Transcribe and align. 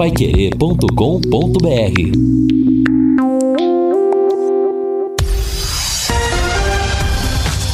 paiquerê.com.br 0.00 0.88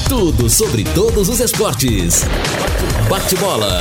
Tudo 0.09 0.51
sobre 0.51 0.83
todos 0.83 1.29
os 1.29 1.39
esportes. 1.39 2.25
Bate-bola. 3.09 3.81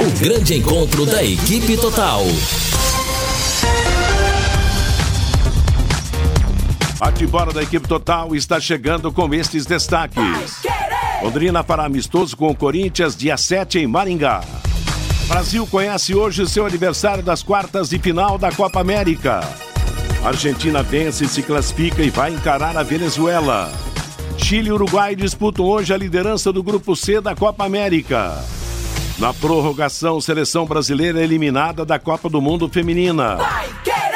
O 0.00 0.18
grande 0.18 0.54
encontro 0.54 1.04
da 1.04 1.22
equipe 1.22 1.76
total. 1.76 2.22
Bate-bola 6.98 7.52
da 7.52 7.62
equipe 7.62 7.86
total 7.86 8.34
está 8.34 8.58
chegando 8.58 9.12
com 9.12 9.34
estes 9.34 9.66
destaques. 9.66 10.62
Londrina 11.22 11.62
fará 11.62 11.84
amistoso 11.84 12.34
com 12.34 12.48
o 12.48 12.56
Corinthians 12.56 13.14
dia 13.14 13.36
7 13.36 13.80
em 13.80 13.86
Maringá. 13.86 14.57
Brasil 15.28 15.66
conhece 15.66 16.14
hoje 16.14 16.48
seu 16.48 16.64
aniversário 16.64 17.22
das 17.22 17.42
quartas 17.42 17.90
de 17.90 17.98
final 17.98 18.38
da 18.38 18.50
Copa 18.50 18.80
América. 18.80 19.40
Argentina 20.24 20.82
vence, 20.82 21.28
se 21.28 21.42
classifica 21.42 22.02
e 22.02 22.08
vai 22.08 22.32
encarar 22.32 22.74
a 22.78 22.82
Venezuela. 22.82 23.70
Chile 24.38 24.70
e 24.70 24.72
Uruguai 24.72 25.14
disputam 25.14 25.66
hoje 25.66 25.92
a 25.92 25.98
liderança 25.98 26.50
do 26.50 26.62
grupo 26.62 26.96
C 26.96 27.20
da 27.20 27.36
Copa 27.36 27.66
América. 27.66 28.42
Na 29.18 29.34
prorrogação, 29.34 30.18
seleção 30.18 30.64
brasileira 30.64 31.22
eliminada 31.22 31.84
da 31.84 31.98
Copa 31.98 32.30
do 32.30 32.40
Mundo 32.40 32.66
Feminina. 32.66 33.36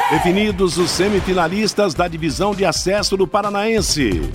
Definidos 0.09 0.79
os 0.79 0.89
semifinalistas 0.89 1.93
da 1.93 2.07
divisão 2.07 2.55
de 2.55 2.65
acesso 2.65 3.15
do 3.15 3.27
Paranaense. 3.27 4.31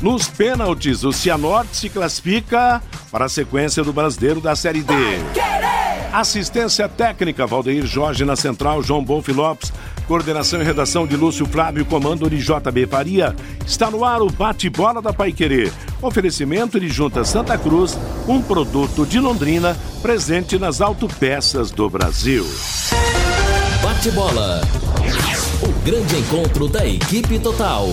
Nos 0.00 0.26
pênaltis, 0.26 1.04
o 1.04 1.12
Cianorte 1.12 1.76
se 1.76 1.90
classifica 1.90 2.82
para 3.10 3.26
a 3.26 3.28
sequência 3.28 3.84
do 3.84 3.92
brasileiro 3.92 4.40
da 4.40 4.56
Série 4.56 4.80
D. 4.80 4.94
Assistência 6.12 6.88
técnica, 6.88 7.46
Valdeir 7.46 7.86
Jorge 7.86 8.24
na 8.24 8.34
central, 8.34 8.82
João 8.82 9.04
Bonfi 9.04 9.32
Lopes. 9.32 9.72
Coordenação 10.06 10.60
e 10.60 10.64
redação 10.64 11.06
de 11.06 11.16
Lúcio 11.16 11.44
Flávio, 11.46 11.84
comando 11.84 12.30
de 12.30 12.38
JB 12.38 12.86
Faria. 12.86 13.36
Está 13.66 13.90
no 13.90 14.04
ar 14.04 14.22
o 14.22 14.30
bate-bola 14.30 15.02
da 15.02 15.12
Paiquerê. 15.12 15.70
Oferecimento 16.00 16.80
de 16.80 16.88
Junta 16.88 17.24
Santa 17.24 17.58
Cruz, 17.58 17.98
um 18.26 18.40
produto 18.40 19.04
de 19.04 19.20
Londrina, 19.20 19.76
presente 20.00 20.58
nas 20.58 20.80
autopeças 20.80 21.70
do 21.70 21.90
Brasil. 21.90 22.46
Bate-bola. 23.82 24.62
O 25.62 25.84
grande 25.84 26.16
encontro 26.16 26.68
da 26.68 26.86
equipe 26.86 27.38
total. 27.38 27.88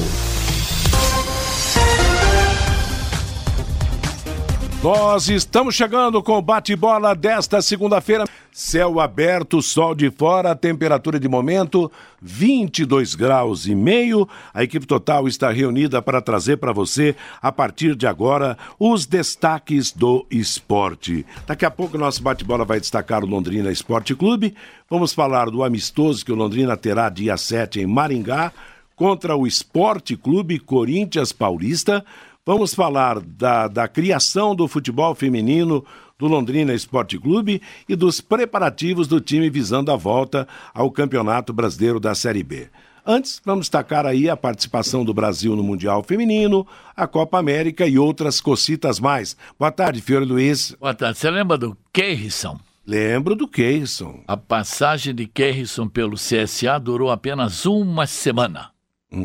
Nós 4.86 5.30
estamos 5.30 5.73
chegando 5.73 6.22
com 6.22 6.38
o 6.38 6.41
bate-bola 6.44 7.16
desta 7.16 7.59
segunda-feira. 7.59 8.25
Céu 8.52 9.00
aberto, 9.00 9.59
sol 9.59 9.95
de 9.95 10.11
fora, 10.11 10.55
temperatura 10.55 11.19
de 11.19 11.28
momento 11.28 11.91
22 12.22 13.16
graus 13.16 13.66
e 13.66 13.73
meio. 13.73 14.30
A 14.53 14.63
equipe 14.63 14.86
total 14.86 15.28
está 15.28 15.50
reunida 15.50 16.03
para 16.03 16.22
trazer 16.22 16.58
para 16.58 16.72
você, 16.72 17.16
a 17.41 17.52
partir 17.52 17.95
de 17.95 18.06
agora, 18.06 18.56
os 18.78 19.08
destaques 19.08 19.91
do 19.91 20.23
esporte. 20.30 21.25
Daqui 21.47 21.66
a 21.66 21.72
pouco 21.72 21.97
nosso 21.97 22.22
bate-bola 22.22 22.63
vai 22.63 22.80
destacar 22.80 23.23
o 23.23 23.28
Londrina 23.28 23.72
Esporte 23.72 24.13
Clube. 24.13 24.53
Vamos 24.88 25.16
falar 25.16 25.50
do 25.50 25.63
amistoso 25.63 26.23
que 26.23 26.31
o 26.31 26.36
Londrina 26.36 26.78
terá 26.78 27.09
dia 27.09 27.38
7 27.38 27.80
em 27.80 27.88
Maringá 27.88 28.53
contra 28.95 29.36
o 29.36 29.47
Esporte 29.47 30.16
Clube 30.16 30.59
Corinthians 30.59 31.31
Paulista. 31.31 32.06
Vamos 32.47 32.75
falar 32.75 33.19
da, 33.21 33.67
da 33.67 33.88
criação 33.88 34.55
do 34.55 34.67
futebol 34.67 35.15
feminino 35.15 35.83
do 36.15 36.27
Londrina 36.27 36.75
Esporte 36.75 37.17
Clube 37.17 37.59
e 37.89 37.95
dos 37.95 38.21
preparativos 38.21 39.07
do 39.07 39.19
time 39.19 39.49
visando 39.49 39.91
a 39.91 39.95
volta 39.95 40.47
ao 40.71 40.91
Campeonato 40.91 41.51
Brasileiro 41.51 41.99
da 41.99 42.13
Série 42.13 42.43
B. 42.43 42.69
Antes, 43.03 43.41
vamos 43.43 43.61
destacar 43.61 44.05
aí 44.05 44.29
a 44.29 44.38
participação 44.38 45.03
do 45.03 45.11
Brasil 45.11 45.55
no 45.55 45.63
Mundial 45.63 46.03
Feminino, 46.03 46.67
a 46.95 47.07
Copa 47.07 47.39
América 47.39 47.88
e 47.88 47.97
outras 47.97 48.39
cocitas 48.39 49.00
mais. 49.00 49.35
Boa 49.57 49.72
tarde, 49.72 50.00
Fiore 50.00 50.23
Luiz. 50.23 50.75
Boa 50.79 50.94
tarde. 50.94 51.17
Você 51.17 51.31
lembra 51.31 51.57
do 51.57 51.75
Keirson? 51.91 52.59
Lembro 52.85 53.35
do 53.35 53.47
Keirson. 53.47 54.23
A 54.28 54.38
passagem 54.38 55.16
de 55.16 55.25
Keirson 55.25 55.88
pelo 55.88 56.16
CSA 56.16 56.79
durou 56.79 57.09
apenas 57.09 57.66
uma 57.66 58.05
semana. 58.05 58.75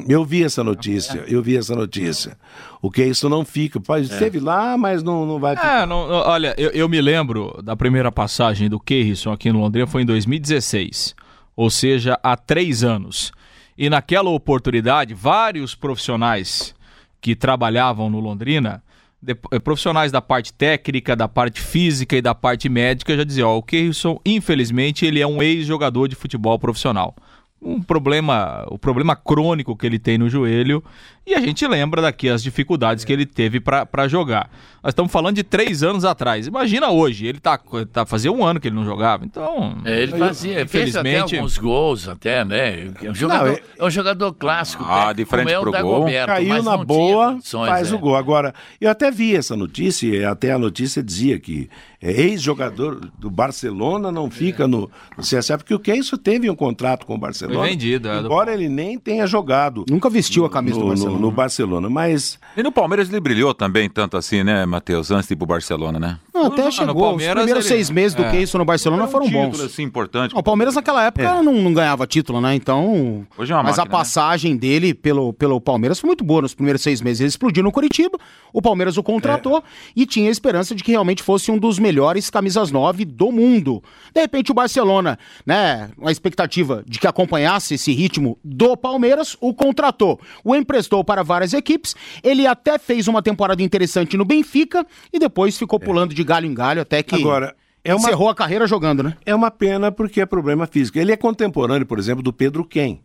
Eu 0.08 0.24
vi 0.24 0.44
essa 0.44 0.62
notícia, 0.62 1.24
eu 1.26 1.42
vi 1.42 1.56
essa 1.56 1.74
notícia. 1.74 2.36
O 2.80 2.90
que 2.90 3.04
isso 3.04 3.28
não 3.28 3.44
fica. 3.44 3.80
Pai, 3.80 4.02
esteve 4.02 4.38
lá, 4.38 4.76
mas 4.76 5.02
não, 5.02 5.26
não 5.26 5.38
vai 5.38 5.56
ficar. 5.56 5.82
É, 5.82 5.86
não, 5.86 6.06
não, 6.06 6.16
olha, 6.16 6.54
eu, 6.56 6.70
eu 6.70 6.88
me 6.88 7.00
lembro 7.00 7.60
da 7.62 7.76
primeira 7.76 8.12
passagem 8.12 8.68
do 8.68 8.78
Keirson 8.78 9.32
aqui 9.32 9.52
no 9.52 9.60
Londrina 9.60 9.86
foi 9.86 10.02
em 10.02 10.06
2016, 10.06 11.14
ou 11.56 11.68
seja, 11.70 12.18
há 12.22 12.36
três 12.36 12.84
anos. 12.84 13.32
E 13.76 13.90
naquela 13.90 14.30
oportunidade, 14.30 15.14
vários 15.14 15.74
profissionais 15.74 16.74
que 17.20 17.34
trabalhavam 17.34 18.08
no 18.08 18.20
Londrina, 18.20 18.82
de, 19.20 19.34
profissionais 19.34 20.12
da 20.12 20.22
parte 20.22 20.52
técnica, 20.52 21.16
da 21.16 21.28
parte 21.28 21.60
física 21.60 22.16
e 22.16 22.22
da 22.22 22.34
parte 22.34 22.68
médica, 22.68 23.16
já 23.16 23.24
diziam: 23.24 23.50
ó, 23.50 23.58
o 23.58 23.62
Keirson, 23.62 24.20
infelizmente, 24.24 25.04
ele 25.04 25.20
é 25.20 25.26
um 25.26 25.42
ex-jogador 25.42 26.08
de 26.08 26.14
futebol 26.14 26.58
profissional 26.58 27.14
um 27.62 27.82
problema, 27.82 28.64
o 28.68 28.78
problema 28.78 29.14
crônico 29.14 29.76
que 29.76 29.86
ele 29.86 29.98
tem 29.98 30.16
no 30.16 30.28
joelho, 30.28 30.82
e 31.26 31.34
a 31.34 31.40
gente 31.40 31.66
lembra 31.66 32.02
daqui 32.02 32.28
as 32.28 32.42
dificuldades 32.42 33.04
que 33.04 33.12
ele 33.12 33.26
teve 33.26 33.60
para 33.60 34.08
jogar. 34.08 34.50
Nós 34.82 34.92
estamos 34.92 35.12
falando 35.12 35.36
de 35.36 35.42
três 35.42 35.82
anos 35.82 36.04
atrás. 36.04 36.46
Imagina 36.46 36.90
hoje, 36.90 37.26
ele 37.26 37.38
tá, 37.38 37.60
tá 37.92 38.06
fazia 38.06 38.32
um 38.32 38.42
ano 38.44 38.58
que 38.58 38.68
ele 38.68 38.74
não 38.74 38.84
jogava, 38.84 39.26
então. 39.26 39.76
É, 39.84 40.02
ele 40.02 40.16
fazia, 40.16 40.62
infelizmente 40.62 41.02
fez 41.02 41.22
até 41.22 41.36
alguns 41.36 41.58
gols, 41.58 42.08
até, 42.08 42.44
né? 42.44 42.90
É 43.02 43.10
um 43.10 43.14
jogador, 43.14 43.46
não, 43.46 43.52
é... 43.52 43.60
é 43.78 43.84
um 43.84 43.90
jogador 43.90 44.32
clássico. 44.32 44.82
Ah, 44.88 45.12
de 45.12 45.26
frente 45.26 45.52
pro 45.60 45.70
gol. 45.70 46.00
Roberto, 46.00 46.26
Caiu 46.28 46.62
na 46.62 46.78
boa, 46.78 47.38
faz 47.42 47.92
é. 47.92 47.94
o 47.94 47.98
gol. 47.98 48.16
Agora, 48.16 48.54
eu 48.80 48.90
até 48.90 49.10
vi 49.10 49.36
essa 49.36 49.54
notícia, 49.54 50.06
e 50.06 50.24
até 50.24 50.52
a 50.52 50.58
notícia 50.58 51.02
dizia 51.02 51.38
que 51.38 51.68
é, 52.02 52.10
ex-jogador 52.10 52.98
do 53.18 53.30
Barcelona 53.30 54.10
não 54.10 54.30
fica 54.30 54.66
no, 54.66 54.90
no 55.16 55.22
CSA, 55.22 55.58
porque 55.58 55.74
o 55.74 55.78
que 55.78 55.90
é 55.90 55.96
isso 55.98 56.16
teve 56.16 56.48
um 56.48 56.56
contrato 56.56 57.04
com 57.04 57.14
o 57.14 57.18
Barcelona. 57.18 57.58
Foi 57.60 57.68
vendido. 57.68 58.08
É, 58.08 58.18
embora 58.18 58.54
ele 58.54 58.70
nem 58.70 58.98
tenha 58.98 59.26
jogado. 59.26 59.84
Nunca 59.90 60.08
vestiu 60.08 60.46
a 60.46 60.50
camisa 60.50 60.76
no, 60.76 60.84
do 60.84 60.88
Barcelona. 60.88 61.09
No, 61.12 61.18
no 61.18 61.30
Barcelona, 61.30 61.88
mas. 61.88 62.38
E 62.56 62.62
no 62.62 62.72
Palmeiras 62.72 63.08
ele 63.08 63.20
brilhou 63.20 63.54
também, 63.54 63.88
tanto 63.88 64.16
assim, 64.16 64.42
né, 64.42 64.64
Matheus, 64.66 65.10
antes 65.10 65.28
de 65.28 65.34
ir 65.34 65.36
pro 65.36 65.46
Barcelona, 65.46 65.98
né? 65.98 66.18
Não, 66.32 66.46
até 66.46 66.64
no, 66.64 66.72
chegou. 66.72 66.94
No 66.94 67.00
Palmeiras, 67.00 67.36
Os 67.36 67.42
primeiros 67.42 67.66
ele... 67.66 67.74
seis 67.74 67.90
meses 67.90 68.14
do 68.14 68.22
é. 68.22 68.30
que 68.30 68.36
isso 68.38 68.56
no 68.56 68.64
Barcelona 68.64 69.06
foram 69.06 69.26
um 69.26 69.30
bons. 69.30 69.60
assim, 69.60 69.82
importante. 69.82 70.34
O 70.34 70.42
Palmeiras 70.42 70.74
naquela 70.74 71.04
época 71.04 71.24
é. 71.24 71.42
não, 71.42 71.52
não, 71.52 71.74
ganhava 71.74 72.06
título, 72.06 72.40
né? 72.40 72.54
Então. 72.54 73.26
Hoje 73.36 73.52
é 73.52 73.54
uma 73.56 73.62
Mas 73.62 73.76
máquina, 73.76 73.82
a 73.82 73.84
né? 73.84 73.90
passagem 73.90 74.54
né? 74.54 74.58
dele 74.58 74.94
pelo, 74.94 75.32
pelo 75.32 75.60
Palmeiras 75.60 76.00
foi 76.00 76.08
muito 76.08 76.24
boa 76.24 76.42
nos 76.42 76.54
primeiros 76.54 76.82
seis 76.82 77.00
meses. 77.00 77.20
Ele 77.20 77.28
explodiu 77.28 77.62
no 77.62 77.72
Curitiba, 77.72 78.18
o 78.52 78.62
Palmeiras 78.62 78.96
o 78.96 79.02
contratou 79.02 79.58
é. 79.58 79.62
e 79.94 80.06
tinha 80.06 80.28
a 80.28 80.32
esperança 80.32 80.74
de 80.74 80.82
que 80.82 80.92
realmente 80.92 81.22
fosse 81.22 81.50
um 81.50 81.58
dos 81.58 81.78
melhores 81.78 82.30
camisas 82.30 82.70
nove 82.70 83.04
do 83.04 83.30
mundo. 83.30 83.82
De 84.14 84.20
repente 84.20 84.50
o 84.50 84.54
Barcelona, 84.54 85.18
né, 85.44 85.90
uma 85.98 86.12
expectativa 86.12 86.82
de 86.86 86.98
que 86.98 87.06
acompanhasse 87.06 87.74
esse 87.74 87.92
ritmo 87.92 88.38
do 88.42 88.76
Palmeiras, 88.76 89.36
o 89.40 89.52
contratou, 89.52 90.20
o 90.44 90.54
emprestou 90.54 90.99
para 91.04 91.22
várias 91.22 91.52
equipes, 91.52 91.94
ele 92.22 92.46
até 92.46 92.78
fez 92.78 93.08
uma 93.08 93.22
temporada 93.22 93.62
interessante 93.62 94.16
no 94.16 94.24
Benfica 94.24 94.86
e 95.12 95.18
depois 95.18 95.56
ficou 95.56 95.78
é. 95.80 95.84
pulando 95.84 96.14
de 96.14 96.24
galho 96.24 96.46
em 96.46 96.54
galho 96.54 96.82
até 96.82 97.02
que 97.02 97.14
Agora, 97.14 97.54
é 97.84 97.94
uma... 97.94 98.00
encerrou 98.00 98.28
a 98.28 98.34
carreira 98.34 98.66
jogando, 98.66 99.02
né? 99.02 99.16
É 99.24 99.34
uma 99.34 99.50
pena 99.50 99.90
porque 99.90 100.20
é 100.20 100.26
problema 100.26 100.66
físico. 100.66 100.98
Ele 100.98 101.12
é 101.12 101.16
contemporâneo, 101.16 101.86
por 101.86 101.98
exemplo, 101.98 102.22
do 102.22 102.32
Pedro 102.32 102.64
Ken. 102.64 102.98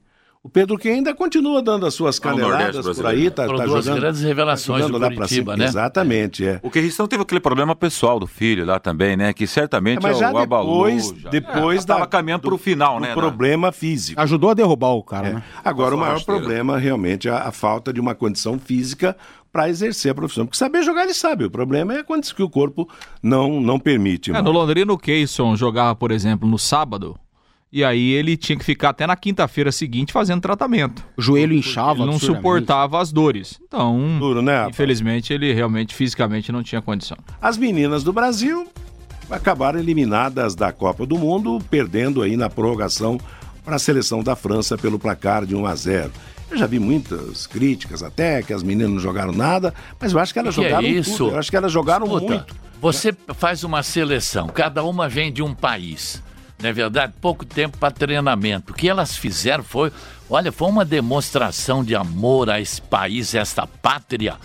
O 0.46 0.50
Pedro 0.50 0.78
que 0.78 0.88
ainda 0.88 1.12
continua 1.12 1.60
dando 1.60 1.88
as 1.88 1.96
suas 1.96 2.20
caneladas 2.20 2.86
por 2.96 3.08
aí, 3.08 3.32
tá, 3.32 3.48
tá 3.48 3.52
duas 3.66 3.84
jogando, 3.84 4.00
grandes 4.00 4.22
revelações 4.22 4.86
tá 4.86 4.92
do 4.92 5.00
Curitiba, 5.00 5.58
né? 5.58 5.66
Exatamente, 5.66 6.46
é. 6.46 6.60
O 6.62 6.70
Querristão 6.70 7.08
teve 7.08 7.24
aquele 7.24 7.42
problema 7.42 7.76
pessoal 7.76 8.20
do 8.20 8.28
filho 8.28 8.64
lá 8.64 8.80
também, 8.80 9.18
né? 9.18 9.34
Que 9.34 9.48
certamente 9.48 9.98
é, 9.98 10.08
mas 10.08 10.20
já 10.20 10.32
o 10.32 10.38
abalou. 10.38 10.86
Depois, 10.86 11.14
já. 11.18 11.30
depois 11.32 11.84
é, 11.84 11.88
da, 11.88 12.06
caminhando 12.06 12.44
para 12.44 12.54
o 12.54 12.60
final, 12.60 13.00
né? 13.00 13.16
problema 13.16 13.72
físico. 13.72 14.22
Ajudou 14.22 14.52
a 14.52 14.54
derrubar 14.54 14.92
o 14.92 15.02
cara, 15.02 15.30
é. 15.30 15.34
né? 15.34 15.44
Agora, 15.64 15.96
o 15.96 15.98
maior 15.98 16.24
problema 16.24 16.78
realmente 16.78 17.28
é 17.28 17.32
a, 17.32 17.48
a 17.48 17.52
falta 17.52 17.92
de 17.92 18.00
uma 18.00 18.14
condição 18.14 18.60
física 18.60 19.18
para 19.52 19.68
exercer 19.68 20.12
a 20.12 20.14
profissão. 20.14 20.46
Porque 20.46 20.60
saber 20.60 20.84
jogar 20.84 21.06
ele 21.06 21.16
sabe, 21.16 21.46
o 21.46 21.50
problema 21.50 21.96
é 21.96 22.04
quando 22.04 22.32
que 22.32 22.44
o 22.44 22.50
corpo 22.52 22.88
não, 23.24 23.60
não 23.60 23.80
permite. 23.80 24.30
É, 24.30 24.40
no 24.44 24.52
Londrina 24.52 24.94
o 24.94 24.98
Keyson 24.98 25.56
jogava, 25.56 25.96
por 25.96 26.12
exemplo, 26.12 26.48
no 26.48 26.60
sábado, 26.60 27.18
e 27.76 27.84
aí 27.84 28.12
ele 28.14 28.38
tinha 28.38 28.58
que 28.58 28.64
ficar 28.64 28.92
até 28.92 29.06
na 29.06 29.18
quinta-feira 29.18 29.70
seguinte 29.70 30.14
fazendo 30.14 30.40
tratamento. 30.40 31.04
O 31.18 31.22
joelho 31.22 31.54
inchava. 31.54 32.04
Ele 32.04 32.06
não 32.06 32.18
suportava 32.18 33.02
as 33.02 33.12
dores. 33.12 33.60
Então, 33.68 34.18
Duro, 34.18 34.42
né, 34.42 34.66
infelizmente, 34.70 35.34
ele 35.34 35.52
realmente 35.52 35.94
fisicamente 35.94 36.54
não 36.54 36.64
tinha 36.64 36.82
condição. 36.82 37.18
As 37.42 37.58
meninas 37.58 38.02
do 38.02 38.14
Brasil 38.14 38.66
acabaram 39.30 39.78
eliminadas 39.78 40.56
da 40.56 40.72
Copa 40.72 41.06
do 41.06 41.18
Mundo, 41.18 41.62
perdendo 41.70 42.22
aí 42.22 42.38
na 42.38 42.50
prorrogação 42.50 43.20
para 43.66 43.76
a 43.76 43.80
seleção 43.80 44.24
da 44.24 44.38
França 44.38 44.78
pelo 44.78 44.98
placar 44.98 45.46
de 45.46 45.54
1 45.54 45.66
a 45.66 45.76
0. 45.76 46.12
Eu 46.50 46.58
já 46.58 46.68
vi 46.68 46.80
muitas 46.80 47.46
críticas 47.46 48.02
até 48.02 48.42
que 48.42 48.54
as 48.54 48.64
meninas 48.64 48.94
não 48.94 49.00
jogaram 49.00 49.34
nada, 49.34 49.74
mas 50.00 50.14
eu 50.14 50.20
acho 50.20 50.32
que 50.32 50.40
elas 50.40 50.56
que 50.56 50.64
jogaram 50.64 50.88
é 50.88 50.92
isso? 50.92 51.18
Tudo. 51.18 51.32
Eu 51.32 51.40
acho 51.40 51.52
que 51.52 51.58
elas 51.58 51.74
jogaram 51.74 52.06
Escuta, 52.06 52.26
muito. 52.26 52.56
Você 52.80 53.14
faz 53.34 53.66
uma 53.66 53.84
seleção, 53.84 54.48
cada 54.48 54.82
uma 54.82 55.10
vem 55.10 55.30
de 55.30 55.44
um 55.44 55.54
país. 55.54 56.24
Não 56.60 56.70
é 56.70 56.74
verdade? 56.74 57.14
Pouco 57.20 57.46
tempo 57.46 57.78
para 57.78 57.92
treinamento. 57.92 58.72
O 58.72 58.76
que 58.76 58.88
elas 58.88 59.18
fizeram 59.18 59.64
foi, 59.64 59.92
olha, 60.30 60.52
foi 60.52 60.70
uma 60.70 60.86
demonstração 60.86 61.84
de 61.84 61.96
amor 61.96 62.50
a 62.50 62.60
esse 62.60 62.82
país, 62.82 63.36
a 63.36 63.40
esta 63.40 63.68
pátria 63.68 64.36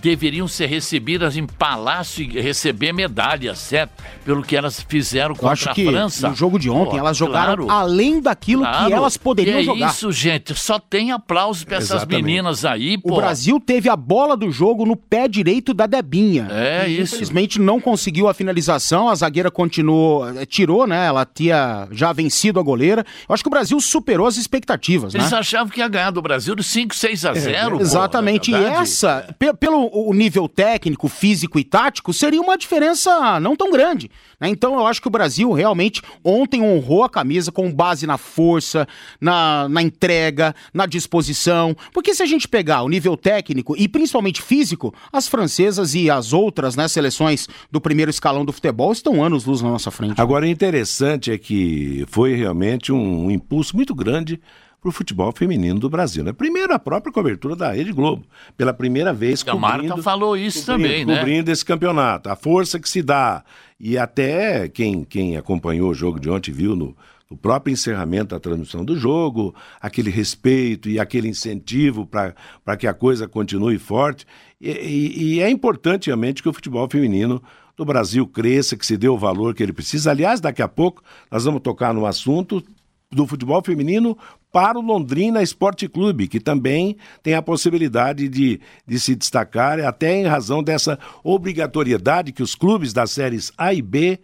deveriam 0.00 0.48
ser 0.48 0.66
recebidas 0.66 1.36
em 1.36 1.46
palácio 1.46 2.22
e 2.22 2.40
receber 2.40 2.92
medalhas, 2.92 3.58
certo? 3.58 3.92
Pelo 4.24 4.42
que 4.42 4.56
elas 4.56 4.80
fizeram 4.80 5.34
contra 5.34 5.52
acho 5.52 5.70
a 5.70 5.74
que 5.74 5.86
França. 5.86 6.28
No 6.28 6.34
jogo 6.34 6.58
de 6.58 6.70
ontem, 6.70 6.92
Pô, 6.92 6.98
elas 6.98 7.16
jogaram 7.16 7.66
claro, 7.66 7.70
além 7.70 8.20
daquilo 8.20 8.62
claro, 8.62 8.86
que 8.86 8.92
elas 8.92 9.16
poderiam 9.16 9.58
é 9.58 9.62
jogar. 9.62 9.90
isso, 9.90 10.10
gente. 10.12 10.54
Só 10.54 10.78
tem 10.78 11.12
aplausos 11.12 11.64
para 11.64 11.78
essas 11.78 12.04
meninas 12.04 12.64
aí, 12.64 12.98
pô. 12.98 13.14
O 13.14 13.16
Brasil 13.16 13.60
teve 13.60 13.88
a 13.88 13.96
bola 13.96 14.36
do 14.36 14.50
jogo 14.50 14.86
no 14.86 14.96
pé 14.96 15.28
direito 15.28 15.74
da 15.74 15.86
Debinha. 15.86 16.48
É 16.50 16.88
e, 16.88 17.00
isso. 17.00 17.14
Infelizmente 17.14 17.60
não 17.60 17.80
conseguiu 17.80 18.28
a 18.28 18.34
finalização, 18.34 19.08
a 19.08 19.14
zagueira 19.14 19.50
continuou, 19.50 20.28
eh, 20.28 20.46
tirou, 20.46 20.86
né? 20.86 21.06
Ela 21.06 21.26
tinha 21.26 21.88
já 21.90 22.12
vencido 22.12 22.60
a 22.60 22.62
goleira. 22.62 23.04
Eu 23.28 23.34
acho 23.34 23.42
que 23.42 23.48
o 23.48 23.50
Brasil 23.50 23.80
superou 23.80 24.26
as 24.26 24.36
expectativas, 24.36 25.14
Eles 25.14 25.30
né? 25.30 25.38
achavam 25.38 25.68
que 25.68 25.80
ia 25.80 25.88
ganhar 25.88 26.10
do 26.10 26.22
Brasil 26.22 26.54
de 26.54 26.62
5, 26.62 26.94
6 26.94 27.24
a 27.24 27.34
0. 27.34 27.78
É, 27.78 27.82
exatamente. 27.82 28.50
Pô, 28.50 28.56
e 28.56 28.64
essa, 28.64 29.34
pelo 29.58 29.87
o 29.92 30.12
nível 30.14 30.48
técnico, 30.48 31.08
físico 31.08 31.58
e 31.58 31.64
tático, 31.64 32.12
seria 32.12 32.40
uma 32.40 32.56
diferença 32.56 33.40
não 33.40 33.56
tão 33.56 33.70
grande. 33.70 34.10
Né? 34.40 34.48
Então 34.48 34.74
eu 34.74 34.86
acho 34.86 35.00
que 35.00 35.08
o 35.08 35.10
Brasil 35.10 35.52
realmente 35.52 36.02
ontem 36.22 36.62
honrou 36.62 37.04
a 37.04 37.10
camisa 37.10 37.50
com 37.50 37.72
base 37.72 38.06
na 38.06 38.18
força, 38.18 38.86
na, 39.20 39.68
na 39.68 39.82
entrega, 39.82 40.54
na 40.72 40.86
disposição. 40.86 41.76
Porque 41.92 42.14
se 42.14 42.22
a 42.22 42.26
gente 42.26 42.48
pegar 42.48 42.82
o 42.82 42.88
nível 42.88 43.16
técnico 43.16 43.74
e 43.76 43.88
principalmente 43.88 44.42
físico, 44.42 44.94
as 45.12 45.28
francesas 45.28 45.94
e 45.94 46.10
as 46.10 46.32
outras 46.32 46.76
né, 46.76 46.88
seleções 46.88 47.48
do 47.70 47.80
primeiro 47.80 48.10
escalão 48.10 48.44
do 48.44 48.52
futebol 48.52 48.92
estão 48.92 49.22
anos 49.22 49.44
luz 49.44 49.62
na 49.62 49.70
nossa 49.70 49.90
frente. 49.90 50.20
Agora, 50.20 50.44
o 50.44 50.48
interessante 50.48 51.30
é 51.30 51.38
que 51.38 52.04
foi 52.08 52.34
realmente 52.34 52.92
um, 52.92 53.26
um 53.26 53.30
impulso 53.30 53.76
muito 53.76 53.94
grande 53.94 54.40
para 54.80 54.88
o 54.88 54.92
futebol 54.92 55.32
feminino 55.32 55.80
do 55.80 55.90
Brasil. 55.90 56.22
Né? 56.22 56.32
Primeiro, 56.32 56.72
a 56.72 56.78
própria 56.78 57.12
cobertura 57.12 57.56
da 57.56 57.72
Rede 57.72 57.92
Globo, 57.92 58.24
pela 58.56 58.72
primeira 58.72 59.12
vez. 59.12 59.44
A 59.46 59.54
Marta 59.54 59.96
falou 60.02 60.36
isso 60.36 60.64
cobrindo, 60.64 60.88
também, 60.88 61.04
né? 61.04 61.18
Cobrindo 61.18 61.50
esse 61.50 61.64
campeonato, 61.64 62.30
a 62.30 62.36
força 62.36 62.78
que 62.78 62.88
se 62.88 63.02
dá. 63.02 63.44
E 63.78 63.98
até 63.98 64.68
quem, 64.68 65.04
quem 65.04 65.36
acompanhou 65.36 65.90
o 65.90 65.94
jogo 65.94 66.20
de 66.20 66.30
ontem 66.30 66.52
viu 66.52 66.76
no, 66.76 66.96
no 67.30 67.36
próprio 67.36 67.72
encerramento 67.72 68.34
da 68.34 68.40
transmissão 68.40 68.84
do 68.84 68.96
jogo, 68.96 69.54
aquele 69.80 70.10
respeito 70.10 70.88
e 70.88 70.98
aquele 70.98 71.28
incentivo 71.28 72.06
para 72.06 72.76
que 72.76 72.86
a 72.86 72.94
coisa 72.94 73.28
continue 73.28 73.78
forte. 73.78 74.26
E, 74.60 74.70
e, 74.70 75.34
e 75.34 75.40
é 75.40 75.50
importante 75.50 76.06
realmente 76.06 76.42
que 76.42 76.48
o 76.48 76.52
futebol 76.52 76.88
feminino 76.88 77.42
do 77.76 77.84
Brasil 77.84 78.26
cresça, 78.26 78.76
que 78.76 78.86
se 78.86 78.96
dê 78.96 79.08
o 79.08 79.18
valor 79.18 79.54
que 79.54 79.62
ele 79.62 79.72
precisa. 79.72 80.10
Aliás, 80.10 80.40
daqui 80.40 80.62
a 80.62 80.68
pouco 80.68 81.02
nós 81.30 81.44
vamos 81.44 81.60
tocar 81.60 81.92
no 81.94 82.06
assunto 82.06 82.62
do 83.10 83.26
futebol 83.26 83.62
feminino 83.64 84.18
para 84.52 84.78
o 84.78 84.82
Londrina 84.82 85.42
Esporte 85.42 85.88
Clube, 85.88 86.26
que 86.26 86.40
também 86.40 86.96
tem 87.22 87.34
a 87.34 87.42
possibilidade 87.42 88.28
de, 88.28 88.60
de 88.86 88.98
se 88.98 89.14
destacar, 89.14 89.80
até 89.80 90.14
em 90.14 90.26
razão 90.26 90.62
dessa 90.62 90.98
obrigatoriedade 91.22 92.32
que 92.32 92.42
os 92.42 92.54
clubes 92.54 92.92
das 92.92 93.10
séries 93.10 93.52
A 93.58 93.74
e 93.74 93.82
B 93.82 94.18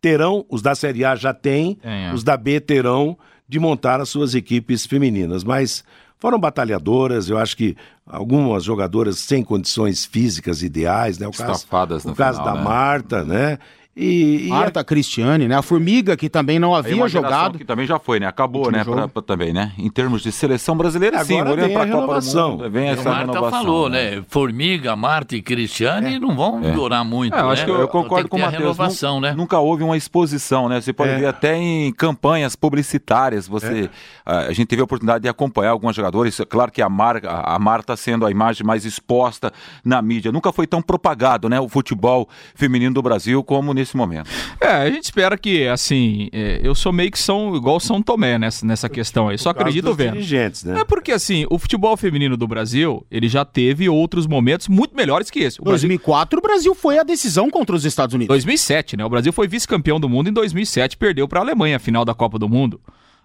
terão, 0.00 0.44
os 0.48 0.62
da 0.62 0.74
Série 0.74 1.04
A 1.04 1.14
já 1.14 1.34
têm, 1.34 1.78
é. 1.82 2.12
os 2.12 2.24
da 2.24 2.36
B 2.36 2.60
terão, 2.60 3.16
de 3.48 3.58
montar 3.58 4.00
as 4.00 4.08
suas 4.08 4.34
equipes 4.34 4.86
femininas. 4.86 5.44
Mas 5.44 5.84
foram 6.18 6.38
batalhadoras, 6.38 7.28
eu 7.28 7.36
acho 7.36 7.56
que 7.56 7.76
algumas 8.06 8.64
jogadoras 8.64 9.18
sem 9.18 9.42
condições 9.42 10.04
físicas 10.04 10.62
ideais, 10.62 11.18
né? 11.18 11.26
O 11.26 11.30
Estafadas 11.30 12.02
caso, 12.02 12.12
o 12.12 12.16
caso 12.16 12.44
da 12.44 12.54
né? 12.54 12.62
Marta, 12.62 13.24
né? 13.24 13.58
E, 14.00 14.46
e 14.46 14.48
Marta 14.48 14.80
a... 14.80 14.84
Cristiane, 14.84 15.46
né? 15.46 15.54
A 15.54 15.60
Formiga, 15.60 16.16
que 16.16 16.30
também 16.30 16.58
não 16.58 16.74
havia 16.74 17.06
jogado. 17.06 17.58
Que 17.58 17.64
também 17.66 17.86
já 17.86 17.98
foi, 17.98 18.18
né? 18.18 18.26
Acabou, 18.26 18.70
né? 18.70 18.82
Pra, 18.82 19.06
pra, 19.06 19.20
também, 19.20 19.52
né? 19.52 19.72
Em 19.76 19.90
termos 19.90 20.22
de 20.22 20.32
seleção 20.32 20.74
brasileira, 20.74 21.20
Agora 21.20 21.26
sim. 21.26 21.42
Olhando 21.42 21.72
pra 21.72 21.84
renovação. 21.84 22.50
Mundo, 22.52 22.70
vem 22.70 22.88
essa 22.88 23.10
Marta 23.10 23.32
renovação. 23.32 23.50
falou, 23.50 23.88
né? 23.90 24.16
né? 24.16 24.24
Formiga, 24.26 24.96
Marta 24.96 25.36
e 25.36 25.42
Cristiane 25.42 26.14
é. 26.14 26.18
não 26.18 26.34
vão 26.34 26.64
é. 26.64 26.72
durar 26.72 27.04
muito. 27.04 27.36
É, 27.36 27.40
eu 27.40 27.50
acho 27.50 27.62
né? 27.62 27.66
que 27.66 27.72
eu, 27.72 27.80
eu 27.80 27.88
concordo 27.88 28.28
com 28.28 28.38
o 28.38 28.40
Matheus. 28.40 28.62
Renovação, 28.62 29.20
né? 29.20 29.34
Nunca 29.34 29.58
houve 29.58 29.84
uma 29.84 29.96
exposição, 29.98 30.66
né? 30.66 30.80
Você 30.80 30.94
pode 30.94 31.10
é. 31.10 31.18
ver 31.18 31.26
até 31.26 31.54
em 31.54 31.92
campanhas 31.92 32.56
publicitárias. 32.56 33.46
Você, 33.46 33.90
é. 34.24 34.32
a 34.32 34.52
gente 34.52 34.68
teve 34.68 34.80
a 34.80 34.84
oportunidade 34.84 35.22
de 35.22 35.28
acompanhar 35.28 35.72
alguns 35.72 35.94
jogadores. 35.94 36.40
É 36.40 36.46
claro 36.46 36.72
que 36.72 36.80
a, 36.80 36.88
Mar, 36.88 37.20
a 37.24 37.58
Marta 37.58 37.94
sendo 37.96 38.24
a 38.24 38.30
imagem 38.30 38.66
mais 38.66 38.86
exposta 38.86 39.52
na 39.84 40.00
mídia. 40.00 40.32
Nunca 40.32 40.50
foi 40.52 40.66
tão 40.66 40.80
propagado, 40.80 41.50
né? 41.50 41.60
O 41.60 41.68
futebol 41.68 42.26
feminino 42.54 42.94
do 42.94 43.02
Brasil 43.02 43.44
como 43.44 43.74
nesse 43.74 43.89
momento. 43.96 44.30
É, 44.60 44.68
a 44.68 44.90
gente 44.90 45.04
espera 45.04 45.36
que, 45.36 45.66
assim, 45.66 46.28
é, 46.32 46.60
eu 46.62 46.74
sou 46.74 46.92
meio 46.92 47.10
que 47.10 47.18
são 47.18 47.54
igual 47.54 47.78
São 47.80 48.02
Tomé 48.02 48.38
nessa, 48.38 48.64
nessa 48.64 48.88
questão 48.88 49.28
aí, 49.28 49.38
só 49.38 49.50
acredito 49.50 49.94
vendo. 49.94 50.16
Né? 50.64 50.80
É 50.80 50.84
porque, 50.84 51.12
assim, 51.12 51.46
o 51.50 51.58
futebol 51.58 51.96
feminino 51.96 52.36
do 52.36 52.46
Brasil, 52.46 53.06
ele 53.10 53.28
já 53.28 53.44
teve 53.44 53.88
outros 53.88 54.26
momentos 54.26 54.68
muito 54.68 54.96
melhores 54.96 55.30
que 55.30 55.40
esse. 55.40 55.60
Em 55.60 55.64
2004, 55.64 56.38
o 56.38 56.42
Brasil 56.42 56.74
foi 56.74 56.98
a 56.98 57.02
decisão 57.02 57.50
contra 57.50 57.74
os 57.74 57.84
Estados 57.84 58.14
Unidos. 58.14 58.28
2007, 58.28 58.96
né? 58.96 59.04
O 59.04 59.08
Brasil 59.08 59.32
foi 59.32 59.48
vice-campeão 59.48 59.98
do 60.00 60.08
mundo 60.08 60.28
em 60.28 60.32
2007, 60.32 60.96
perdeu 60.96 61.26
para 61.26 61.40
a 61.40 61.42
Alemanha 61.42 61.76
a 61.76 61.80
final 61.80 62.04
da 62.04 62.14
Copa 62.14 62.38
do 62.38 62.48
Mundo 62.48 62.80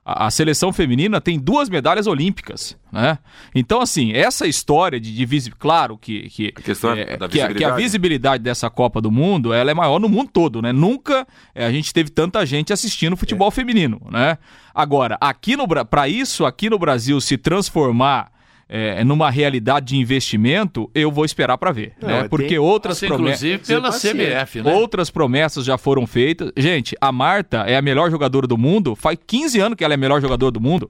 a, 0.05 0.29
seleção 0.29 0.71
feminina 0.71 1.19
tem 1.19 1.39
duas 1.39 1.67
medalhas 1.67 2.05
olímpicas, 2.05 2.77
né? 2.91 3.17
Então, 3.55 3.81
assim, 3.81 4.13
essa 4.13 4.45
história 4.45 4.99
de, 4.99 5.11
de 5.11 5.25
visibilidade, 5.25 5.59
claro 5.59 5.97
que, 5.97 6.29
que, 6.29 6.53
a 6.53 6.95
é, 6.95 7.17
que, 7.27 7.41
a, 7.41 7.53
que, 7.53 7.63
a, 7.63 7.73
visibilidade 7.73 8.43
dessa 8.43 8.69
Copa 8.69 9.01
do 9.01 9.09
Mundo, 9.09 9.51
ela 9.51 9.71
é 9.71 9.73
maior 9.73 9.99
no 9.99 10.07
mundo 10.07 10.29
todo, 10.31 10.61
né? 10.61 10.71
Nunca 10.71 11.25
é, 11.55 11.65
a 11.65 11.71
gente 11.71 11.91
teve 11.91 12.11
tanta 12.11 12.45
gente 12.45 12.71
assistindo 12.71 13.17
futebol 13.17 13.47
é. 13.47 13.51
feminino, 13.51 13.99
né? 14.11 14.37
Agora, 14.75 15.17
aqui 15.19 15.57
no 15.57 15.65
para 15.85 16.07
isso, 16.07 16.45
aqui 16.45 16.69
no 16.69 16.77
Brasil 16.77 17.19
se 17.19 17.35
transformar 17.35 18.34
é, 18.67 19.03
numa 19.03 19.29
realidade 19.29 19.87
de 19.87 19.97
investimento, 19.97 20.89
eu 20.93 21.11
vou 21.11 21.23
esperar 21.23 21.57
para 21.57 21.71
ver. 21.71 21.93
Não, 22.01 22.07
né? 22.07 22.27
Porque 22.27 22.47
tem... 22.47 22.57
outras 22.57 22.99
promessas. 22.99 23.43
Inclusive 23.43 23.65
pela 23.65 23.91
CBF, 23.91 24.61
né? 24.61 24.73
Outras 24.73 25.09
promessas 25.09 25.63
já 25.63 25.77
foram 25.77 26.07
feitas. 26.07 26.51
Gente, 26.57 26.95
a 26.99 27.11
Marta 27.11 27.57
é 27.67 27.77
a 27.77 27.81
melhor 27.81 28.09
jogadora 28.09 28.47
do 28.47 28.57
mundo. 28.57 28.95
Faz 28.95 29.17
15 29.25 29.59
anos 29.59 29.75
que 29.77 29.83
ela 29.83 29.93
é 29.93 29.95
a 29.95 29.97
melhor 29.97 30.19
jogadora 30.19 30.51
do 30.51 30.59
mundo. 30.59 30.89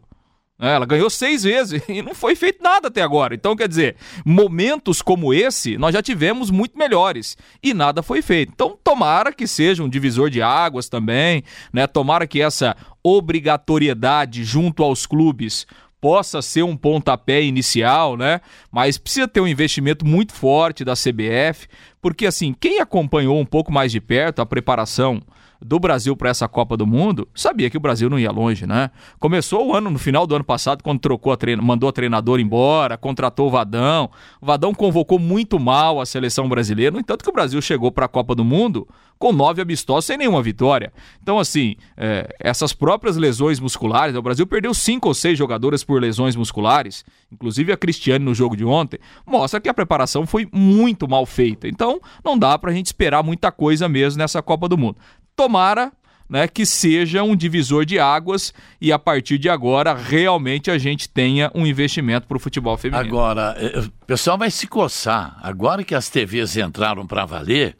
É, 0.58 0.74
ela 0.74 0.86
ganhou 0.86 1.10
seis 1.10 1.44
vezes 1.44 1.84
e 1.90 2.02
não 2.02 2.16
foi 2.16 2.34
feito 2.34 2.64
nada 2.64 2.88
até 2.88 3.02
agora. 3.02 3.36
Então, 3.36 3.56
quer 3.56 3.68
dizer, 3.68 3.98
momentos 4.26 5.02
como 5.02 5.34
esse 5.34 5.78
nós 5.78 5.94
já 5.94 6.02
tivemos 6.02 6.50
muito 6.50 6.78
melhores 6.78 7.38
e 7.62 7.74
nada 7.74 8.02
foi 8.02 8.22
feito. 8.22 8.54
Então, 8.54 8.78
tomara 8.82 9.34
que 9.34 9.48
seja 9.48 9.84
um 9.84 9.90
divisor 9.90 10.30
de 10.30 10.42
águas 10.42 10.88
também, 10.88 11.44
né? 11.74 11.86
Tomara 11.88 12.26
que 12.26 12.42
essa 12.42 12.76
obrigatoriedade 13.04 14.44
junto 14.46 14.82
aos 14.82 15.06
clubes 15.06 15.68
possa 16.00 16.42
ser 16.42 16.64
um 16.64 16.78
pontapé 16.78 17.42
inicial, 17.42 18.16
né? 18.16 18.42
Mas 18.72 18.98
precisa 18.98 19.28
ter 19.28 19.42
um 19.42 19.48
investimento 19.48 20.06
muito 20.06 20.34
forte 20.34 20.86
da 20.86 20.94
CBF, 20.94 21.68
porque 22.02 22.26
assim, 22.26 22.54
quem 22.60 22.80
acompanhou 22.80 23.40
um 23.40 23.46
pouco 23.46 23.72
mais 23.72 23.92
de 23.92 24.00
perto 24.00 24.42
a 24.42 24.46
preparação 24.46 25.22
do 25.62 25.80
Brasil 25.80 26.16
para 26.16 26.30
essa 26.30 26.48
Copa 26.48 26.78
do 26.78 26.86
Mundo, 26.86 27.28
sabia 27.34 27.70
que 27.70 27.78
o 27.78 27.80
Brasil 27.80 28.10
não 28.10 28.20
ia 28.20 28.32
longe, 28.32 28.66
né? 28.66 28.92
Começou 29.20 29.68
o 29.68 29.76
ano, 29.76 29.90
no 29.90 30.00
final 30.00 30.26
do 30.28 30.36
ano 30.36 30.44
passado, 30.44 30.84
quando 30.84 31.00
trocou 31.00 31.32
a 31.32 31.38
treina, 31.38 31.62
mandou 31.62 31.90
a 31.90 31.92
treinador 31.92 32.40
embora, 32.40 32.98
contratou 32.98 33.48
o 33.48 33.50
Vadão. 33.52 34.10
O 34.42 34.46
Vadão 34.46 34.74
convocou 34.74 35.20
muito 35.20 35.60
mal 35.60 36.00
a 36.00 36.06
seleção 36.06 36.48
brasileira, 36.48 36.92
no 36.92 37.00
entanto 37.00 37.24
que 37.24 37.30
o 37.30 37.34
Brasil 37.34 37.62
chegou 37.62 37.92
para 37.92 38.06
a 38.06 38.10
Copa 38.10 38.36
do 38.36 38.44
Mundo 38.44 38.88
com 39.18 39.32
nove 39.32 39.62
amistosos 39.62 40.06
sem 40.06 40.18
nenhuma 40.18 40.42
vitória. 40.42 40.92
Então, 41.22 41.40
assim, 41.40 41.76
é, 41.96 42.36
essas 42.40 42.74
próprias 42.74 43.16
lesões 43.16 43.60
musculares, 43.60 44.14
né? 44.14 44.20
o 44.20 44.24
Brasil 44.24 44.46
perdeu 44.46 44.74
cinco 44.74 45.08
ou 45.08 45.14
seis 45.14 45.38
jogadoras 45.38 45.84
por 45.84 46.02
lesões 46.02 46.36
musculares, 46.36 47.06
inclusive 47.32 47.72
a 47.72 47.78
Cristiane 47.78 48.24
no 48.24 48.34
jogo 48.34 48.56
de 48.56 48.66
ontem, 48.66 49.00
mostra 49.26 49.60
que 49.60 49.70
a 49.70 49.74
preparação 49.74 50.26
foi 50.26 50.48
muito 50.52 51.08
mal 51.08 51.26
feita. 51.26 51.68
Então, 51.68 52.00
não 52.24 52.38
dá 52.38 52.58
para 52.58 52.72
a 52.72 52.74
gente 52.74 52.88
esperar 52.88 53.24
muita 53.24 53.52
coisa 53.52 53.88
mesmo 53.88 54.20
nessa 54.20 54.42
Copa 54.42 54.68
do 54.68 54.78
Mundo. 54.78 54.98
Tomara 55.36 55.92
né, 56.30 56.48
que 56.48 56.66
seja 56.66 57.24
um 57.24 57.36
divisor 57.36 57.86
de 57.86 58.00
águas 58.00 58.54
e 58.82 58.92
a 58.92 59.00
partir 59.00 59.38
de 59.38 59.50
agora 59.50 59.94
realmente 59.94 60.72
a 60.72 60.78
gente 60.78 61.08
tenha 61.08 61.52
um 61.54 61.66
investimento 61.66 62.28
para 62.28 62.38
o 62.38 62.40
futebol 62.40 62.76
feminino. 62.78 63.08
Agora, 63.08 63.56
eh, 63.60 63.80
o 63.80 64.06
pessoal 64.06 64.38
vai 64.38 64.50
se 64.50 64.68
coçar. 64.68 65.38
Agora 65.42 65.84
que 65.84 65.94
as 65.94 66.10
TVs 66.10 66.58
entraram 66.58 67.06
para 67.06 67.26
valer, 67.26 67.78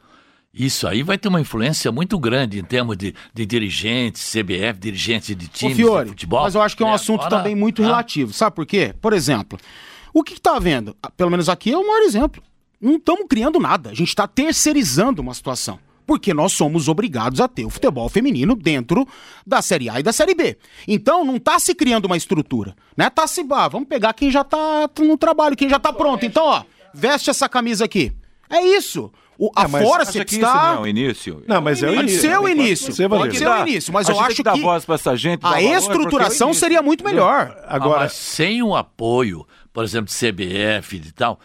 isso 0.54 0.86
aí 0.86 1.02
vai 1.02 1.18
ter 1.18 1.28
uma 1.28 1.40
influência 1.40 1.90
muito 1.90 2.18
grande 2.18 2.58
em 2.58 2.64
termos 2.64 2.96
de, 2.96 3.14
de 3.34 3.44
dirigentes, 3.44 4.32
CBF, 4.32 4.78
dirigentes 4.78 5.36
de 5.36 5.48
times 5.48 5.74
Ô, 5.74 5.76
Fiore, 5.76 6.04
de 6.04 6.10
futebol. 6.10 6.42
Mas 6.42 6.54
eu 6.54 6.62
acho 6.62 6.76
que 6.76 6.82
é 6.82 6.86
um 6.86 6.90
é, 6.90 6.94
assunto 6.94 7.22
agora, 7.22 7.38
também 7.38 7.54
muito 7.54 7.82
ah, 7.82 7.86
relativo. 7.86 8.32
Sabe 8.32 8.54
por 8.54 8.64
quê? 8.64 8.94
Por 9.00 9.12
exemplo, 9.12 9.58
o 10.14 10.22
que 10.22 10.34
está 10.34 10.56
havendo? 10.56 10.96
Pelo 11.16 11.30
menos 11.30 11.48
aqui 11.48 11.72
é 11.72 11.76
o 11.76 11.86
maior 11.86 12.02
exemplo. 12.02 12.42
Não 12.80 12.96
estamos 12.96 13.26
criando 13.28 13.58
nada. 13.58 13.90
A 13.90 13.94
gente 13.94 14.08
está 14.08 14.26
terceirizando 14.28 15.20
uma 15.20 15.34
situação 15.34 15.80
porque 16.06 16.32
nós 16.32 16.52
somos 16.52 16.88
obrigados 16.88 17.40
a 17.40 17.48
ter 17.48 17.64
o 17.64 17.70
futebol 17.70 18.08
feminino 18.08 18.54
dentro 18.54 19.06
da 19.46 19.60
Série 19.60 19.90
A 19.90 20.00
e 20.00 20.02
da 20.02 20.12
Série 20.12 20.34
B. 20.34 20.56
Então 20.86 21.24
não 21.24 21.36
está 21.36 21.58
se 21.58 21.74
criando 21.74 22.06
uma 22.06 22.16
estrutura, 22.16 22.74
né? 22.96 23.10
Tá 23.10 23.26
se, 23.26 23.44
ah, 23.50 23.68
vamos 23.68 23.88
pegar 23.88 24.12
quem 24.12 24.30
já 24.30 24.42
está 24.42 24.88
no 25.00 25.16
trabalho, 25.16 25.56
quem 25.56 25.68
já 25.68 25.76
está 25.76 25.92
pronto. 25.92 26.24
Então, 26.24 26.44
ó, 26.44 26.62
veste 26.94 27.30
essa 27.30 27.48
camisa 27.48 27.84
aqui. 27.84 28.12
É 28.48 28.62
isso. 28.62 29.10
O, 29.38 29.50
a 29.54 29.64
é, 29.64 29.68
força 29.68 30.24
que 30.24 30.36
está... 30.36 30.74
não 30.74 30.78
é 30.78 30.80
o 30.80 30.86
início? 30.86 31.42
Não, 31.46 31.60
mas 31.60 31.82
é 31.82 31.90
o 31.90 31.94
início. 31.94 32.20
Pode 32.20 32.20
ser 32.20 32.38
o 32.38 32.48
início. 32.48 32.86
Pode 32.86 32.96
ser, 32.96 33.08
pode 33.08 33.38
ser 33.38 33.48
o 33.48 33.68
início, 33.68 33.92
mas 33.92 34.08
eu 34.08 34.18
acho 34.18 34.42
que... 34.42 34.50
que 34.50 34.60
voz 34.60 34.84
pra 34.84 34.94
essa 34.94 35.14
gente, 35.16 35.40
a 35.44 35.60
estruturação 35.60 36.54
seria 36.54 36.80
muito 36.80 37.04
melhor. 37.04 37.54
Agora, 37.66 38.04
ah, 38.04 38.08
sem 38.08 38.62
o 38.62 38.74
apoio, 38.74 39.46
por 39.72 39.84
exemplo, 39.84 40.06
de 40.06 40.14
CBF 40.14 40.96
e 40.96 41.12
tal, 41.12 41.38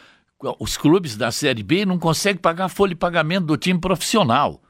os 0.59 0.77
clubes 0.77 1.15
da 1.15 1.31
Série 1.31 1.63
B 1.63 1.85
não 1.85 1.99
conseguem 1.99 2.41
pagar 2.41 2.65
a 2.65 2.69
folha 2.69 2.89
de 2.89 2.95
pagamento 2.95 3.45
do 3.45 3.57
time 3.57 3.79
profissional. 3.79 4.61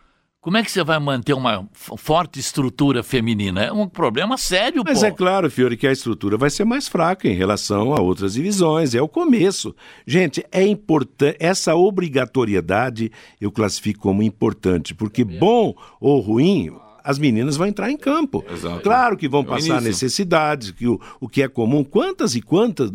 Como 0.41 0.57
é 0.57 0.63
que 0.63 0.71
você 0.71 0.83
vai 0.83 0.97
manter 0.97 1.33
uma 1.33 1.69
forte 1.71 2.39
estrutura 2.39 3.03
feminina? 3.03 3.61
É 3.63 3.71
um 3.71 3.87
problema 3.87 4.37
sério, 4.37 4.81
Mas 4.83 5.01
pô. 5.01 5.05
é 5.05 5.11
claro, 5.11 5.51
Fiore, 5.51 5.77
que 5.77 5.85
a 5.85 5.91
estrutura 5.91 6.35
vai 6.35 6.49
ser 6.49 6.65
mais 6.65 6.87
fraca 6.87 7.27
em 7.27 7.35
relação 7.35 7.93
a 7.93 8.01
outras 8.01 8.33
divisões. 8.33 8.95
É 8.95 9.01
o 9.01 9.07
começo. 9.07 9.75
Gente, 10.03 10.43
é 10.51 10.65
importante. 10.65 11.37
Essa 11.39 11.75
obrigatoriedade 11.75 13.11
eu 13.39 13.51
classifico 13.51 14.01
como 14.01 14.23
importante, 14.23 14.95
porque 14.95 15.23
bom 15.23 15.75
ou 15.99 16.19
ruim, 16.19 16.71
as 17.03 17.17
meninas 17.19 17.57
vão 17.57 17.67
entrar 17.67 17.89
em 17.91 17.97
campo. 17.97 18.43
Exato. 18.49 18.81
Claro 18.81 19.17
que 19.17 19.27
vão 19.27 19.41
é 19.41 19.45
passar 19.45 19.81
necessidades, 19.81 20.71
que 20.71 20.87
o, 20.87 20.99
o 21.19 21.27
que 21.27 21.41
é 21.41 21.47
comum. 21.47 21.83
Quantas 21.83 22.35
e 22.35 22.41
quantas? 22.41 22.91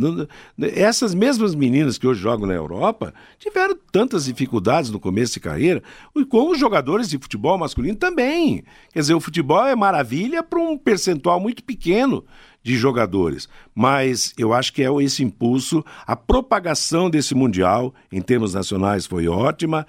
Essas 0.59 1.15
mesmas 1.15 1.55
meninas 1.55 1.99
que 1.99 2.07
hoje 2.07 2.21
jogam 2.21 2.47
na 2.47 2.55
Europa 2.55 3.13
tiveram 3.39 3.77
tantas 3.91 4.27
dificuldades 4.27 4.91
no 4.91 5.01
começo 5.01 5.35
de 5.35 5.41
carreira, 5.41 5.83
e 6.15 6.25
com 6.25 6.51
os 6.51 6.59
jogadores 6.59 7.09
de 7.09 7.19
futebol 7.19 7.59
masculino 7.59 7.97
também. 7.97 8.63
Quer 8.93 9.01
dizer, 9.01 9.15
o 9.15 9.21
futebol 9.21 9.67
é 9.67 9.75
maravilha 9.75 10.43
para 10.43 10.59
um 10.59 10.77
percentual 10.77 11.41
muito 11.41 11.63
pequeno 11.65 12.25
de 12.63 12.77
jogadores. 12.77 13.49
Mas 13.73 14.35
eu 14.37 14.53
acho 14.53 14.73
que 14.73 14.83
é 14.83 14.89
esse 15.01 15.23
impulso, 15.23 15.85
a 16.05 16.17
propagação 16.17 17.09
desse 17.09 17.33
Mundial, 17.33 17.95
em 18.11 18.21
termos 18.21 18.55
nacionais, 18.55 19.07
foi 19.07 19.29
ótima 19.29 19.87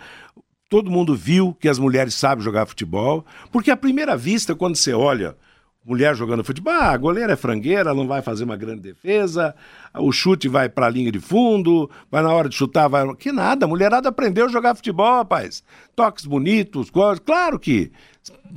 todo 0.69 0.91
mundo 0.91 1.15
viu 1.15 1.55
que 1.59 1.69
as 1.69 1.79
mulheres 1.79 2.13
sabem 2.13 2.43
jogar 2.43 2.65
futebol, 2.65 3.25
porque 3.51 3.71
à 3.71 3.77
primeira 3.77 4.15
vista, 4.15 4.55
quando 4.55 4.75
você 4.75 4.93
olha 4.93 5.35
mulher 5.87 6.13
jogando 6.15 6.43
futebol, 6.43 6.73
ah, 6.73 6.91
a 6.91 6.97
goleira 6.97 7.31
é 7.31 7.35
frangueira, 7.37 7.93
não 7.93 8.05
vai 8.05 8.21
fazer 8.21 8.43
uma 8.43 8.57
grande 8.57 8.81
defesa, 8.81 9.55
o 9.95 10.11
chute 10.11 10.49
vai 10.49 10.67
para 10.67 10.85
a 10.85 10.89
linha 10.89 11.09
de 11.09 11.19
fundo, 11.19 11.89
vai 12.11 12.21
na 12.21 12.33
hora 12.33 12.49
de 12.49 12.55
chutar, 12.55 12.89
vai. 12.89 13.15
Que 13.15 13.31
nada, 13.31 13.65
a 13.65 13.69
mulherada 13.69 14.09
aprendeu 14.09 14.45
a 14.45 14.49
jogar 14.49 14.75
futebol, 14.75 15.19
rapaz. 15.19 15.63
Toques 15.95 16.25
bonitos. 16.25 16.91
Claro 17.25 17.57
que 17.57 17.89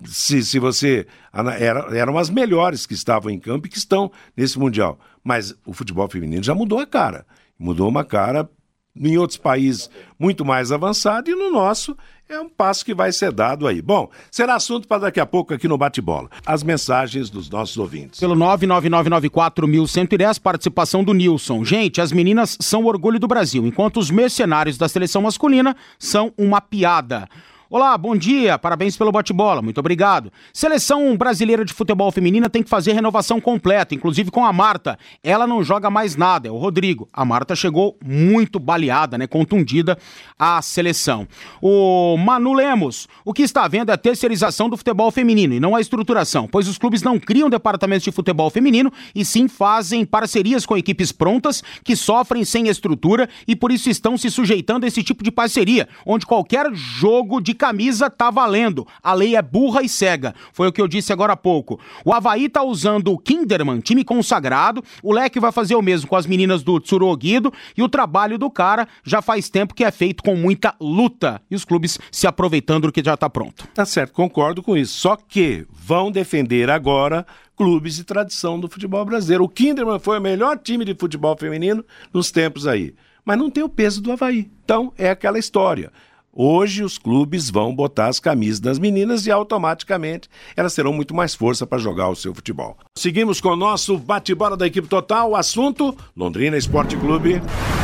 se, 0.05 0.43
se 0.43 0.59
você. 0.59 1.07
Era, 1.33 1.97
eram 1.97 2.19
as 2.19 2.29
melhores 2.29 2.85
que 2.85 2.95
estavam 2.95 3.31
em 3.31 3.38
campo 3.38 3.69
e 3.69 3.71
que 3.71 3.79
estão 3.79 4.11
nesse 4.37 4.59
Mundial. 4.59 4.99
Mas 5.23 5.55
o 5.64 5.73
futebol 5.73 6.09
feminino 6.09 6.43
já 6.43 6.55
mudou 6.55 6.81
a 6.81 6.87
cara. 6.87 7.25
Mudou 7.57 7.88
uma 7.88 8.05
cara 8.05 8.50
em 8.97 9.16
outros 9.16 9.38
países 9.38 9.88
muito 10.18 10.44
mais 10.44 10.73
avançado 10.73 11.30
e 11.30 11.35
no 11.35 11.50
nosso 11.50 11.97
é 12.28 12.40
um 12.40 12.49
passo 12.49 12.85
que 12.85 12.94
vai 12.94 13.11
ser 13.11 13.32
dado 13.32 13.66
aí. 13.66 13.82
Bom, 13.82 14.09
será 14.30 14.54
assunto 14.54 14.87
para 14.87 15.02
daqui 15.02 15.18
a 15.18 15.26
pouco 15.26 15.52
aqui 15.52 15.66
no 15.66 15.76
Bate-Bola. 15.76 16.30
As 16.47 16.62
mensagens 16.62 17.28
dos 17.28 17.50
nossos 17.50 17.76
ouvintes. 17.76 18.20
Pelo 18.20 18.37
99994110, 18.37 20.40
participação 20.40 21.02
do 21.02 21.12
Nilson. 21.12 21.64
Gente, 21.64 22.00
as 22.00 22.12
meninas 22.12 22.56
são 22.61 22.85
orgulho 22.85 23.18
do 23.18 23.26
Brasil, 23.26 23.66
enquanto 23.66 23.99
os 23.99 24.12
mercenários 24.12 24.78
da 24.78 24.88
seleção 24.88 25.23
masculina 25.23 25.75
são 25.99 26.32
uma 26.38 26.61
piada. 26.61 27.28
Olá, 27.73 27.97
bom 27.97 28.17
dia, 28.17 28.59
parabéns 28.59 28.97
pelo 28.97 29.12
bate-bola, 29.12 29.62
muito 29.62 29.79
obrigado. 29.79 30.33
Seleção 30.53 31.17
brasileira 31.17 31.65
de 31.65 31.73
futebol 31.73 32.11
feminina 32.11 32.50
tem 32.50 32.65
que 32.65 32.69
fazer 32.69 32.95
renovação 32.95 33.41
completa, 33.41 33.95
inclusive 33.95 34.29
com 34.29 34.45
a 34.45 34.53
Marta. 34.53 34.99
Ela 35.23 35.47
não 35.47 35.62
joga 35.62 35.89
mais 35.89 36.17
nada, 36.17 36.49
é 36.49 36.50
o 36.50 36.57
Rodrigo. 36.57 37.09
A 37.12 37.25
Marta 37.25 37.55
chegou 37.55 37.97
muito 38.05 38.59
baleada, 38.59 39.17
né, 39.17 39.29
contundida 39.29 39.97
à 40.37 40.61
seleção. 40.61 41.29
O 41.62 42.17
Manu 42.17 42.55
Lemos, 42.55 43.07
o 43.25 43.33
que 43.33 43.43
está 43.43 43.69
vendo 43.69 43.91
é 43.91 43.93
a 43.93 43.97
terceirização 43.97 44.69
do 44.69 44.77
futebol 44.77 45.12
feminino 45.12 45.55
e 45.55 45.61
não 45.61 45.77
a 45.77 45.81
estruturação, 45.81 46.49
pois 46.49 46.67
os 46.67 46.77
clubes 46.77 47.05
não 47.05 47.21
criam 47.21 47.49
departamentos 47.49 48.03
de 48.03 48.11
futebol 48.11 48.50
feminino 48.50 48.93
e 49.15 49.25
sim 49.25 49.47
fazem 49.47 50.05
parcerias 50.05 50.67
com 50.67 50.77
equipes 50.77 51.12
prontas 51.12 51.62
que 51.85 51.95
sofrem 51.95 52.45
sem 52.45 52.67
estrutura 52.67 53.29
e 53.47 53.55
por 53.55 53.71
isso 53.71 53.89
estão 53.89 54.19
se 54.19 54.29
sujeitando 54.29 54.85
a 54.85 54.89
esse 54.89 55.05
tipo 55.05 55.23
de 55.23 55.31
parceria, 55.31 55.89
onde 56.05 56.27
qualquer 56.27 56.67
jogo 56.75 57.41
de 57.41 57.60
camisa 57.61 58.09
tá 58.09 58.31
valendo. 58.31 58.87
A 59.02 59.12
lei 59.12 59.37
é 59.37 59.43
burra 59.43 59.83
e 59.83 59.88
cega. 59.88 60.35
Foi 60.50 60.67
o 60.67 60.73
que 60.73 60.81
eu 60.81 60.88
disse 60.88 61.12
agora 61.12 61.35
há 61.35 61.37
pouco. 61.37 61.79
O 62.02 62.14
Havaí 62.14 62.49
tá 62.49 62.62
usando 62.62 63.12
o 63.12 63.19
Kinderman, 63.19 63.81
time 63.81 64.02
consagrado. 64.02 64.83
O 65.02 65.12
Leque 65.12 65.38
vai 65.38 65.52
fazer 65.52 65.75
o 65.75 65.83
mesmo 65.83 66.09
com 66.09 66.17
as 66.17 66.25
meninas 66.25 66.62
do 66.62 66.81
Tsurugido. 66.81 67.52
E 67.76 67.83
o 67.83 67.88
trabalho 67.88 68.38
do 68.38 68.50
cara 68.50 68.88
já 69.05 69.21
faz 69.21 69.50
tempo 69.50 69.75
que 69.75 69.85
é 69.85 69.90
feito 69.90 70.23
com 70.23 70.35
muita 70.35 70.75
luta. 70.81 71.43
E 71.50 71.55
os 71.55 71.67
clubes 71.67 71.99
se 72.11 72.26
aproveitando 72.26 72.87
do 72.87 72.93
que 72.93 73.05
já 73.05 73.14
tá 73.14 73.29
pronto. 73.29 73.69
Tá 73.75 73.85
certo, 73.85 74.14
concordo 74.14 74.62
com 74.62 74.75
isso. 74.75 74.99
Só 74.99 75.14
que 75.14 75.67
vão 75.71 76.11
defender 76.11 76.71
agora 76.71 77.26
clubes 77.55 77.97
de 77.97 78.05
tradição 78.05 78.59
do 78.59 78.71
futebol 78.71 79.05
brasileiro. 79.05 79.45
O 79.45 79.49
Kinderman 79.50 79.99
foi 79.99 80.19
o 80.19 80.23
melhor 80.23 80.57
time 80.57 80.83
de 80.83 80.95
futebol 80.95 81.37
feminino 81.37 81.85
nos 82.11 82.31
tempos 82.31 82.67
aí. 82.67 82.95
Mas 83.23 83.37
não 83.37 83.50
tem 83.50 83.62
o 83.62 83.69
peso 83.69 84.00
do 84.00 84.12
Havaí. 84.12 84.50
Então 84.64 84.95
é 84.97 85.11
aquela 85.11 85.38
história. 85.38 85.93
Hoje 86.32 86.84
os 86.84 86.96
clubes 86.96 87.50
vão 87.50 87.75
botar 87.75 88.06
as 88.06 88.20
camisas 88.20 88.60
das 88.60 88.78
meninas 88.78 89.26
e 89.26 89.32
automaticamente 89.32 90.28
elas 90.56 90.75
terão 90.75 90.92
muito 90.92 91.12
mais 91.12 91.34
força 91.34 91.66
para 91.66 91.78
jogar 91.78 92.08
o 92.08 92.14
seu 92.14 92.32
futebol. 92.32 92.76
Seguimos 92.96 93.40
com 93.40 93.49
o 93.49 93.56
nosso 93.56 93.99
bate-bola 93.99 94.56
da 94.56 94.66
equipe 94.66 94.87
total. 94.87 95.30
O 95.30 95.37
assunto: 95.37 95.96
Londrina 96.16 96.56
Esporte 96.56 96.96
Clube. 96.96 97.42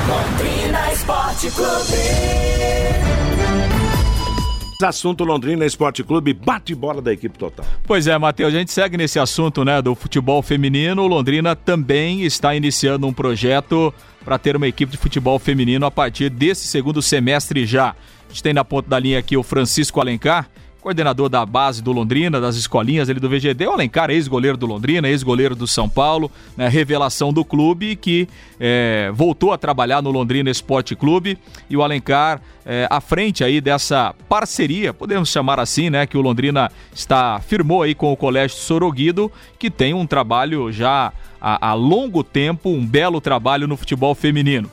Londrina 0.08 0.92
Esporte 0.92 1.50
Clube. 1.50 2.56
Assunto 4.84 5.24
Londrina 5.24 5.64
Esporte 5.64 6.04
Clube, 6.04 6.34
bate-bola 6.34 7.00
da 7.00 7.10
equipe 7.12 7.38
total. 7.38 7.64
Pois 7.84 8.06
é, 8.06 8.16
Matheus, 8.18 8.54
a 8.54 8.58
gente 8.58 8.70
segue 8.70 8.96
nesse 8.96 9.18
assunto 9.18 9.64
né, 9.64 9.80
do 9.80 9.94
futebol 9.94 10.42
feminino. 10.42 11.02
O 11.02 11.06
Londrina 11.06 11.56
também 11.56 12.22
está 12.22 12.54
iniciando 12.54 13.06
um 13.06 13.12
projeto 13.12 13.92
para 14.22 14.38
ter 14.38 14.54
uma 14.54 14.68
equipe 14.68 14.92
de 14.92 14.98
futebol 14.98 15.38
feminino 15.38 15.86
a 15.86 15.90
partir 15.90 16.28
desse 16.28 16.68
segundo 16.68 17.00
semestre 17.00 17.64
já. 17.64 17.96
A 18.28 18.32
gente 18.32 18.42
tem 18.42 18.52
na 18.52 18.64
ponta 18.64 18.88
da 18.88 18.98
linha 18.98 19.18
aqui 19.18 19.36
o 19.36 19.42
Francisco 19.42 20.00
Alencar, 20.00 20.48
coordenador 20.86 21.28
da 21.28 21.44
base 21.44 21.82
do 21.82 21.90
Londrina, 21.90 22.40
das 22.40 22.54
escolinhas 22.54 23.10
ali 23.10 23.18
do 23.18 23.28
VGD. 23.28 23.66
O 23.66 23.72
Alencar, 23.72 24.08
ex-goleiro 24.08 24.56
do 24.56 24.66
Londrina, 24.66 25.08
ex-goleiro 25.08 25.56
do 25.56 25.66
São 25.66 25.88
Paulo, 25.88 26.30
né, 26.56 26.68
revelação 26.68 27.32
do 27.32 27.44
clube 27.44 27.96
que 27.96 28.28
é, 28.60 29.10
voltou 29.12 29.52
a 29.52 29.58
trabalhar 29.58 30.00
no 30.00 30.12
Londrina 30.12 30.48
Esporte 30.48 30.94
Clube. 30.94 31.36
E 31.68 31.76
o 31.76 31.82
Alencar, 31.82 32.40
é, 32.64 32.86
à 32.88 33.00
frente 33.00 33.42
aí 33.42 33.60
dessa 33.60 34.14
parceria, 34.28 34.94
podemos 34.94 35.28
chamar 35.28 35.58
assim, 35.58 35.90
né, 35.90 36.06
que 36.06 36.16
o 36.16 36.20
Londrina 36.20 36.70
está 36.94 37.40
firmou 37.40 37.82
aí 37.82 37.92
com 37.92 38.12
o 38.12 38.16
Colégio 38.16 38.56
Soroguido, 38.56 39.32
que 39.58 39.68
tem 39.68 39.92
um 39.92 40.06
trabalho 40.06 40.70
já 40.70 41.12
há, 41.40 41.70
há 41.70 41.74
longo 41.74 42.22
tempo, 42.22 42.70
um 42.70 42.86
belo 42.86 43.20
trabalho 43.20 43.66
no 43.66 43.76
futebol 43.76 44.14
feminino 44.14 44.70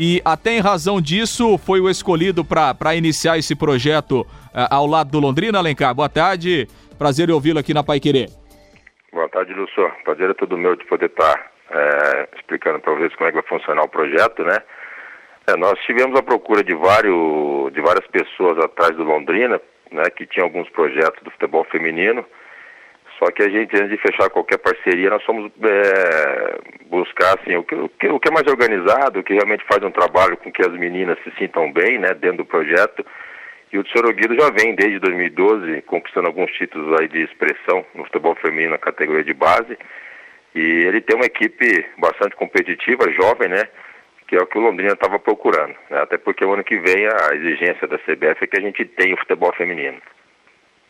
e 0.00 0.22
até 0.24 0.52
em 0.52 0.60
razão 0.60 0.98
disso 0.98 1.58
foi 1.58 1.78
o 1.78 1.90
escolhido 1.90 2.42
para 2.42 2.94
iniciar 2.96 3.36
esse 3.36 3.54
projeto 3.54 4.22
uh, 4.22 4.26
ao 4.70 4.86
lado 4.86 5.10
do 5.10 5.20
Londrina, 5.20 5.58
Alencar. 5.58 5.94
Boa 5.94 6.08
tarde, 6.08 6.66
prazer 6.98 7.28
em 7.28 7.32
ouvi-lo 7.32 7.58
aqui 7.58 7.74
na 7.74 7.84
Pai 7.84 8.00
Querer. 8.00 8.30
Boa 9.12 9.28
tarde, 9.28 9.52
Lúcio. 9.52 9.92
Prazer 10.02 10.30
é 10.30 10.34
todo 10.34 10.56
meu 10.56 10.74
de 10.74 10.86
poder 10.86 11.06
estar 11.06 11.34
tá, 11.34 11.50
é, 11.70 12.28
explicando 12.34 12.80
para 12.80 12.94
vocês 12.94 13.14
como 13.14 13.28
é 13.28 13.32
que 13.32 13.40
vai 13.40 13.46
funcionar 13.46 13.82
o 13.82 13.88
projeto, 13.88 14.42
né? 14.42 14.56
É, 15.46 15.56
nós 15.56 15.78
tivemos 15.80 16.18
a 16.18 16.22
procura 16.22 16.64
de, 16.64 16.74
vários, 16.74 17.70
de 17.74 17.82
várias 17.82 18.06
pessoas 18.06 18.58
atrás 18.58 18.96
do 18.96 19.04
Londrina, 19.04 19.60
né, 19.92 20.04
que 20.16 20.24
tinham 20.24 20.46
alguns 20.46 20.70
projetos 20.70 21.22
do 21.22 21.30
futebol 21.30 21.64
feminino, 21.64 22.24
só 23.20 23.30
que 23.30 23.42
a 23.42 23.50
gente, 23.50 23.76
antes 23.76 23.90
de 23.90 23.98
fechar 23.98 24.30
qualquer 24.30 24.56
parceria, 24.56 25.10
nós 25.10 25.22
fomos 25.24 25.52
é, 25.62 26.58
buscar 26.86 27.38
assim, 27.38 27.54
o, 27.54 27.62
que, 27.62 27.74
o, 27.74 28.18
que, 28.18 28.28
é 28.28 28.32
mais 28.32 28.46
organizado, 28.46 29.20
o 29.20 29.22
que 29.22 29.34
realmente 29.34 29.62
faz 29.68 29.82
um 29.84 29.90
trabalho 29.90 30.38
com 30.38 30.50
que 30.50 30.62
as 30.62 30.72
meninas 30.72 31.18
se 31.22 31.30
sintam 31.38 31.70
bem 31.70 31.98
né, 31.98 32.14
dentro 32.14 32.38
do 32.38 32.44
projeto. 32.46 33.04
E 33.70 33.78
o 33.78 33.84
Tsoro 33.84 34.14
Guido 34.14 34.34
já 34.34 34.50
vem 34.50 34.74
desde 34.74 34.98
2012 35.00 35.82
conquistando 35.82 36.28
alguns 36.28 36.50
títulos 36.52 36.98
aí 36.98 37.08
de 37.08 37.22
expressão 37.22 37.84
no 37.94 38.04
futebol 38.04 38.34
feminino 38.36 38.72
na 38.72 38.78
categoria 38.78 39.22
de 39.22 39.34
base. 39.34 39.76
E 40.54 40.60
ele 40.60 41.02
tem 41.02 41.14
uma 41.14 41.26
equipe 41.26 41.84
bastante 41.98 42.34
competitiva, 42.36 43.12
jovem, 43.12 43.50
né? 43.50 43.68
Que 44.26 44.36
é 44.36 44.40
o 44.40 44.46
que 44.46 44.56
o 44.56 44.62
Londrina 44.62 44.94
estava 44.94 45.18
procurando. 45.18 45.74
Né? 45.90 46.00
Até 46.00 46.16
porque 46.16 46.44
o 46.44 46.54
ano 46.54 46.64
que 46.64 46.78
vem 46.78 47.06
a 47.06 47.34
exigência 47.34 47.86
da 47.86 47.98
CBF 47.98 48.42
é 48.42 48.46
que 48.46 48.58
a 48.58 48.62
gente 48.62 48.84
tenha 48.86 49.14
o 49.14 49.18
futebol 49.18 49.52
feminino. 49.54 50.00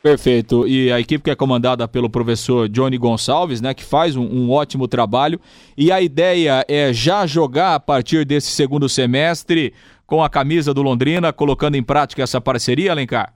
Perfeito. 0.03 0.67
E 0.67 0.91
a 0.91 0.99
equipe 0.99 1.25
que 1.25 1.31
é 1.31 1.37
comandada 1.37 1.87
pelo 1.87 2.09
professor 2.09 2.69
Johnny 2.69 2.97
Gonçalves, 2.97 3.61
né, 3.61 3.75
que 3.75 3.85
faz 3.85 4.17
um, 4.17 4.23
um, 4.23 4.51
ótimo 4.51 4.89
trabalho. 4.89 5.39
E 5.77 5.93
a 5.93 6.01
ideia 6.01 6.65
é 6.69 6.93
já 6.93 7.27
jogar 7.27 7.75
a 7.75 7.81
partir 7.81 8.25
desse 8.25 8.51
segundo 8.51 8.89
semestre 8.89 9.75
com 10.07 10.23
a 10.23 10.31
camisa 10.31 10.73
do 10.73 10.83
Londrina, 10.83 11.33
colocando 11.33 11.77
em 11.77 11.85
prática 11.85 12.23
essa 12.23 12.41
parceria, 12.41 12.93
Alencar? 12.93 13.33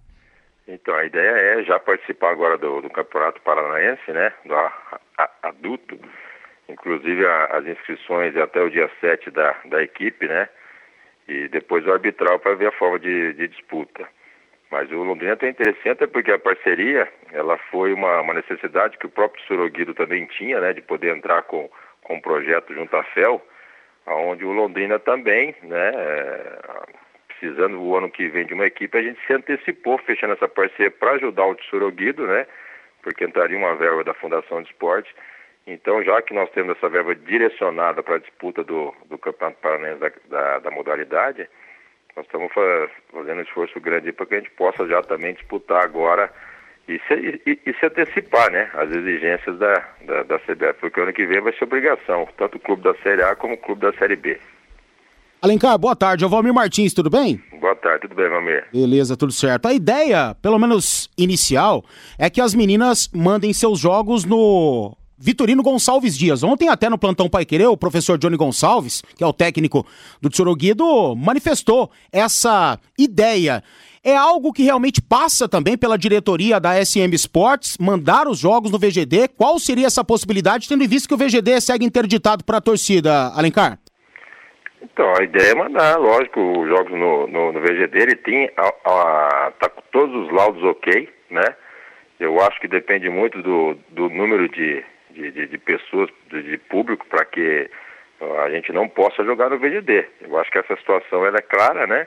Então, 0.67 0.95
a 0.95 1.05
ideia 1.05 1.61
é 1.61 1.65
já 1.65 1.79
participar 1.79 2.31
agora 2.31 2.57
do, 2.57 2.81
do 2.81 2.89
Campeonato 2.89 3.41
Paranaense, 3.43 4.11
né, 4.11 4.33
do 4.47 4.55
a, 4.55 4.73
a, 5.19 5.31
adulto. 5.43 5.99
Inclusive 6.67 7.27
a, 7.27 7.59
as 7.59 7.67
inscrições 7.67 8.35
é 8.35 8.41
até 8.41 8.63
o 8.63 8.71
dia 8.71 8.91
7 9.01 9.31
da, 9.31 9.55
da 9.67 9.83
equipe, 9.83 10.27
né? 10.27 10.49
e 11.29 11.49
depois 11.49 11.87
o 11.87 11.93
arbitral 11.93 12.39
para 12.39 12.55
ver 12.55 12.69
a 12.69 12.73
forma 12.73 12.99
de, 12.99 13.33
de, 13.35 13.49
disputa. 13.49 14.07
Mas 14.71 14.91
o 14.91 15.03
Londrina 15.03 15.37
tem 15.37 15.51
interessante 15.51 16.07
porque 16.07 16.33
a 16.33 16.39
parceria 16.39 17.09
ela 17.33 17.57
foi 17.71 17.93
uma, 17.93 18.21
uma 18.21 18.35
necessidade 18.35 18.99
que 18.99 19.07
o 19.07 19.11
próprio 19.11 19.45
Soroguido 19.45 19.95
também 19.95 20.27
tinha, 20.27 20.61
né, 20.61 20.73
de 20.73 20.83
poder 20.83 21.17
entrar 21.17 21.43
com, 21.43 21.71
com 22.03 22.15
um 22.15 22.21
projeto 22.21 22.75
junto 22.75 22.97
à 22.97 23.05
FEL, 23.05 23.41
onde 24.07 24.45
o 24.45 24.53
Londrina 24.53 24.99
também, 24.99 25.55
né, 25.63 25.93
é, 25.95 26.59
precisando 27.29 27.81
o 27.81 27.97
ano 27.97 28.11
que 28.11 28.29
vem 28.29 28.47
de 28.47 28.55
uma 28.55 28.67
equipe, 28.67 28.97
a 28.97 29.03
gente 29.03 29.21
se 29.27 29.33
antecipou 29.33 29.99
fechando 29.99 30.33
essa 30.33 30.49
parceria 30.49 30.91
para 30.91 31.13
ajudar 31.13 31.47
o 31.47 31.57
Soroguido, 31.71 32.27
né, 32.27 32.47
porque 33.03 33.25
entraria 33.25 33.57
uma 33.57 33.77
verba 33.77 34.03
da 34.03 34.15
Fundação 34.15 34.63
de 34.63 34.71
Esporte. 34.71 35.15
Então, 35.67 36.03
já 36.03 36.21
que 36.21 36.35
nós 36.35 36.51
temos 36.51 36.77
essa 36.77 36.89
verba 36.89 37.15
direcionada 37.15 38.03
para 38.03 38.17
a 38.17 38.19
disputa 38.19 38.63
do, 38.63 38.95
do 39.07 39.17
Campeonato 39.17 39.61
Paranaense 39.61 40.01
da, 40.01 40.11
da, 40.29 40.59
da 40.59 40.71
modalidade, 40.71 41.49
nós 42.17 42.27
estamos 42.27 42.53
fazendo 42.53 43.39
um 43.39 43.43
esforço 43.43 43.81
grande 43.81 44.13
para 44.13 44.27
que 44.27 44.35
a 44.35 44.39
gente 44.39 44.51
possa 44.53 44.87
já 44.87 45.03
também 45.03 45.35
disputar 45.35 45.83
agora 45.83 46.31
e 46.89 47.01
se, 47.09 47.41
e, 47.47 47.59
e 47.67 47.75
se 47.75 47.87
antecipar 47.87 48.51
né, 48.51 48.71
as 48.75 48.91
exigências 48.91 49.59
da, 49.59 49.75
da, 50.07 50.23
da 50.23 50.39
CBF, 50.41 50.81
porque 50.81 51.01
ano 51.01 51.13
que 51.13 51.27
vem 51.27 51.41
vai 51.41 51.53
ser 51.55 51.65
obrigação, 51.65 52.29
tanto 52.37 52.57
o 52.57 52.61
clube 52.61 52.83
da 52.83 52.95
Série 52.97 53.23
A 53.23 53.35
como 53.35 53.55
o 53.55 53.59
clube 53.59 53.81
da 53.81 53.93
Série 53.95 54.17
B. 54.17 54.39
Alencar, 55.41 55.77
boa 55.77 55.95
tarde. 55.95 56.25
É 56.25 56.27
o 56.27 56.31
Valmir 56.31 56.55
Martins, 56.55 56.95
tudo 56.95 57.11
bem? 57.11 57.43
Boa 57.61 57.77
tarde, 57.77 58.03
tudo 58.03 58.15
bem, 58.15 58.31
Valmir? 58.31 58.65
Beleza, 58.73 59.15
tudo 59.15 59.31
certo. 59.31 59.67
A 59.67 59.75
ideia, 59.75 60.35
pelo 60.41 60.59
menos 60.59 61.11
inicial, 61.19 61.85
é 62.19 62.31
que 62.31 62.41
as 62.41 62.55
meninas 62.55 63.11
mandem 63.15 63.53
seus 63.53 63.79
jogos 63.79 64.25
no 64.25 64.97
Vitorino 65.19 65.63
Gonçalves 65.63 66.17
Dias. 66.17 66.43
Ontem, 66.43 66.69
até 66.69 66.89
no 66.89 66.99
plantão 66.99 67.29
Pai 67.29 67.45
Querer, 67.45 67.67
o 67.67 67.77
professor 67.77 68.19
Johnny 68.19 68.37
Gonçalves, 68.37 69.03
que 69.17 69.23
é 69.23 69.27
o 69.27 69.33
técnico 69.33 69.87
do 70.21 70.29
Tsoroguido, 70.29 71.15
manifestou 71.17 71.91
essa 72.13 72.79
ideia. 72.99 73.63
É 74.03 74.15
algo 74.15 74.53
que 74.53 74.63
realmente 74.63 75.01
passa 75.01 75.49
também 75.49 75.79
pela 75.79 75.97
diretoria 75.97 76.61
da 76.61 76.85
SM 76.85 77.15
Sports, 77.15 77.79
mandar 77.79 78.29
os 78.29 78.39
jogos 78.39 78.71
no 78.71 78.79
VGD. 78.79 79.29
Qual 79.29 79.59
seria 79.59 79.87
essa 79.87 80.05
possibilidade, 80.05 80.69
tendo 80.69 80.85
em 80.85 80.89
vista 80.89 81.09
que 81.09 81.15
o 81.15 81.17
VGD 81.17 81.61
segue 81.61 81.87
interditado 81.87 82.45
para 82.45 82.59
a 82.59 82.61
torcida, 82.61 83.33
Alencar? 83.35 83.79
Então, 84.83 85.11
a 85.19 85.25
ideia 85.25 85.53
é 85.53 85.55
mandar, 85.55 85.99
lógico, 85.99 86.39
os 86.39 86.69
jogos 86.69 86.93
no, 86.93 87.27
no, 87.27 87.53
no 87.53 87.61
VGD, 87.61 87.99
ele 87.99 88.17
tem, 88.17 88.51
a, 88.57 88.69
a, 88.69 89.53
tá 89.59 89.71
com 89.71 89.81
todos 89.91 90.15
os 90.15 90.33
laudos 90.33 90.63
ok, 90.63 91.09
né? 91.31 91.57
Eu 92.21 92.39
acho 92.43 92.61
que 92.61 92.69
depende 92.69 93.09
muito 93.09 93.43
do, 93.43 93.75
do 93.91 94.11
número 94.11 94.49
de, 94.51 94.85
de, 95.15 95.31
de, 95.31 95.47
de 95.47 95.59
pessoas, 95.59 96.11
de, 96.31 96.43
de 96.43 96.59
público, 96.59 97.07
para 97.07 97.25
que 97.25 97.71
a 98.43 98.51
gente 98.51 98.73
não 98.73 98.89
possa 98.89 99.25
jogar 99.25 99.51
no 99.51 99.59
VGD. 99.59 100.07
Eu 100.23 100.39
acho 100.39 100.51
que 100.51 100.59
essa 100.59 100.77
situação 100.77 101.25
ela 101.27 101.39
é 101.39 101.43
clara, 101.43 101.87
né? 101.87 102.07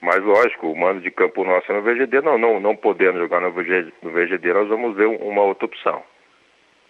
Mas 0.00 0.22
lógico, 0.22 0.68
o 0.68 0.78
mando 0.78 1.00
de 1.00 1.10
campo 1.10 1.44
nosso 1.44 1.70
é 1.70 1.74
no 1.74 1.82
VGD, 1.82 2.20
não, 2.20 2.38
não, 2.38 2.60
não 2.60 2.76
podendo 2.76 3.18
jogar 3.18 3.40
no 3.40 3.50
VGD, 3.52 3.92
no 4.02 4.10
VGD, 4.10 4.52
nós 4.52 4.68
vamos 4.68 4.94
ver 4.96 5.06
uma 5.06 5.42
outra 5.42 5.66
opção. 5.66 6.02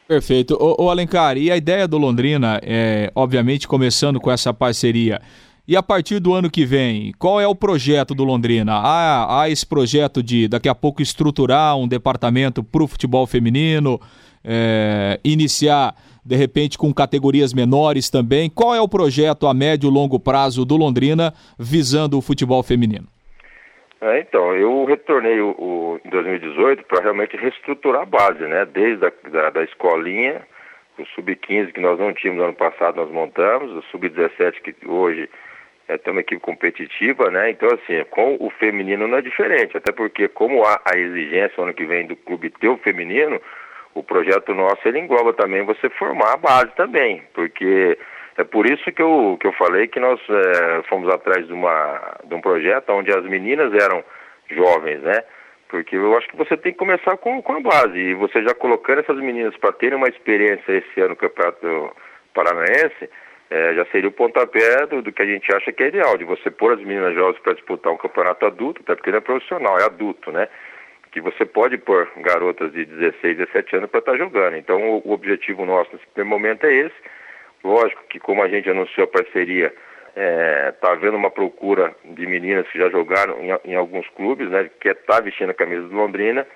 Perfeito. 0.09 0.57
O, 0.61 0.89
Alencar, 0.89 1.37
e 1.37 1.51
a 1.51 1.57
ideia 1.57 1.87
do 1.89 1.99
Londrina, 1.99 2.61
é, 2.63 3.11
obviamente 3.15 3.67
começando 3.67 4.21
com 4.21 4.31
essa 4.31 4.53
parceria, 4.55 5.21
e 5.67 5.77
a 5.77 5.83
partir 5.83 6.21
do 6.21 6.33
ano 6.33 6.49
que 6.49 6.65
vem, 6.65 7.13
qual 7.19 7.41
é 7.41 7.47
o 7.47 7.55
projeto 7.55 8.15
do 8.15 8.23
Londrina? 8.23 8.75
Há, 8.75 9.43
há 9.43 9.51
esse 9.51 9.67
projeto 9.67 10.23
de 10.23 10.47
daqui 10.47 10.69
a 10.69 10.75
pouco 10.77 11.03
estruturar 11.03 11.77
um 11.77 11.89
departamento 11.89 12.63
para 12.63 12.85
o 12.85 12.87
futebol 12.87 13.27
feminino, 13.27 14.01
é, 14.47 15.19
iniciar 15.25 15.95
de 16.25 16.37
repente 16.37 16.79
com 16.79 16.93
categorias 16.93 17.53
menores 17.53 18.09
também. 18.11 18.49
Qual 18.49 18.75
é 18.75 18.81
o 18.81 18.89
projeto 18.89 19.47
a 19.47 19.55
médio 19.55 19.89
e 19.89 19.93
longo 19.93 20.19
prazo 20.19 20.65
do 20.65 20.77
Londrina 20.77 21.33
visando 21.59 22.19
o 22.19 22.23
futebol 22.23 22.63
feminino? 22.63 23.07
É, 24.01 24.21
então, 24.21 24.55
eu 24.55 24.85
retornei 24.85 25.41
o, 25.41 25.51
o 25.59 26.01
em 26.05 26.11
2018 26.11 26.85
para 26.85 27.03
realmente 27.03 27.37
reestruturar 27.37 28.03
a 28.03 28.07
base, 28.07 28.41
né? 28.47 28.67
Desde 28.67 29.05
a 29.07 29.13
da, 29.31 29.51
da 29.51 29.65
escolinha, 29.65 30.43
o 30.99 31.05
sub-15 31.07 31.73
que 31.73 31.81
nós 31.81 31.99
não 31.99 32.13
tínhamos 32.13 32.41
no 32.41 32.49
ano 32.49 32.57
passado, 32.57 32.97
nós 32.97 33.11
montamos, 33.11 33.73
o 33.73 33.83
sub-17 33.91 34.61
que 34.63 34.75
hoje 34.87 35.29
é, 35.89 35.97
tem 35.97 36.13
uma 36.13 36.21
equipe 36.21 36.41
competitiva, 36.41 37.31
né? 37.31 37.51
Então, 37.51 37.69
assim, 37.69 38.05
com 38.11 38.37
o 38.39 38.51
feminino 38.51 39.09
não 39.09 39.19
é 39.19 39.23
diferente, 39.23 39.77
até 39.77 39.93
porque 39.93 40.29
como 40.29 40.65
há 40.65 40.81
a 40.85 40.99
exigência 40.99 41.63
ano 41.63 41.75
que 41.75 41.87
vem 41.87 42.07
do 42.07 42.17
clube 42.17 42.51
ter 42.51 42.69
o 42.69 42.79
feminino, 42.79 43.41
o 43.97 44.03
projeto 44.03 44.55
nosso 44.55 44.87
ele 44.87 45.01
engloba 45.01 45.33
também 45.33 45.65
você 45.65 45.89
formar 45.91 46.35
a 46.35 46.37
base 46.37 46.71
também, 46.77 47.23
porque 47.33 47.99
é 48.37 48.45
por 48.45 48.67
isso 48.67 48.93
que 48.93 49.01
eu, 49.01 49.39
que 49.41 49.47
eu 49.47 49.53
falei 49.55 49.89
que 49.89 49.99
nós 49.99 50.21
é, 50.29 50.83
fomos 50.89 51.09
atrás 51.13 51.47
de, 51.47 51.53
uma, 51.53 52.19
de 52.25 52.35
um 52.35 52.41
projeto 52.41 52.91
onde 52.91 53.11
as 53.11 53.25
meninas 53.25 53.73
eram 53.73 54.05
jovens, 54.51 55.01
né? 55.01 55.25
Porque 55.69 55.97
eu 55.97 56.17
acho 56.17 56.29
que 56.29 56.37
você 56.37 56.57
tem 56.57 56.73
que 56.73 56.79
começar 56.79 57.17
com, 57.17 57.43
com 57.43 57.55
a 57.55 57.61
base. 57.61 57.99
E 57.99 58.15
você 58.15 58.43
já 58.43 58.55
colocando 58.55 59.01
essas 59.01 59.17
meninas 59.17 59.57
para 59.57 59.73
terem 59.73 59.97
uma 59.97 60.09
experiência 60.09 60.71
esse 60.71 61.01
ano 61.01 61.11
no 61.11 61.17
Campeonato 61.17 61.91
Paranaense, 62.35 63.09
é, 63.51 63.75
já 63.75 63.85
seria 63.87 64.09
o 64.09 64.13
pontapé 64.13 64.87
do, 64.87 65.03
do, 65.03 65.13
que 65.13 65.23
a 65.23 65.27
gente 65.27 65.53
acha 65.55 65.73
que 65.73 65.83
é 65.83 65.89
ideal, 65.89 66.19
de 66.19 66.25
você 66.25 66.51
pôr 66.51 66.75
as 66.75 66.81
meninas 66.81 67.15
jovens 67.15 67.41
para 67.41 67.55
disputar 67.55 67.93
um 67.93 67.97
campeonato 67.97 68.45
adulto, 68.45 68.83
até 68.83 68.95
porque 68.95 69.11
não 69.11 69.19
é 69.19 69.23
profissional, 69.23 69.79
é 69.79 69.85
adulto, 69.85 70.31
né? 70.31 70.47
Que 71.17 71.21
você 71.23 71.47
pode 71.47 71.79
pôr 71.79 72.07
garotas 72.19 72.71
de 72.75 72.85
16, 72.85 73.39
17 73.39 73.77
anos 73.77 73.89
para 73.89 74.01
estar 74.01 74.13
tá 74.13 74.19
jogando. 74.19 74.59
Então, 74.59 74.79
o, 74.83 75.03
o 75.03 75.13
objetivo 75.13 75.65
nosso 75.65 75.91
nesse 75.95 76.05
primeiro 76.09 76.29
momento 76.29 76.67
é 76.67 76.75
esse 76.75 76.95
Lógico 77.65 78.05
que 78.11 78.21
como 78.21 78.43
a 78.43 78.49
gente 78.49 78.69
anunciou 78.69 79.05
a 79.05 79.09
parceria, 79.09 79.73
está 80.09 80.21
é, 80.21 80.73
tá 80.73 80.93
havendo 80.93 81.17
uma 81.17 81.31
procura 81.31 81.97
de 82.05 82.27
meninas 82.27 82.69
que 82.69 82.79
já 82.79 82.91
jogaram 82.91 83.39
em, 83.41 83.73
em 83.73 83.75
alguns 83.75 84.07
clubes, 84.11 84.51
né, 84.51 84.69
que 84.79 84.91
está 84.91 85.19
vestindo 85.21 85.53
a 85.53 85.55
camisa 85.55 85.89
do 85.89 85.97
Londrina. 85.97 86.47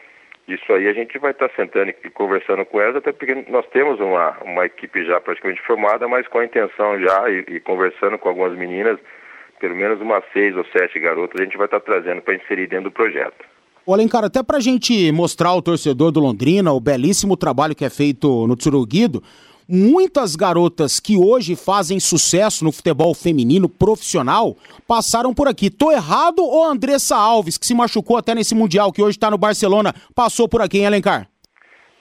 Isso 0.46 0.70
aí 0.75 0.88
a 0.88 0.92
gente 0.92 1.16
vai 1.18 1.31
estar 1.31 1.49
tá 1.49 1.55
sentando 1.57 1.94
e 2.05 2.11
conversando 2.11 2.66
com 2.66 2.83
elas, 2.83 2.96
até 2.96 3.12
porque 3.12 3.46
nós 3.49 3.66
temos 3.68 3.99
uma, 3.99 4.37
uma 4.42 4.66
equipe 4.66 5.07
já 5.07 5.18
praticamente 5.23 5.62
formada, 5.62 6.07
mas 6.07 6.29
com 6.29 6.38
a 6.38 6.44
intenção 6.44 7.01
já 7.01 7.31
e, 7.31 7.44
e 7.49 7.61
conversando 7.61 8.18
com 8.18 8.29
algumas 8.29 8.53
meninas, 8.53 9.01
pelo 9.59 9.75
menos 9.75 10.03
umas 10.03 10.23
seis 10.35 10.55
ou 10.55 10.66
sete 10.66 11.01
garotas, 11.01 11.40
a 11.40 11.44
gente 11.44 11.57
vai 11.57 11.64
estar 11.64 11.81
tá 11.81 11.87
trazendo 11.87 12.20
para 12.20 12.35
inserir 12.35 12.66
dentro 12.66 12.90
do 12.90 12.92
projeto. 12.92 13.49
Ô 13.86 13.94
Alencar, 13.94 14.24
até 14.24 14.42
para 14.42 14.58
a 14.58 14.60
gente 14.60 15.10
mostrar 15.10 15.50
ao 15.50 15.62
torcedor 15.62 16.10
do 16.12 16.20
Londrina 16.20 16.72
o 16.72 16.80
belíssimo 16.80 17.36
trabalho 17.36 17.74
que 17.74 17.84
é 17.84 17.90
feito 17.90 18.46
no 18.46 18.56
Tsuruguido, 18.56 19.22
Muitas 19.72 20.34
garotas 20.34 20.98
que 20.98 21.16
hoje 21.16 21.54
fazem 21.54 22.00
sucesso 22.00 22.64
no 22.64 22.72
futebol 22.72 23.14
feminino 23.14 23.68
profissional 23.68 24.56
passaram 24.88 25.32
por 25.32 25.46
aqui. 25.46 25.70
Tô 25.70 25.92
errado 25.92 26.40
ou 26.42 26.64
Andressa 26.64 27.14
Alves, 27.14 27.56
que 27.56 27.64
se 27.64 27.72
machucou 27.72 28.16
até 28.16 28.34
nesse 28.34 28.52
Mundial, 28.52 28.92
que 28.92 29.00
hoje 29.00 29.16
está 29.16 29.30
no 29.30 29.38
Barcelona, 29.38 29.94
passou 30.12 30.48
por 30.48 30.60
aqui, 30.60 30.78
hein, 30.78 30.86
Alencar? 30.88 31.28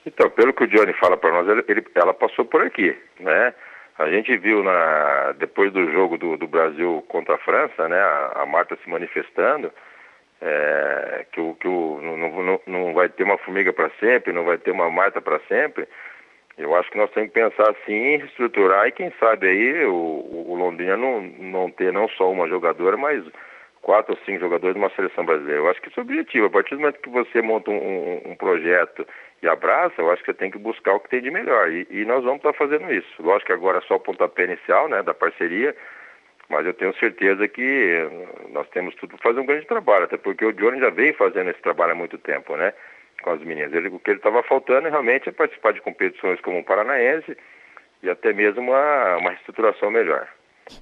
Então, 0.03 0.31
pelo 0.31 0.51
que 0.51 0.63
o 0.63 0.67
Johnny 0.67 0.93
fala 0.93 1.15
para 1.15 1.31
nós, 1.31 1.47
ele, 1.47 1.63
ele, 1.67 1.85
ela 1.93 2.11
passou 2.11 2.43
por 2.43 2.59
aqui, 2.63 2.97
né? 3.19 3.53
A 3.99 4.09
gente 4.09 4.35
viu 4.35 4.63
na, 4.63 5.35
depois 5.37 5.71
do 5.71 5.91
jogo 5.91 6.17
do, 6.17 6.37
do 6.37 6.47
Brasil 6.47 7.05
contra 7.07 7.35
a 7.35 7.37
França, 7.37 7.87
né, 7.87 7.99
a, 7.99 8.41
a 8.41 8.45
Marta 8.47 8.75
se 8.83 8.89
manifestando, 8.89 9.71
é, 10.41 11.25
que, 11.31 11.41
o, 11.41 11.53
que 11.55 11.67
o, 11.67 11.99
não, 12.01 12.43
não, 12.43 12.61
não 12.65 12.93
vai 12.93 13.09
ter 13.09 13.23
uma 13.23 13.37
formiga 13.37 13.73
para 13.73 13.89
sempre, 13.99 14.33
não 14.33 14.45
vai 14.45 14.57
ter 14.57 14.71
uma 14.71 14.89
Marta 14.89 15.21
para 15.21 15.39
sempre. 15.47 15.87
Eu 16.57 16.75
acho 16.75 16.91
que 16.91 16.97
nós 16.97 17.09
temos 17.11 17.31
que 17.31 17.39
pensar 17.39 17.69
assim 17.69 18.17
reestruturar 18.17 18.87
e 18.87 18.91
quem 18.91 19.13
sabe 19.19 19.47
aí 19.47 19.85
o, 19.85 19.93
o 19.93 20.55
Londrina 20.55 20.97
não, 20.97 21.21
não 21.21 21.71
ter 21.71 21.93
não 21.93 22.09
só 22.09 22.29
uma 22.29 22.49
jogadora, 22.49 22.97
mas 22.97 23.23
quatro 23.81 24.13
ou 24.13 24.25
cinco 24.25 24.39
jogadores 24.39 24.75
de 24.75 24.79
uma 24.81 24.89
seleção 24.91 25.25
brasileira. 25.25 25.61
Eu 25.61 25.69
acho 25.69 25.81
que 25.81 25.89
esse 25.89 25.97
é 25.97 26.01
o 26.01 26.05
objetivo. 26.05 26.47
A 26.47 26.49
partir 26.49 26.75
do 26.75 26.81
momento 26.81 26.99
que 26.99 27.09
você 27.09 27.41
monta 27.41 27.71
um, 27.71 28.21
um, 28.25 28.35
projeto 28.35 29.07
e 29.41 29.47
abraça, 29.47 29.95
eu 29.97 30.11
acho 30.11 30.21
que 30.23 30.31
você 30.31 30.37
tem 30.37 30.51
que 30.51 30.57
buscar 30.57 30.93
o 30.93 30.99
que 30.99 31.09
tem 31.09 31.21
de 31.21 31.31
melhor. 31.31 31.71
E, 31.71 31.87
e 31.89 32.05
nós 32.05 32.23
vamos 32.23 32.37
estar 32.37 32.53
fazendo 32.53 32.91
isso. 32.93 33.07
Lógico 33.19 33.47
que 33.47 33.53
agora 33.53 33.77
é 33.77 33.81
só 33.81 33.95
o 33.95 33.99
pontapé 33.99 34.43
inicial 34.43 34.89
né, 34.89 35.01
da 35.01 35.13
parceria, 35.13 35.75
mas 36.49 36.65
eu 36.65 36.73
tenho 36.73 36.93
certeza 36.95 37.47
que 37.47 38.07
nós 38.49 38.67
temos 38.69 38.95
tudo 38.95 39.17
para 39.17 39.29
fazer 39.29 39.39
um 39.39 39.45
grande 39.45 39.67
trabalho, 39.67 40.05
até 40.05 40.17
porque 40.17 40.43
o 40.43 40.53
Johnny 40.53 40.79
já 40.79 40.89
vem 40.89 41.13
fazendo 41.13 41.49
esse 41.49 41.61
trabalho 41.61 41.91
há 41.91 41.95
muito 41.95 42.17
tempo, 42.17 42.55
né? 42.57 42.73
com 43.21 43.31
as 43.31 43.41
meninas. 43.41 43.73
Ele, 43.73 43.89
o 43.89 43.99
que 43.99 44.11
ele 44.11 44.17
estava 44.17 44.41
faltando 44.43 44.89
realmente 44.89 45.29
é 45.29 45.31
participar 45.31 45.73
de 45.73 45.81
competições 45.81 46.39
como 46.41 46.59
o 46.59 46.63
Paranaense 46.63 47.37
e 48.01 48.09
até 48.09 48.33
mesmo 48.33 48.61
uma, 48.61 49.17
uma 49.17 49.31
reestruturação 49.31 49.91
melhor. 49.91 50.27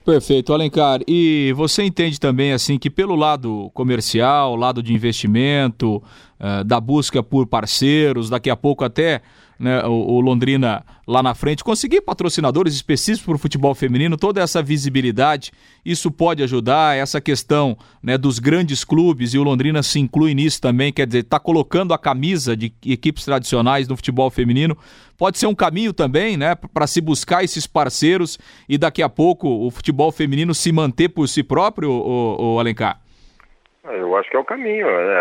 Perfeito, 0.06 0.54
Alencar. 0.54 1.02
E 1.08 1.54
você 1.56 1.84
entende 1.84 2.20
também 2.20 2.54
assim 2.54 2.78
que 2.78 2.90
pelo 2.90 3.16
lado 3.16 3.70
comercial, 3.74 4.56
lado 4.56 4.82
de 4.82 4.94
investimento, 4.94 6.02
uh, 6.40 6.64
da 6.64 6.80
busca 6.80 7.22
por 7.22 7.46
parceiros, 7.46 8.30
daqui 8.30 8.50
a 8.50 8.56
pouco 8.56 8.84
até 8.86 9.22
né, 9.60 9.84
o, 9.86 10.20
Londrina 10.20 10.86
lá 11.08 11.24
na 11.24 11.34
frente, 11.34 11.64
conseguir 11.64 12.02
patrocinadores 12.02 12.76
específicos 12.76 13.26
para 13.26 13.36
o 13.36 13.40
futebol 13.40 13.74
feminino, 13.74 14.18
toda 14.18 14.42
essa 14.42 14.62
visibilidade, 14.62 15.52
isso 15.86 16.12
pode 16.12 16.44
ajudar, 16.44 16.96
essa 16.96 17.20
questão 17.20 17.78
né, 18.04 18.18
dos 18.18 18.40
grandes 18.40 18.84
clubes, 18.84 19.34
e 19.34 19.40
o 19.40 19.44
Londrina 19.44 19.82
se 19.82 20.00
inclui 20.00 20.34
nisso 20.34 20.62
também, 20.62 20.92
quer 20.94 21.08
dizer, 21.08 21.20
está 21.20 21.40
colocando 21.40 21.94
a 21.94 21.98
camisa 21.98 22.56
de 22.56 22.72
equipes 22.86 23.26
tradicionais 23.26 23.88
no 23.88 23.96
futebol 23.96 24.30
feminino, 24.30 24.78
pode 25.18 25.38
ser 25.38 25.48
um 25.48 25.56
caminho 25.56 25.94
também, 25.94 26.38
né, 26.38 26.56
para 26.74 26.88
se 26.88 27.02
buscar 27.02 27.44
esses 27.44 27.66
parceiros 27.66 28.38
e 28.70 28.78
daqui 28.78 29.02
a 29.02 29.10
pouco 29.10 29.48
o 29.48 29.72
futebol 29.72 30.12
feminino 30.12 30.54
se 30.54 30.72
manter 30.72 31.10
por 31.10 31.28
si 31.28 31.44
próprio, 31.44 31.90
o, 31.90 32.56
o 32.56 32.60
Alencar? 32.60 33.02
Eu 33.84 34.16
acho 34.18 34.30
que 34.30 34.36
é 34.36 34.40
o 34.40 34.46
caminho. 34.46 34.86
Né? 34.86 35.14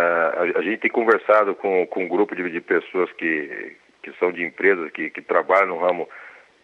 A, 0.57 0.63
gente 0.63 0.81
tem 0.81 0.91
conversado 0.91 1.55
com, 1.55 1.87
com 1.87 2.05
um 2.05 2.09
grupo 2.09 2.35
de, 2.35 2.51
de 2.51 2.61
pessoas 2.61 3.11
que, 3.13 3.77
que 4.03 4.13
são 4.19 4.33
de 4.33 4.45
empresas 4.45 4.91
que, 4.91 5.11
que 5.11 5.23
trabalham 5.23 5.69
no 5.69 5.79
ramo 5.79 6.09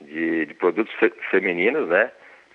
de, 0.00 0.46
de 0.46 0.54
produtos 0.54 0.92
fe, 0.94 1.12
femininos, 1.30 1.88
né? 1.88 2.10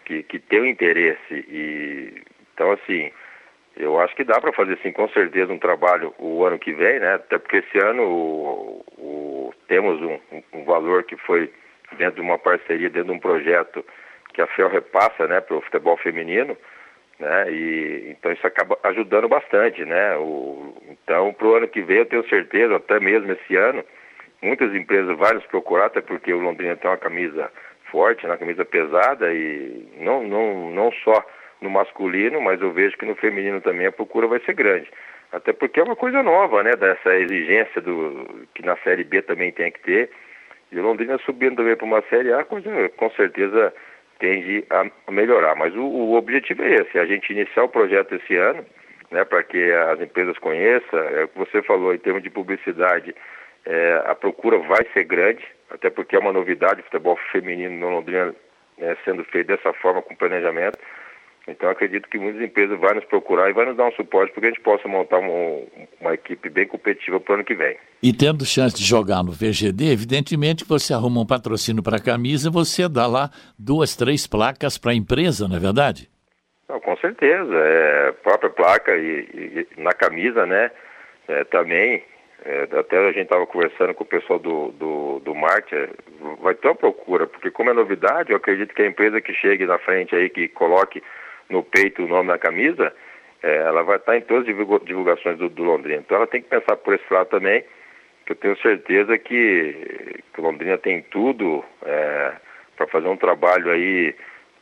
Que, 0.05 0.23
que 0.23 0.39
tem 0.39 0.59
o 0.59 0.65
interesse. 0.65 1.33
E, 1.33 2.21
então, 2.53 2.71
assim, 2.71 3.11
eu 3.79 3.99
acho 3.99 4.15
que 4.15 4.23
dá 4.23 4.39
para 4.39 4.53
fazer, 4.53 4.77
sim, 4.81 4.91
com 4.91 5.07
certeza, 5.09 5.51
um 5.51 5.59
trabalho 5.59 6.13
o 6.17 6.43
ano 6.43 6.59
que 6.59 6.73
vem, 6.73 6.99
né? 6.99 7.15
Até 7.15 7.37
porque 7.37 7.57
esse 7.57 7.77
ano 7.77 8.03
o, 8.03 8.85
o, 8.97 9.53
temos 9.67 10.01
um, 10.01 10.19
um, 10.53 10.63
valor 10.65 11.03
que 11.03 11.15
foi 11.17 11.51
dentro 11.97 12.15
de 12.15 12.21
uma 12.21 12.37
parceria, 12.37 12.89
dentro 12.89 13.11
de 13.11 13.17
um 13.17 13.19
projeto 13.19 13.85
que 14.33 14.41
a 14.41 14.47
FEL 14.47 14.69
repassa, 14.69 15.27
né, 15.27 15.41
para 15.41 15.55
o 15.55 15.61
futebol 15.61 15.97
feminino, 15.97 16.57
né? 17.19 17.51
E 17.51 18.09
então 18.11 18.31
isso 18.31 18.45
acaba 18.45 18.77
ajudando 18.83 19.27
bastante, 19.27 19.83
né? 19.85 20.15
O, 20.17 20.73
então, 20.89 21.33
para 21.33 21.47
o 21.47 21.55
ano 21.55 21.67
que 21.67 21.81
vem, 21.81 21.97
eu 21.97 22.05
tenho 22.05 22.27
certeza, 22.29 22.75
até 22.75 22.99
mesmo 22.99 23.31
esse 23.31 23.55
ano, 23.55 23.83
muitas 24.41 24.73
empresas 24.73 25.17
vão 25.17 25.33
nos 25.33 25.45
procurar, 25.45 25.85
até 25.85 26.01
porque 26.01 26.33
o 26.33 26.39
Londrina 26.39 26.75
tem 26.75 26.89
uma 26.89 26.97
camisa 26.97 27.51
forte, 27.91 28.25
uma 28.25 28.37
camisa 28.37 28.65
pesada 28.65 29.33
e 29.33 29.87
não, 29.99 30.23
não, 30.23 30.71
não 30.71 30.91
só 31.03 31.23
no 31.61 31.69
masculino, 31.69 32.41
mas 32.41 32.61
eu 32.61 32.71
vejo 32.71 32.97
que 32.97 33.05
no 33.05 33.15
feminino 33.15 33.61
também 33.61 33.87
a 33.87 33.91
procura 33.91 34.27
vai 34.27 34.39
ser 34.39 34.53
grande. 34.53 34.89
Até 35.31 35.51
porque 35.51 35.79
é 35.79 35.83
uma 35.83 35.95
coisa 35.95 36.23
nova, 36.23 36.63
né, 36.63 36.71
dessa 36.71 37.15
exigência 37.15 37.81
do 37.81 38.47
que 38.53 38.65
na 38.65 38.77
Série 38.77 39.03
B 39.03 39.21
também 39.21 39.51
tem 39.51 39.71
que 39.71 39.81
ter. 39.81 40.09
E 40.71 40.79
o 40.79 40.83
Londrina 40.83 41.17
subindo 41.19 41.57
também 41.57 41.75
para 41.75 41.85
uma 41.85 42.01
Série 42.09 42.31
A, 42.31 42.43
coisa 42.43 42.69
com 42.97 43.09
certeza 43.11 43.73
tende 44.19 44.65
a 44.69 45.11
melhorar. 45.11 45.55
Mas 45.55 45.75
o, 45.75 45.81
o 45.81 46.15
objetivo 46.15 46.63
é 46.63 46.75
esse, 46.75 46.97
a 46.97 47.05
gente 47.05 47.31
iniciar 47.31 47.63
o 47.63 47.69
projeto 47.69 48.15
esse 48.15 48.35
ano, 48.35 48.65
né, 49.11 49.23
para 49.25 49.43
que 49.43 49.71
as 49.71 49.99
empresas 50.01 50.37
conheçam, 50.37 50.99
é 50.99 51.23
o 51.23 51.27
que 51.27 51.37
você 51.37 51.61
falou 51.61 51.93
em 51.93 51.99
termos 51.99 52.23
de 52.23 52.29
publicidade, 52.29 53.15
é, 53.65 54.03
a 54.05 54.15
procura 54.15 54.57
vai 54.59 54.85
ser 54.93 55.03
grande, 55.03 55.45
até 55.69 55.89
porque 55.89 56.15
é 56.15 56.19
uma 56.19 56.31
novidade 56.31 56.81
o 56.81 56.83
futebol 56.85 57.17
feminino 57.31 57.75
no 57.77 57.89
Londrina 57.89 58.33
né, 58.77 58.95
sendo 59.03 59.23
feito 59.25 59.47
dessa 59.47 59.73
forma 59.73 60.01
com 60.01 60.15
planejamento. 60.15 60.77
Então 61.47 61.69
acredito 61.69 62.09
que 62.09 62.19
muitas 62.19 62.41
empresas 62.41 62.77
vão 62.77 62.93
nos 62.93 63.05
procurar 63.05 63.49
e 63.49 63.53
vão 63.53 63.67
nos 63.67 63.77
dar 63.77 63.87
um 63.87 63.91
suporte 63.93 64.33
para 64.33 64.41
que 64.41 64.47
a 64.47 64.49
gente 64.49 64.61
possa 64.61 64.87
montar 64.87 65.19
um, 65.19 65.65
uma 66.01 66.13
equipe 66.13 66.49
bem 66.49 66.67
competitiva 66.67 67.19
para 67.19 67.31
o 67.31 67.35
ano 67.35 67.45
que 67.45 67.55
vem. 67.55 67.77
E 68.03 68.11
tendo 68.11 68.45
chance 68.45 68.75
de 68.75 68.83
jogar 68.83 69.23
no 69.23 69.31
VGD, 69.31 69.91
evidentemente 69.91 70.65
você 70.65 70.93
arruma 70.93 71.21
um 71.21 71.25
patrocínio 71.25 71.81
para 71.81 71.97
a 71.97 72.03
camisa, 72.03 72.51
você 72.51 72.89
dá 72.89 73.07
lá 73.07 73.29
duas, 73.57 73.95
três 73.95 74.27
placas 74.27 74.77
para 74.77 74.91
a 74.91 74.95
empresa, 74.95 75.47
não 75.47 75.55
é 75.55 75.59
verdade? 75.59 76.09
Não, 76.67 76.81
com 76.81 76.97
certeza, 76.97 77.53
é, 77.53 78.11
própria 78.11 78.49
placa 78.49 78.95
e, 78.97 79.65
e 79.77 79.81
na 79.81 79.93
camisa, 79.93 80.45
né, 80.45 80.69
é, 81.29 81.45
também 81.45 82.03
é, 82.43 82.67
até 82.79 82.97
a 82.97 83.11
gente 83.11 83.23
estava 83.23 83.47
conversando 83.47 83.93
com 83.93 84.03
o 84.03 84.07
pessoal 84.07 84.37
do, 84.37 84.71
do, 84.71 85.19
do 85.19 85.33
marketing, 85.33 85.75
é, 85.75 85.89
vai 86.41 86.53
ter 86.53 86.67
uma 86.67 86.75
procura, 86.75 87.25
porque 87.25 87.49
como 87.49 87.69
é 87.69 87.73
novidade, 87.73 88.31
eu 88.31 88.37
acredito 88.37 88.73
que 88.73 88.81
a 88.81 88.87
empresa 88.87 89.19
que 89.19 89.33
chegue 89.33 89.65
na 89.65 89.77
frente 89.79 90.15
aí, 90.15 90.29
que 90.29 90.47
coloque 90.49 91.01
no 91.49 91.63
peito 91.63 92.03
o 92.03 92.07
nome 92.07 92.29
da 92.29 92.37
camisa, 92.37 92.93
é, 93.43 93.57
ela 93.57 93.83
vai 93.83 93.97
estar 93.97 94.17
em 94.17 94.21
todas 94.21 94.47
as 94.47 94.85
divulgações 94.85 95.37
do, 95.37 95.49
do, 95.49 95.63
Londrina. 95.63 95.99
Então 95.99 96.17
ela 96.17 96.27
tem 96.27 96.41
que 96.41 96.49
pensar 96.49 96.75
por 96.77 96.93
esse 96.93 97.13
lado 97.13 97.27
também, 97.27 97.63
que 98.25 98.31
eu 98.31 98.35
tenho 98.35 98.57
certeza 98.57 99.17
que, 99.17 100.21
que 100.33 100.41
Londrina 100.41 100.77
tem 100.77 101.01
tudo 101.03 101.63
é, 101.85 102.33
para 102.75 102.87
fazer 102.87 103.07
um 103.07 103.17
trabalho 103.17 103.71
aí 103.71 104.15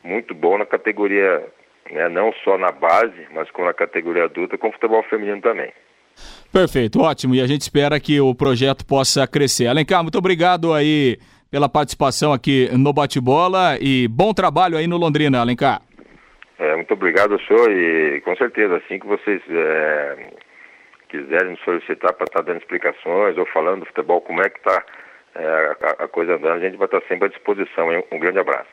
muito 0.04 0.34
bom 0.34 0.56
na 0.56 0.66
categoria, 0.66 1.44
né, 1.90 2.08
não 2.08 2.32
só 2.44 2.56
na 2.56 2.70
base, 2.70 3.26
mas 3.32 3.50
com 3.50 3.66
a 3.66 3.74
categoria 3.74 4.24
adulta, 4.24 4.56
com 4.56 4.68
o 4.68 4.72
futebol 4.72 5.02
feminino 5.04 5.40
também. 5.40 5.72
Perfeito, 6.52 7.00
ótimo. 7.00 7.34
E 7.34 7.40
a 7.40 7.46
gente 7.46 7.62
espera 7.62 8.00
que 8.00 8.20
o 8.20 8.34
projeto 8.34 8.86
possa 8.86 9.26
crescer. 9.26 9.66
Alencar, 9.66 10.02
muito 10.02 10.16
obrigado 10.16 10.72
aí 10.72 11.18
pela 11.50 11.68
participação 11.68 12.32
aqui 12.32 12.68
no 12.72 12.92
Bate-Bola 12.92 13.78
e 13.80 14.08
bom 14.08 14.32
trabalho 14.32 14.76
aí 14.76 14.86
no 14.86 14.96
Londrina, 14.96 15.40
Alencar. 15.40 15.82
É, 16.58 16.74
muito 16.74 16.94
obrigado, 16.94 17.38
senhor, 17.46 17.70
e 17.70 18.20
com 18.22 18.34
certeza, 18.36 18.76
assim 18.76 18.98
que 18.98 19.06
vocês 19.06 19.42
é, 19.50 20.30
quiserem 21.08 21.50
nos 21.50 21.60
solicitar 21.60 22.14
para 22.14 22.24
estar 22.24 22.42
tá 22.42 22.42
dando 22.42 22.60
explicações 22.60 23.36
ou 23.36 23.46
falando 23.46 23.80
do 23.80 23.86
futebol, 23.86 24.20
como 24.22 24.40
é 24.40 24.48
que 24.48 24.58
está 24.58 24.82
é, 25.34 25.76
a, 25.82 26.04
a, 26.04 26.08
coisa 26.08 26.36
andando, 26.36 26.54
a 26.54 26.60
gente 26.60 26.76
vai 26.76 26.86
estar 26.86 27.00
tá 27.00 27.08
sempre 27.08 27.26
à 27.26 27.28
disposição. 27.28 27.92
Hein? 27.92 28.02
Um 28.10 28.18
grande 28.18 28.38
abraço. 28.38 28.68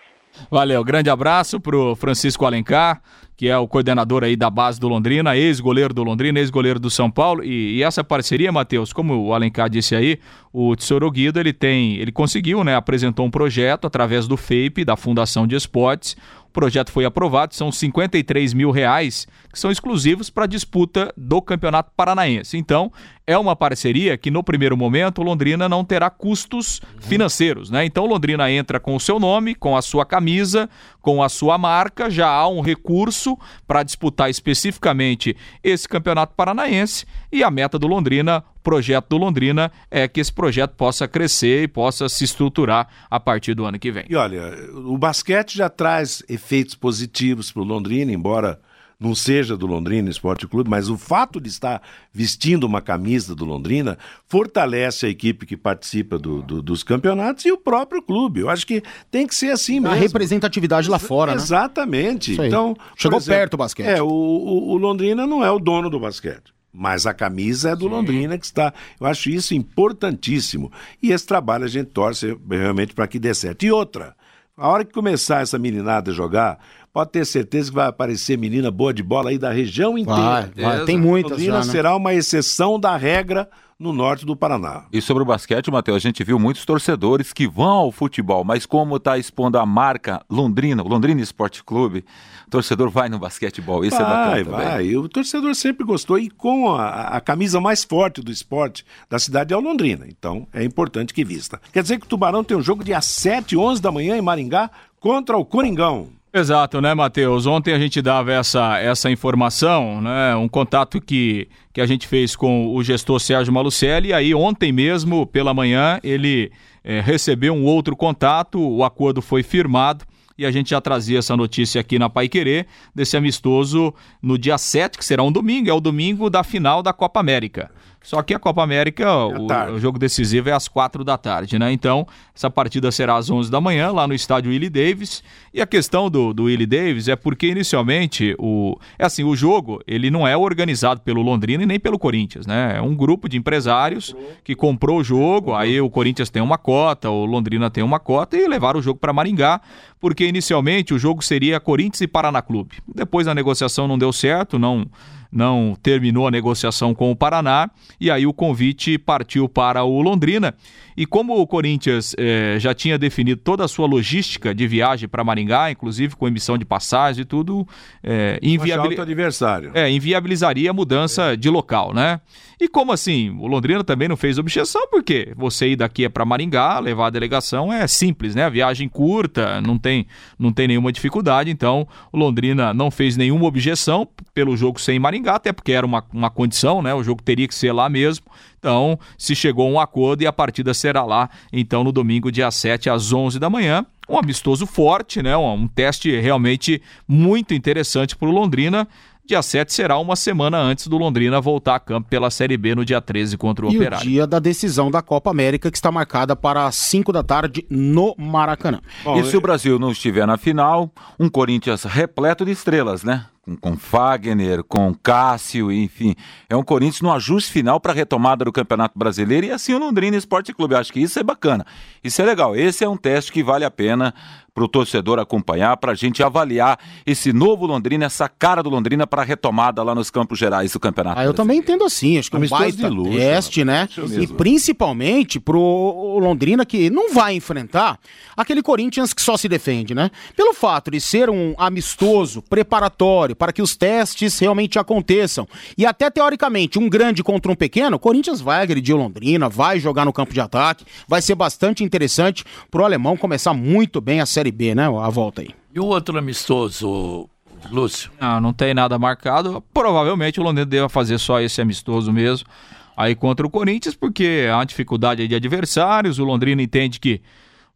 Valeu, 0.49 0.83
grande 0.83 1.09
abraço 1.09 1.59
pro 1.59 1.95
Francisco 1.95 2.43
Alencar, 2.45 3.01
que 3.37 3.47
é 3.47 3.57
o 3.57 3.67
coordenador 3.67 4.23
aí 4.23 4.35
da 4.35 4.49
base 4.49 4.79
do 4.79 4.87
Londrina, 4.87 5.37
ex-goleiro 5.37 5.93
do 5.93 6.03
Londrina, 6.03 6.39
ex-goleiro 6.39 6.79
do 6.79 6.89
São 6.89 7.11
Paulo. 7.11 7.43
E, 7.43 7.77
e 7.77 7.83
essa 7.83 8.03
parceria, 8.03 8.51
Matheus, 8.51 8.91
como 8.91 9.27
o 9.27 9.33
Alencar 9.33 9.69
disse 9.69 9.95
aí, 9.95 10.19
o 10.51 10.75
Tesouro 10.75 11.09
Guido, 11.11 11.39
ele 11.39 11.53
tem, 11.53 11.97
ele 11.97 12.11
conseguiu, 12.11 12.63
né, 12.63 12.75
apresentou 12.75 13.25
um 13.25 13.31
projeto 13.31 13.85
através 13.85 14.27
do 14.27 14.35
FAPE, 14.35 14.83
da 14.83 14.95
Fundação 14.95 15.45
de 15.45 15.55
Esportes, 15.55 16.17
o 16.42 16.42
projeto 16.53 16.91
foi 16.91 17.03
aprovado, 17.03 17.55
são 17.55 17.71
53 17.71 18.53
mil 18.53 18.71
reais 18.71 19.27
que 19.51 19.59
são 19.59 19.71
exclusivos 19.71 20.29
para 20.29 20.45
a 20.45 20.47
disputa 20.47 21.13
do 21.17 21.41
Campeonato 21.41 21.91
Paranaense. 21.95 22.57
Então, 22.57 22.91
é 23.25 23.37
uma 23.37 23.55
parceria 23.55 24.17
que 24.17 24.29
no 24.29 24.43
primeiro 24.43 24.75
momento 24.75 25.21
Londrina 25.21 25.67
não 25.67 25.83
terá 25.83 26.09
custos 26.09 26.81
financeiros, 26.99 27.69
né? 27.69 27.85
Então 27.85 28.05
Londrina 28.05 28.51
entra 28.51 28.79
com 28.79 28.95
o 28.95 28.99
seu 28.99 29.19
nome, 29.19 29.55
com 29.55 29.77
a 29.77 29.81
sua 29.81 30.05
camisa, 30.05 30.69
com 31.01 31.23
a 31.23 31.29
sua 31.29 31.57
marca, 31.57 32.09
já 32.09 32.29
há 32.29 32.47
um 32.47 32.61
recurso 32.61 33.37
para 33.65 33.83
disputar 33.83 34.29
especificamente 34.29 35.35
esse 35.63 35.87
Campeonato 35.87 36.35
Paranaense 36.35 37.05
e 37.31 37.43
a 37.43 37.49
meta 37.49 37.79
do 37.79 37.87
Londrina 37.87 38.43
projeto 38.63 39.09
do 39.09 39.17
Londrina 39.17 39.71
é 39.91 40.07
que 40.07 40.21
esse 40.21 40.31
projeto 40.31 40.71
possa 40.75 41.07
crescer 41.07 41.63
e 41.63 41.67
possa 41.67 42.07
se 42.07 42.23
estruturar 42.23 42.87
a 43.09 43.19
partir 43.19 43.53
do 43.53 43.65
ano 43.65 43.77
que 43.77 43.91
vem. 43.91 44.05
E 44.09 44.15
olha, 44.15 44.55
o 44.73 44.97
basquete 44.97 45.55
já 45.55 45.69
traz 45.69 46.23
efeitos 46.29 46.73
positivos 46.73 47.51
para 47.51 47.61
o 47.61 47.65
Londrina, 47.65 48.11
embora 48.11 48.59
não 49.03 49.13
seja 49.13 49.57
do 49.57 49.67
Londrina 49.67 50.09
Esporte 50.09 50.47
Clube, 50.47 50.69
mas 50.69 50.89
o 50.89 50.97
fato 50.97 51.41
de 51.41 51.49
estar 51.49 51.81
vestindo 52.11 52.63
uma 52.63 52.81
camisa 52.81 53.35
do 53.35 53.43
Londrina 53.43 53.97
fortalece 54.25 55.05
a 55.05 55.09
equipe 55.09 55.45
que 55.45 55.57
participa 55.57 56.17
do, 56.17 56.41
do, 56.41 56.61
dos 56.61 56.83
campeonatos 56.83 57.43
e 57.45 57.51
o 57.51 57.57
próprio 57.57 58.01
clube. 58.01 58.39
Eu 58.39 58.49
acho 58.49 58.65
que 58.65 58.81
tem 59.11 59.27
que 59.27 59.35
ser 59.35 59.51
assim 59.51 59.81
mesmo. 59.81 59.89
A 59.89 59.95
representatividade 59.95 60.89
lá 60.89 60.97
fora, 60.97 61.33
né? 61.33 61.37
Exatamente. 61.37 62.33
Então, 62.39 62.75
Chegou 62.95 63.19
exemplo, 63.19 63.39
perto 63.39 63.53
o 63.55 63.57
basquete. 63.57 63.87
É, 63.87 64.01
o, 64.01 64.07
o, 64.07 64.71
o 64.71 64.77
Londrina 64.77 65.27
não 65.27 65.43
é 65.43 65.51
o 65.51 65.59
dono 65.59 65.89
do 65.89 65.99
basquete. 65.99 66.53
Mas 66.73 67.05
a 67.05 67.13
camisa 67.13 67.69
é 67.69 67.75
do 67.75 67.85
Sim. 67.85 67.91
Londrina 67.91 68.37
que 68.37 68.45
está. 68.45 68.73
Eu 68.99 69.05
acho 69.05 69.29
isso 69.29 69.53
importantíssimo. 69.53 70.71
E 71.01 71.11
esse 71.11 71.27
trabalho 71.27 71.65
a 71.65 71.67
gente 71.67 71.91
torce 71.91 72.35
realmente 72.49 72.95
para 72.95 73.07
que 73.07 73.19
dê 73.19 73.33
certo. 73.33 73.63
E 73.63 73.71
outra, 73.71 74.15
a 74.57 74.67
hora 74.67 74.83
que 74.83 74.91
começar 74.91 75.41
essa 75.41 75.59
meninada 75.59 76.09
a 76.09 76.13
jogar, 76.13 76.59
pode 76.93 77.09
ter 77.09 77.25
certeza 77.25 77.71
que 77.71 77.75
vai 77.75 77.87
aparecer 77.87 78.37
menina 78.37 78.69
boa 78.69 78.93
de 78.93 79.01
bola 79.01 79.31
aí 79.31 79.39
da 79.39 79.51
região 79.51 79.97
inteira. 79.97 80.51
Vai, 80.55 80.77
vai. 80.77 80.85
Tem 80.85 80.97
muitas 80.97 81.31
Londrina 81.31 81.61
já, 81.61 81.65
né? 81.65 81.71
será 81.71 81.95
uma 81.95 82.13
exceção 82.13 82.79
da 82.79 82.95
regra 82.95 83.49
no 83.79 83.91
norte 83.91 84.25
do 84.25 84.35
Paraná. 84.35 84.85
E 84.93 85.01
sobre 85.01 85.23
o 85.23 85.25
basquete, 85.25 85.71
Matheus, 85.71 85.97
a 85.97 85.99
gente 85.99 86.23
viu 86.23 86.37
muitos 86.37 86.63
torcedores 86.63 87.33
que 87.33 87.47
vão 87.47 87.67
ao 87.67 87.91
futebol, 87.91 88.43
mas 88.43 88.67
como 88.67 88.95
está 88.97 89.17
expondo 89.17 89.57
a 89.57 89.65
marca 89.65 90.23
Londrina, 90.29 90.83
o 90.83 90.87
Londrina 90.87 91.19
Esporte 91.19 91.63
Clube, 91.63 92.05
o 92.47 92.51
torcedor 92.51 92.89
vai 92.91 93.09
no 93.09 93.17
basquetebol. 93.17 93.83
Isso 93.83 93.97
vai, 93.97 94.05
é 94.05 94.43
bacana. 94.43 94.57
Vai, 94.57 94.65
vai. 94.65 94.95
O 94.95 95.09
torcedor 95.09 95.55
sempre 95.55 95.83
gostou 95.83 96.19
e 96.19 96.29
com 96.29 96.71
a, 96.71 97.07
a, 97.07 97.19
camisa 97.19 97.59
mais 97.59 97.83
forte 97.83 98.21
do 98.21 98.31
esporte 98.31 98.85
da 99.09 99.17
cidade 99.17 99.51
é 99.51 99.57
o 99.57 99.59
Londrina. 99.59 100.05
Então 100.07 100.47
é 100.53 100.63
importante 100.63 101.11
que 101.11 101.25
vista. 101.25 101.59
Quer 101.73 101.81
dizer 101.81 101.99
que 101.99 102.05
o 102.05 102.09
Tubarão 102.09 102.43
tem 102.43 102.55
um 102.55 102.61
jogo 102.61 102.83
dia 102.83 103.01
7, 103.01 103.57
11 103.57 103.81
da 103.81 103.91
manhã 103.91 104.15
em 104.15 104.21
Maringá 104.21 104.69
contra 104.99 105.35
o 105.35 105.43
Coringão. 105.43 106.09
Exato, 106.35 106.81
né, 106.81 106.95
Matheus? 106.95 107.45
Ontem 107.45 107.75
a 107.75 107.77
gente 107.77 108.01
dava 108.01 108.33
essa, 108.33 108.79
essa 108.79 109.11
informação, 109.11 110.01
né? 110.01 110.35
Um 110.35 110.47
contato 110.47 110.99
que, 110.99 111.47
que 111.71 111.79
a 111.79 111.85
gente 111.85 112.07
fez 112.07 112.35
com 112.35 112.73
o 112.73 112.83
gestor 112.83 113.19
Sérgio 113.19 113.53
Malucelli, 113.53 114.09
e 114.09 114.13
aí 114.13 114.33
ontem 114.33 114.71
mesmo, 114.71 115.27
pela 115.27 115.53
manhã, 115.53 115.99
ele 116.03 116.51
é, 116.83 116.99
recebeu 117.01 117.53
um 117.53 117.63
outro 117.63 117.95
contato, 117.95 118.59
o 118.59 118.83
acordo 118.83 119.21
foi 119.21 119.43
firmado 119.43 120.05
e 120.35 120.43
a 120.45 120.51
gente 120.51 120.71
já 120.71 120.81
trazia 120.81 121.19
essa 121.19 121.37
notícia 121.37 121.79
aqui 121.79 121.99
na 121.99 122.09
Pai 122.09 122.27
Querer, 122.27 122.65
desse 122.95 123.15
amistoso 123.15 123.93
no 124.21 124.35
dia 124.35 124.57
7, 124.57 124.97
que 124.97 125.05
será 125.05 125.21
um 125.21 125.31
domingo, 125.31 125.69
é 125.69 125.73
o 125.73 125.79
domingo 125.79 126.29
da 126.29 126.43
final 126.43 126.81
da 126.81 126.91
Copa 126.91 127.19
América. 127.19 127.69
Só 128.03 128.21
que 128.21 128.33
a 128.33 128.39
Copa 128.39 128.61
América, 128.61 129.03
é 129.03 129.07
o, 129.07 129.75
o, 129.75 129.79
jogo 129.79 129.97
decisivo 129.97 130.49
é 130.49 130.51
às 130.51 130.67
quatro 130.67 131.05
da 131.05 131.17
tarde, 131.17 131.57
né? 131.57 131.71
Então, 131.71 132.05
essa 132.35 132.49
partida 132.49 132.91
será 132.91 133.15
às 133.15 133.29
11 133.29 133.49
da 133.49 133.61
manhã, 133.61 133.91
lá 133.91 134.05
no 134.05 134.13
estádio 134.13 134.51
Willie 134.51 134.69
Davis. 134.69 135.23
E 135.53 135.61
a 135.61 135.65
questão 135.65 136.09
do, 136.09 136.33
do 136.33 136.43
Willie 136.43 136.65
Davis 136.65 137.07
é 137.07 137.15
porque, 137.15 137.47
inicialmente, 137.47 138.35
o, 138.37 138.77
é 138.99 139.05
assim, 139.05 139.23
o 139.23 139.35
jogo, 139.35 139.81
ele 139.87 140.11
não 140.11 140.27
é 140.27 140.35
organizado 140.35 140.99
pelo 140.99 141.21
Londrina 141.21 141.63
e 141.63 141.65
nem 141.65 141.79
pelo 141.79 141.97
Corinthians, 141.97 142.45
né? 142.45 142.75
É 142.77 142.81
um 142.81 142.93
grupo 142.93 143.29
de 143.29 143.37
empresários 143.37 144.13
que 144.43 144.53
comprou 144.53 144.99
o 144.99 145.03
jogo, 145.03 145.53
aí 145.53 145.79
o 145.79 145.89
Corinthians 145.89 146.29
tem 146.29 146.41
uma 146.41 146.57
cota, 146.57 147.09
o 147.09 147.23
Londrina 147.25 147.69
tem 147.69 147.83
uma 147.83 147.99
cota 147.99 148.35
e 148.35 148.45
levaram 148.47 148.79
o 148.79 148.83
jogo 148.83 148.99
para 148.99 149.13
Maringá, 149.13 149.61
porque 150.03 150.27
inicialmente 150.27 150.93
o 150.93 150.99
jogo 150.99 151.23
seria 151.23 151.61
Corinthians 151.61 152.01
e 152.01 152.07
Paraná 152.07 152.41
Clube. 152.41 152.75
Depois 152.93 153.25
a 153.25 153.33
negociação 153.33 153.87
não 153.87 153.97
deu 153.97 154.11
certo, 154.11 154.59
não 154.59 154.85
não 155.33 155.75
terminou 155.81 156.27
a 156.27 156.31
negociação 156.31 156.93
com 156.93 157.09
o 157.09 157.15
Paraná 157.15 157.67
e 157.99 158.11
aí 158.11 158.27
o 158.27 158.31
convite 158.31 158.99
partiu 158.99 159.49
para 159.49 159.83
o 159.83 159.99
Londrina. 159.99 160.53
E 160.95 161.07
como 161.07 161.41
o 161.41 161.47
Corinthians 161.47 162.15
eh, 162.19 162.57
já 162.59 162.71
tinha 162.71 162.99
definido 162.99 163.41
toda 163.41 163.65
a 163.65 163.67
sua 163.67 163.87
logística 163.87 164.53
de 164.53 164.67
viagem 164.67 165.09
para 165.09 165.23
Maringá, 165.23 165.71
inclusive 165.71 166.15
com 166.15 166.27
emissão 166.27 166.55
de 166.55 166.63
passagens 166.63 167.17
e 167.17 167.25
tudo, 167.25 167.67
eh, 168.03 168.37
inviabili... 168.43 168.99
adversário. 168.99 169.71
É, 169.73 169.89
inviabilizaria 169.89 170.69
a 170.69 170.73
mudança 170.73 171.33
é. 171.33 171.35
de 171.35 171.49
local, 171.49 171.95
né? 171.95 172.21
E 172.61 172.67
como 172.67 172.91
assim? 172.91 173.31
O 173.39 173.47
Londrina 173.47 173.83
também 173.83 174.07
não 174.07 174.15
fez 174.15 174.37
objeção, 174.37 174.87
porque 174.89 175.33
você 175.35 175.69
ir 175.69 175.75
daqui 175.75 176.05
é 176.05 176.09
para 176.09 176.23
Maringá, 176.23 176.79
levar 176.79 177.07
a 177.07 177.09
delegação 177.09 177.73
é 177.73 177.87
simples, 177.87 178.35
né? 178.35 178.45
A 178.45 178.49
viagem 178.49 178.87
curta, 178.87 179.59
não 179.61 179.79
tem, 179.79 179.92
não 180.37 180.51
tem 180.51 180.67
nenhuma 180.67 180.91
dificuldade. 180.91 181.49
Então, 181.49 181.87
o 182.11 182.17
Londrina 182.17 182.73
não 182.73 182.89
fez 182.89 183.17
nenhuma 183.17 183.45
objeção 183.45 184.07
pelo 184.33 184.57
jogo 184.57 184.79
sem 184.79 184.99
Maringá, 184.99 185.35
até 185.35 185.51
porque 185.51 185.71
era 185.71 185.85
uma, 185.85 186.03
uma 186.11 186.29
condição, 186.29 186.81
né? 186.81 186.93
O 186.93 187.03
jogo 187.03 187.21
teria 187.21 187.47
que 187.47 187.55
ser 187.55 187.71
lá 187.71 187.89
mesmo. 187.89 188.25
Então, 188.57 188.97
se 189.17 189.35
chegou 189.35 189.67
a 189.67 189.71
um 189.71 189.79
acordo 189.79 190.23
e 190.23 190.27
a 190.27 190.33
partida 190.33 190.73
será 190.73 191.03
lá, 191.03 191.29
então, 191.51 191.83
no 191.83 191.91
domingo, 191.91 192.31
dia 192.31 192.49
7, 192.49 192.89
às 192.89 193.11
11 193.11 193.37
da 193.39 193.49
manhã. 193.49 193.85
Um 194.07 194.17
amistoso 194.17 194.65
forte, 194.65 195.21
né? 195.21 195.35
Um, 195.37 195.53
um 195.53 195.67
teste 195.67 196.19
realmente 196.19 196.81
muito 197.07 197.53
interessante 197.53 198.15
para 198.15 198.27
o 198.27 198.31
Londrina. 198.31 198.87
Dia 199.25 199.41
7 199.41 199.71
será 199.71 199.97
uma 199.97 200.17
semana 200.17 200.57
antes 200.57 200.85
do 200.87 200.97
Londrina 200.97 201.39
voltar 201.39 201.75
a 201.75 201.79
campo 201.79 202.09
pela 202.09 202.29
Série 202.29 202.57
B 202.57 202.75
no 202.75 202.83
dia 202.83 202.99
13 202.99 203.37
contra 203.37 203.65
o 203.65 203.71
e 203.71 203.77
Operário. 203.77 204.05
o 204.05 204.09
dia 204.09 204.27
da 204.27 204.37
decisão 204.37 204.91
da 204.91 205.01
Copa 205.01 205.31
América, 205.31 205.71
que 205.71 205.77
está 205.77 205.89
marcada 205.89 206.35
para 206.35 206.65
as 206.65 206.75
5 206.75 207.13
da 207.13 207.23
tarde 207.23 207.65
no 207.69 208.13
Maracanã. 208.17 208.81
Bom, 209.01 209.17
e 209.17 209.23
se 209.23 209.37
o 209.37 209.41
Brasil 209.41 209.79
não 209.79 209.91
estiver 209.91 210.27
na 210.27 210.35
final, 210.35 210.91
um 211.17 211.29
Corinthians 211.29 211.83
repleto 211.83 212.43
de 212.43 212.51
estrelas, 212.51 213.05
né? 213.05 213.27
com, 213.43 213.55
com 213.57 213.77
Fagner, 213.77 214.63
com 214.63 214.93
Cássio, 214.95 215.71
enfim. 215.71 216.15
É 216.49 216.55
um 216.55 216.63
Corinthians 216.63 217.01
no 217.01 217.11
ajuste 217.11 217.51
final 217.51 217.79
para 217.79 217.91
a 217.91 217.95
retomada 217.95 218.45
do 218.45 218.51
Campeonato 218.51 218.97
Brasileiro 218.97 219.47
e 219.47 219.51
assim 219.51 219.73
o 219.73 219.77
Londrina 219.77 220.17
Esporte 220.17 220.53
Clube. 220.53 220.73
Eu 220.73 220.79
acho 220.79 220.93
que 220.93 221.01
isso 221.01 221.19
é 221.19 221.23
bacana. 221.23 221.65
Isso 222.03 222.21
é 222.21 222.25
legal. 222.25 222.55
Esse 222.55 222.83
é 222.83 222.89
um 222.89 222.97
teste 222.97 223.31
que 223.31 223.43
vale 223.43 223.65
a 223.65 223.71
pena 223.71 224.13
para 224.53 224.63
o 224.63 224.67
torcedor 224.67 225.17
acompanhar, 225.17 225.75
para 225.77 225.93
a 225.93 225.95
gente 225.95 226.21
avaliar 226.21 226.79
esse 227.05 227.33
novo 227.33 227.65
Londrina, 227.65 228.05
essa 228.05 228.29
cara 228.29 228.61
do 228.61 228.69
Londrina 228.69 229.07
para 229.07 229.23
a 229.23 229.25
retomada 229.25 229.81
lá 229.81 229.95
nos 229.95 230.11
Campos 230.11 230.37
Gerais 230.37 230.71
do 230.71 230.79
Campeonato. 230.79 231.19
Ah, 231.19 231.23
eu 231.23 231.33
também 231.33 231.57
entendo 231.57 231.83
assim, 231.83 232.19
acho 232.19 232.29
que 232.29 232.35
é 232.35 232.39
um 232.39 232.47
baita 232.47 232.87
luxo, 232.87 233.17
teste, 233.17 233.65
né? 233.65 233.89
E 234.19 234.27
principalmente 234.27 235.39
pro 235.39 236.19
Londrina 236.19 236.65
que 236.65 236.89
não 236.89 237.13
vai 237.13 237.35
enfrentar 237.35 237.97
aquele 238.37 238.61
Corinthians 238.61 239.11
que 239.11 239.21
só 239.21 239.35
se 239.37 239.49
defende, 239.49 239.95
né? 239.95 240.11
Pelo 240.35 240.53
fato 240.53 240.91
de 240.91 241.01
ser 241.01 241.29
um 241.29 241.55
amistoso, 241.57 242.41
preparatório, 242.43 243.35
para 243.35 243.51
que 243.51 243.61
os 243.61 243.75
testes 243.75 244.37
realmente 244.37 244.77
aconteçam. 244.77 245.47
E 245.75 245.85
até 245.85 246.11
teoricamente, 246.11 246.77
um 246.77 246.87
grande 246.87 247.23
contra 247.23 247.51
um 247.51 247.55
pequeno, 247.55 247.95
o 247.95 247.99
Corinthians 247.99 248.39
vai 248.39 248.61
agredir 248.61 248.95
o 248.95 248.99
Londrina, 248.99 249.49
vai 249.49 249.79
jogar 249.79 250.05
no 250.05 250.13
campo 250.13 250.31
de 250.31 250.39
ataque, 250.39 250.85
vai 251.07 251.23
ser 251.23 251.33
bastante 251.33 251.83
interessante 251.83 252.43
pro 252.69 252.85
alemão 252.85 253.17
começar 253.17 253.53
muito 253.53 253.99
bem 253.99 254.21
a 254.21 254.25
série 254.27 254.42
Série 254.43 254.51
B, 254.51 254.75
né? 254.75 254.85
A 254.85 255.09
volta 255.09 255.41
aí. 255.41 255.49
E 255.73 255.79
o 255.79 255.85
outro 255.85 256.17
amistoso, 256.17 257.29
Lúcio? 257.71 258.11
Não, 258.19 258.41
não 258.41 258.53
tem 258.53 258.73
nada 258.73 258.99
marcado. 258.99 259.63
Provavelmente 259.73 260.39
o 260.39 260.43
Londrina 260.43 260.65
deva 260.65 260.89
fazer 260.89 261.17
só 261.17 261.39
esse 261.39 261.61
amistoso 261.61 262.11
mesmo. 262.11 262.47
Aí 262.95 263.15
contra 263.15 263.47
o 263.47 263.49
Corinthians, 263.49 263.95
porque 263.95 264.47
há 264.51 264.57
uma 264.57 264.65
dificuldade 264.65 265.27
de 265.27 265.33
adversários. 265.33 266.19
O 266.19 266.25
Londrina 266.25 266.61
entende 266.61 266.99
que 266.99 267.21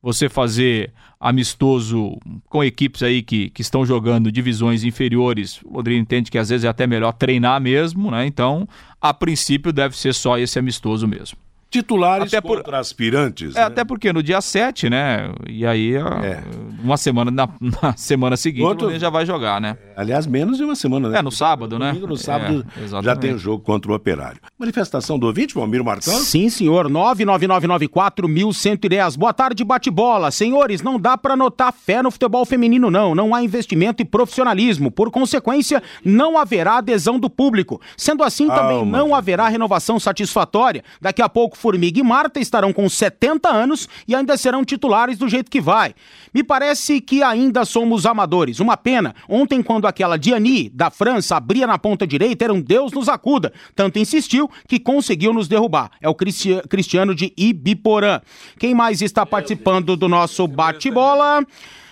você 0.02 0.28
fazer 0.28 0.92
amistoso 1.20 2.18
com 2.50 2.64
equipes 2.64 3.02
aí 3.02 3.24
que, 3.24 3.50
que 3.50 3.62
estão 3.62 3.86
jogando 3.86 4.32
divisões 4.32 4.84
inferiores, 4.84 5.60
o 5.64 5.78
Londrina 5.78 6.02
entende 6.02 6.30
que 6.30 6.38
às 6.38 6.50
vezes 6.50 6.66
é 6.66 6.68
até 6.68 6.86
melhor 6.86 7.14
treinar 7.14 7.60
mesmo, 7.60 8.12
né? 8.12 8.26
Então, 8.28 8.68
a 9.02 9.14
princípio 9.14 9.72
deve 9.72 9.98
ser 9.98 10.14
só 10.14 10.38
esse 10.38 10.60
amistoso 10.60 11.08
mesmo 11.08 11.47
titulares 11.70 12.34
até 12.34 12.42
por, 12.42 12.58
contra 12.58 12.80
aspirantes. 12.80 13.56
É, 13.56 13.60
né? 13.60 13.66
Até 13.66 13.84
porque 13.84 14.14
no 14.14 14.24
dia 14.24 14.42
7, 14.42 14.90
né? 14.90 15.32
E 15.48 15.66
aí, 15.66 15.96
é. 15.96 16.44
uma 16.84 16.98
semana, 16.98 17.32
na, 17.32 17.50
na 17.82 17.96
semana 17.96 18.36
seguinte, 18.38 18.64
Outro... 18.64 18.88
o 18.88 19.00
já 19.00 19.10
vai 19.10 19.26
jogar, 19.26 19.60
né? 19.60 19.76
Aliás, 19.96 20.28
menos 20.28 20.58
de 20.58 20.64
uma 20.64 20.76
semana, 20.76 21.10
né? 21.10 21.20
É, 21.20 21.22
no 21.22 21.32
sábado, 21.32 21.78
né? 21.78 21.92
no 21.94 22.16
sábado 22.16 22.66
é, 22.78 22.88
já 23.04 23.14
tem 23.16 23.34
o 23.34 23.38
jogo 23.38 23.64
contra 23.64 23.92
o 23.92 23.96
Operário. 23.96 24.40
Manifestação 24.58 25.20
do 25.20 25.28
ouvinte, 25.28 25.54
Valmir 25.54 25.84
Marcão? 25.84 26.14
Sim, 26.14 26.50
senhor. 26.50 26.90
99994-1110. 26.90 29.18
Boa 29.18 29.34
tarde, 29.34 29.62
bate-bola. 29.64 30.32
Senhores, 30.32 30.82
não 30.82 31.00
dá 31.00 31.16
para 31.18 31.36
notar 31.36 31.72
fé 31.74 32.02
no 32.02 32.10
futebol 32.12 32.46
feminino, 32.46 32.90
não. 32.90 33.14
Não 33.16 33.36
há 33.36 33.44
investimento 33.44 34.02
e 34.02 34.06
profissionalismo. 34.06 34.90
Por 34.92 35.12
consequência, 35.12 35.84
não 36.04 36.38
haverá 36.38 36.78
adesão 36.78 37.20
do 37.20 37.30
público. 37.30 37.82
Sendo 37.96 38.24
assim, 38.24 38.48
também 38.48 38.86
não 38.86 39.16
haverá 39.16 39.50
renovação 39.50 40.00
satisfatória. 40.00 40.84
Daqui 41.02 41.22
a 41.22 41.30
pouco 41.30 41.57
Formiga 41.58 42.00
e 42.00 42.04
Marta 42.04 42.40
estarão 42.40 42.72
com 42.72 42.88
70 42.88 43.50
anos 43.50 43.90
e 44.08 44.16
ainda 44.16 44.38
serão 44.38 44.64
titulares 44.64 45.18
do 45.18 45.28
jeito 45.28 45.52
que 45.52 45.60
vai. 45.60 45.94
Me 46.34 46.44
parece 46.44 47.02
que 47.02 47.24
ainda 47.24 47.66
somos 47.66 48.06
amadores. 48.06 48.60
Uma 48.60 48.78
pena. 48.78 49.16
Ontem, 49.28 49.62
quando 49.62 49.88
aquela 49.88 50.18
Diani, 50.18 50.70
da 50.70 50.90
França, 50.90 51.36
abria 51.36 51.68
na 51.68 51.78
ponta 51.78 52.06
direita, 52.06 52.46
era 52.46 52.54
um 52.54 52.62
Deus 52.62 52.92
nos 52.92 53.10
acuda. 53.10 53.52
Tanto 53.76 54.00
insistiu 54.00 54.50
que 54.68 54.80
conseguiu 54.80 55.34
nos 55.34 55.48
derrubar. 55.48 55.92
É 56.02 56.08
o 56.08 56.16
Cristiano 56.16 57.14
de 57.14 57.34
Ibiporã. 57.36 58.22
Quem 58.60 58.74
mais 58.74 59.02
está 59.02 59.26
participando 59.26 59.96
do 59.96 60.08
nosso 60.08 60.48
bate-bola? 60.48 61.46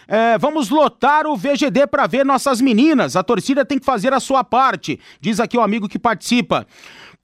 É, 0.07 0.37
vamos 0.37 0.69
lotar 0.69 1.25
o 1.25 1.35
VGD 1.35 1.87
para 1.87 2.07
ver 2.07 2.25
nossas 2.25 2.61
meninas. 2.61 3.15
A 3.15 3.23
torcida 3.23 3.65
tem 3.65 3.79
que 3.79 3.85
fazer 3.85 4.13
a 4.13 4.19
sua 4.19 4.43
parte, 4.43 4.99
diz 5.19 5.39
aqui 5.39 5.57
o 5.57 5.61
amigo 5.61 5.89
que 5.89 5.97
participa. 5.97 6.67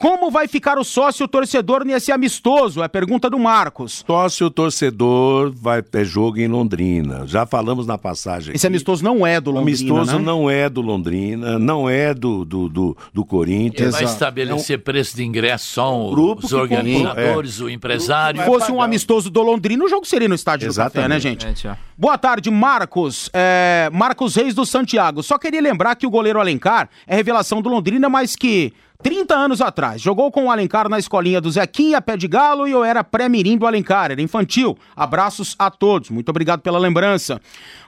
Como 0.02 0.32
vai 0.32 0.48
ficar 0.48 0.80
o 0.80 0.84
sócio 0.84 1.28
torcedor 1.28 1.86
nesse 1.86 2.12
amistoso? 2.12 2.82
É 2.82 2.86
a 2.86 2.90
pergunta 2.90 3.30
do 3.30 3.38
Marcos. 3.38 4.04
Sócio 4.08 4.50
torcedor 4.50 5.52
vai 5.56 5.84
ter 5.84 6.04
jogo 6.06 6.40
em 6.40 6.48
Londrina. 6.48 7.28
Já 7.28 7.46
falamos 7.46 7.86
na 7.86 8.00
passagem. 8.00 8.56
Esse 8.56 8.66
aqui. 8.66 8.74
amistoso 8.74 9.04
não 9.04 9.28
é 9.28 9.40
do 9.40 9.52
Londrina. 9.52 9.78
Amistoso 9.78 10.18
né? 10.18 10.26
não 10.26 10.50
é 10.50 10.68
do 10.68 10.82
Londrina, 10.82 11.60
não 11.60 11.88
é 11.88 12.16
do, 12.16 12.44
do, 12.44 12.68
do, 12.68 12.98
do 13.14 13.24
Corinthians. 13.24 13.94
Ele 13.94 14.04
vai 14.06 14.12
estabelecer 14.12 14.78
não. 14.78 14.84
preço 14.84 15.16
de 15.16 15.24
ingresso 15.24 15.68
só 15.68 16.10
Grupo 16.10 16.48
os 16.48 16.52
organizadores, 16.52 17.62
é. 17.62 17.64
o 17.64 17.70
empresário. 17.70 18.40
Se 18.42 18.48
fosse 18.48 18.72
um 18.72 18.82
amistoso 18.82 19.30
do 19.30 19.44
Londrina, 19.44 19.86
o 19.86 19.88
jogo 19.88 20.08
seria 20.08 20.28
no 20.28 20.34
estádio 20.34 20.68
Exatamente. 20.68 20.94
do 20.94 20.96
Café, 20.96 21.08
né, 21.10 21.20
gente? 21.20 21.68
É, 21.68 21.78
Boa 21.96 22.18
tarde, 22.18 22.50
Marcos. 22.50 23.30
É, 23.32 23.88
Marcos 23.94 24.36
Reis 24.36 24.56
do 24.56 24.66
Santiago. 24.66 25.22
Só 25.22 25.38
queria 25.38 25.62
lembrar 25.62 25.96
que 25.96 26.08
o 26.08 26.10
goleiro 26.10 26.40
Alencar 26.40 26.90
é 27.06 27.16
revelação 27.16 27.62
do 27.62 27.70
Londrina, 27.70 28.10
mas 28.10 28.36
que 28.36 28.74
30 29.02 29.36
anos 29.36 29.62
atrás, 29.62 30.02
jogou 30.02 30.32
com 30.32 30.46
o 30.46 30.52
Alencar 30.52 30.88
na 30.88 31.00
escolinha 31.00 31.42
do 31.42 31.50
Zequinha, 31.50 32.02
pé 32.02 32.16
de 32.16 32.28
galo, 32.28 32.68
e 32.68 32.72
eu 32.72 32.84
era 32.84 33.04
pré-mirim 33.04 33.58
do 33.58 33.66
Alencar, 33.66 34.12
era 34.12 34.22
infantil. 34.22 34.78
Abraços 34.96 35.56
a 35.58 35.72
todos, 35.72 36.10
muito 36.10 36.30
obrigado 36.30 36.62
pela 36.62 36.78
lembrança. 36.78 37.42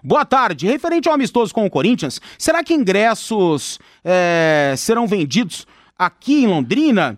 Boa 0.04 0.26
tarde, 0.26 0.68
referente 0.68 1.08
ao 1.08 1.14
amistoso 1.14 1.54
com 1.54 1.66
o 1.66 1.70
Corinthians, 1.70 2.20
será 2.38 2.64
que 2.64 2.74
ingressos 2.74 3.80
é, 4.04 4.74
serão 4.78 5.08
vendidos 5.08 5.68
aqui 5.98 6.44
em 6.44 6.48
Londrina? 6.48 7.18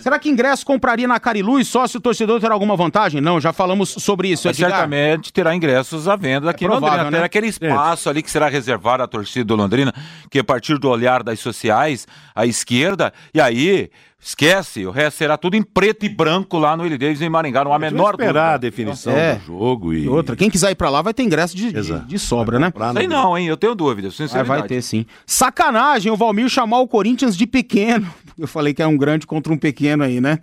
Será 0.00 0.18
que 0.18 0.28
ingresso 0.28 0.64
compraria 0.64 1.08
na 1.08 1.18
Cariluz 1.18 1.66
só 1.66 1.86
se 1.86 1.96
o 1.96 2.00
torcedor 2.00 2.38
ter 2.38 2.52
alguma 2.52 2.76
vantagem? 2.76 3.20
Não, 3.20 3.40
já 3.40 3.52
falamos 3.52 3.88
sobre 3.88 4.28
isso. 4.28 4.46
Mas 4.46 4.56
certamente 4.56 5.32
terá 5.32 5.54
ingressos 5.54 6.06
à 6.06 6.16
venda 6.16 6.50
aqui 6.50 6.64
é 6.64 6.68
provável, 6.68 6.88
em 6.88 6.90
Londrina. 6.90 7.10
Né? 7.10 7.16
Terá 7.16 7.26
aquele 7.26 7.46
espaço 7.46 8.08
é. 8.08 8.10
ali 8.10 8.22
que 8.22 8.30
será 8.30 8.48
reservado 8.48 9.02
à 9.02 9.06
torcida 9.06 9.44
do 9.44 9.56
Londrina, 9.56 9.92
que 10.30 10.38
a 10.38 10.44
partir 10.44 10.78
do 10.78 10.88
olhar 10.88 11.22
das 11.22 11.40
sociais, 11.40 12.06
à 12.34 12.44
esquerda, 12.44 13.12
e 13.32 13.40
aí 13.40 13.90
Esquece, 14.22 14.84
o 14.84 14.90
resto 14.90 15.16
será 15.16 15.38
tudo 15.38 15.56
em 15.56 15.62
preto 15.62 16.04
e 16.04 16.08
branco 16.08 16.58
lá 16.58 16.76
no 16.76 16.82
Willie 16.82 16.98
Davis 16.98 17.22
em 17.22 17.30
Maringá, 17.30 17.64
não 17.64 17.72
há 17.72 17.78
menor 17.78 18.10
esperar 18.10 18.32
dúvida. 18.32 18.50
a 18.50 18.56
definição 18.58 19.12
é. 19.14 19.36
do 19.36 19.46
jogo 19.46 19.94
e... 19.94 20.04
e... 20.04 20.08
outra. 20.08 20.36
Quem 20.36 20.50
quiser 20.50 20.70
ir 20.70 20.74
pra 20.74 20.90
lá 20.90 21.00
vai 21.00 21.14
ter 21.14 21.22
ingresso 21.22 21.56
de, 21.56 21.72
de, 21.72 22.00
de, 22.00 22.18
sobra, 22.18 22.58
né? 22.58 22.70
Sei 22.94 23.08
não, 23.08 23.36
hein? 23.36 23.46
Eu 23.46 23.56
tenho 23.56 23.74
dúvidas, 23.74 24.14
sinceramente. 24.14 24.58
Vai 24.58 24.68
ter 24.68 24.82
sim. 24.82 25.06
Sacanagem 25.24 26.12
o 26.12 26.16
Valmir 26.18 26.50
chamar 26.50 26.80
o 26.80 26.86
Corinthians 26.86 27.34
de 27.34 27.46
pequeno. 27.46 28.12
Eu 28.40 28.48
falei 28.48 28.72
que 28.72 28.82
é 28.82 28.86
um 28.86 28.96
grande 28.96 29.26
contra 29.26 29.52
um 29.52 29.58
pequeno 29.58 30.02
aí, 30.02 30.20
né? 30.20 30.38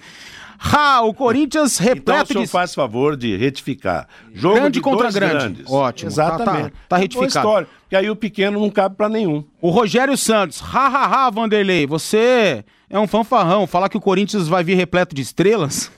Ha, 0.59 1.01
o 1.01 1.13
Corinthians 1.13 1.77
repleto 1.77 2.01
então, 2.09 2.23
o 2.23 2.27
senhor 2.27 2.45
de... 2.45 2.47
faz 2.47 2.73
favor 2.73 3.15
de 3.15 3.35
retificar. 3.35 4.07
Jogo 4.33 4.55
grande 4.55 4.71
de 4.71 4.81
contra 4.81 5.11
grande. 5.11 5.33
Grandes. 5.33 5.71
Ótimo. 5.71 6.09
Exatamente. 6.09 6.63
Tá, 6.63 6.69
tá, 6.69 6.71
tá 6.89 6.97
retificado. 6.97 7.27
História, 7.27 7.67
e 7.91 7.95
aí 7.95 8.09
o 8.09 8.15
pequeno 8.15 8.59
não 8.59 8.69
cabe 8.69 8.95
para 8.95 9.07
nenhum. 9.07 9.43
O 9.61 9.69
Rogério 9.69 10.17
Santos. 10.17 10.61
Ha, 10.61 10.87
ha, 10.87 11.05
ha, 11.05 11.29
Vanderlei. 11.29 11.85
Você 11.85 12.63
é 12.89 12.99
um 12.99 13.07
fanfarrão. 13.07 13.67
Falar 13.67 13.89
que 13.89 13.97
o 13.97 14.01
Corinthians 14.01 14.47
vai 14.47 14.63
vir 14.63 14.75
repleto 14.75 15.15
de 15.15 15.21
estrelas? 15.21 15.91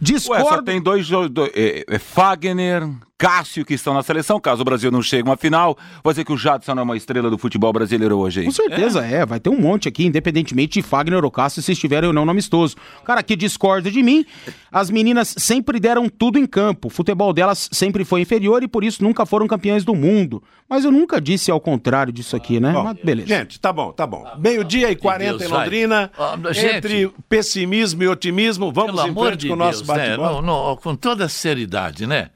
Discordo. 0.00 0.44
Ué, 0.44 0.50
só 0.50 0.62
tem 0.62 0.82
dois, 0.82 1.08
dois 1.08 1.50
é, 1.54 1.84
é 1.88 1.98
Fagner, 1.98 2.82
Cássio 3.16 3.64
que 3.64 3.74
estão 3.74 3.94
na 3.94 4.02
seleção, 4.02 4.40
caso 4.40 4.62
o 4.62 4.64
Brasil 4.64 4.90
não 4.90 5.00
chegue 5.00 5.28
a 5.28 5.30
uma 5.30 5.36
final. 5.36 5.78
Vou 6.02 6.12
dizer 6.12 6.24
que 6.24 6.32
o 6.32 6.36
Jadson 6.36 6.72
é 6.72 6.82
uma 6.82 6.96
estrela 6.96 7.30
do 7.30 7.38
futebol 7.38 7.72
brasileiro 7.72 8.18
hoje. 8.18 8.40
Hein? 8.40 8.46
Com 8.46 8.52
certeza 8.52 9.06
é. 9.06 9.18
é. 9.18 9.26
vai 9.26 9.38
ter 9.38 9.50
um 9.50 9.58
monte 9.58 9.88
aqui, 9.88 10.04
independentemente 10.04 10.80
de 10.80 10.82
Fagner 10.82 11.24
ou 11.24 11.30
Cássio, 11.30 11.62
se 11.62 11.70
estiverem 11.70 12.08
ou 12.08 12.12
não 12.12 12.24
no 12.24 12.32
amistoso. 12.32 12.74
Cara, 13.04 13.22
que 13.22 13.36
discorda 13.36 13.88
de 13.88 14.02
mim, 14.02 14.26
as 14.70 14.90
meninas 14.90 15.32
sempre 15.38 15.78
deram 15.78 16.08
tudo 16.08 16.40
em 16.40 16.46
campo. 16.46 16.88
O 16.88 16.90
futebol 16.90 17.32
delas 17.32 17.68
sempre 17.70 18.04
foi 18.04 18.22
inferior 18.22 18.64
e 18.64 18.68
por 18.68 18.82
isso 18.82 19.04
nunca 19.04 19.24
foram 19.24 19.46
campeãs 19.46 19.84
do 19.84 19.94
mundo. 19.94 20.42
Mas 20.68 20.84
eu 20.84 20.90
nunca 20.90 21.20
disse 21.20 21.52
ao 21.52 21.60
contrário 21.60 22.12
disso 22.12 22.34
aqui, 22.34 22.58
né? 22.58 22.72
Bom, 22.72 22.82
Mas 22.82 22.96
beleza. 22.98 23.28
Gente, 23.28 23.60
tá 23.60 23.72
bom, 23.72 23.92
tá 23.92 24.08
bom. 24.08 24.26
Meio-dia 24.38 24.90
e 24.90 24.96
40 24.96 25.38
Deus, 25.38 25.50
em 25.50 25.54
Londrina. 25.54 26.10
entre 26.56 27.12
pessimismo 27.28 28.02
e 28.02 28.08
otimismo, 28.08 28.72
vamos 28.72 29.04
em 29.04 29.14
frente 29.14 29.36
de 29.36 29.48
com 29.48 29.54
o 29.54 29.56
nosso 29.56 29.86
né? 29.86 30.16
bate-bola. 30.16 30.76
Com 30.78 30.96
toda 30.96 31.28
seriedade, 31.28 32.08
né? 32.08 32.30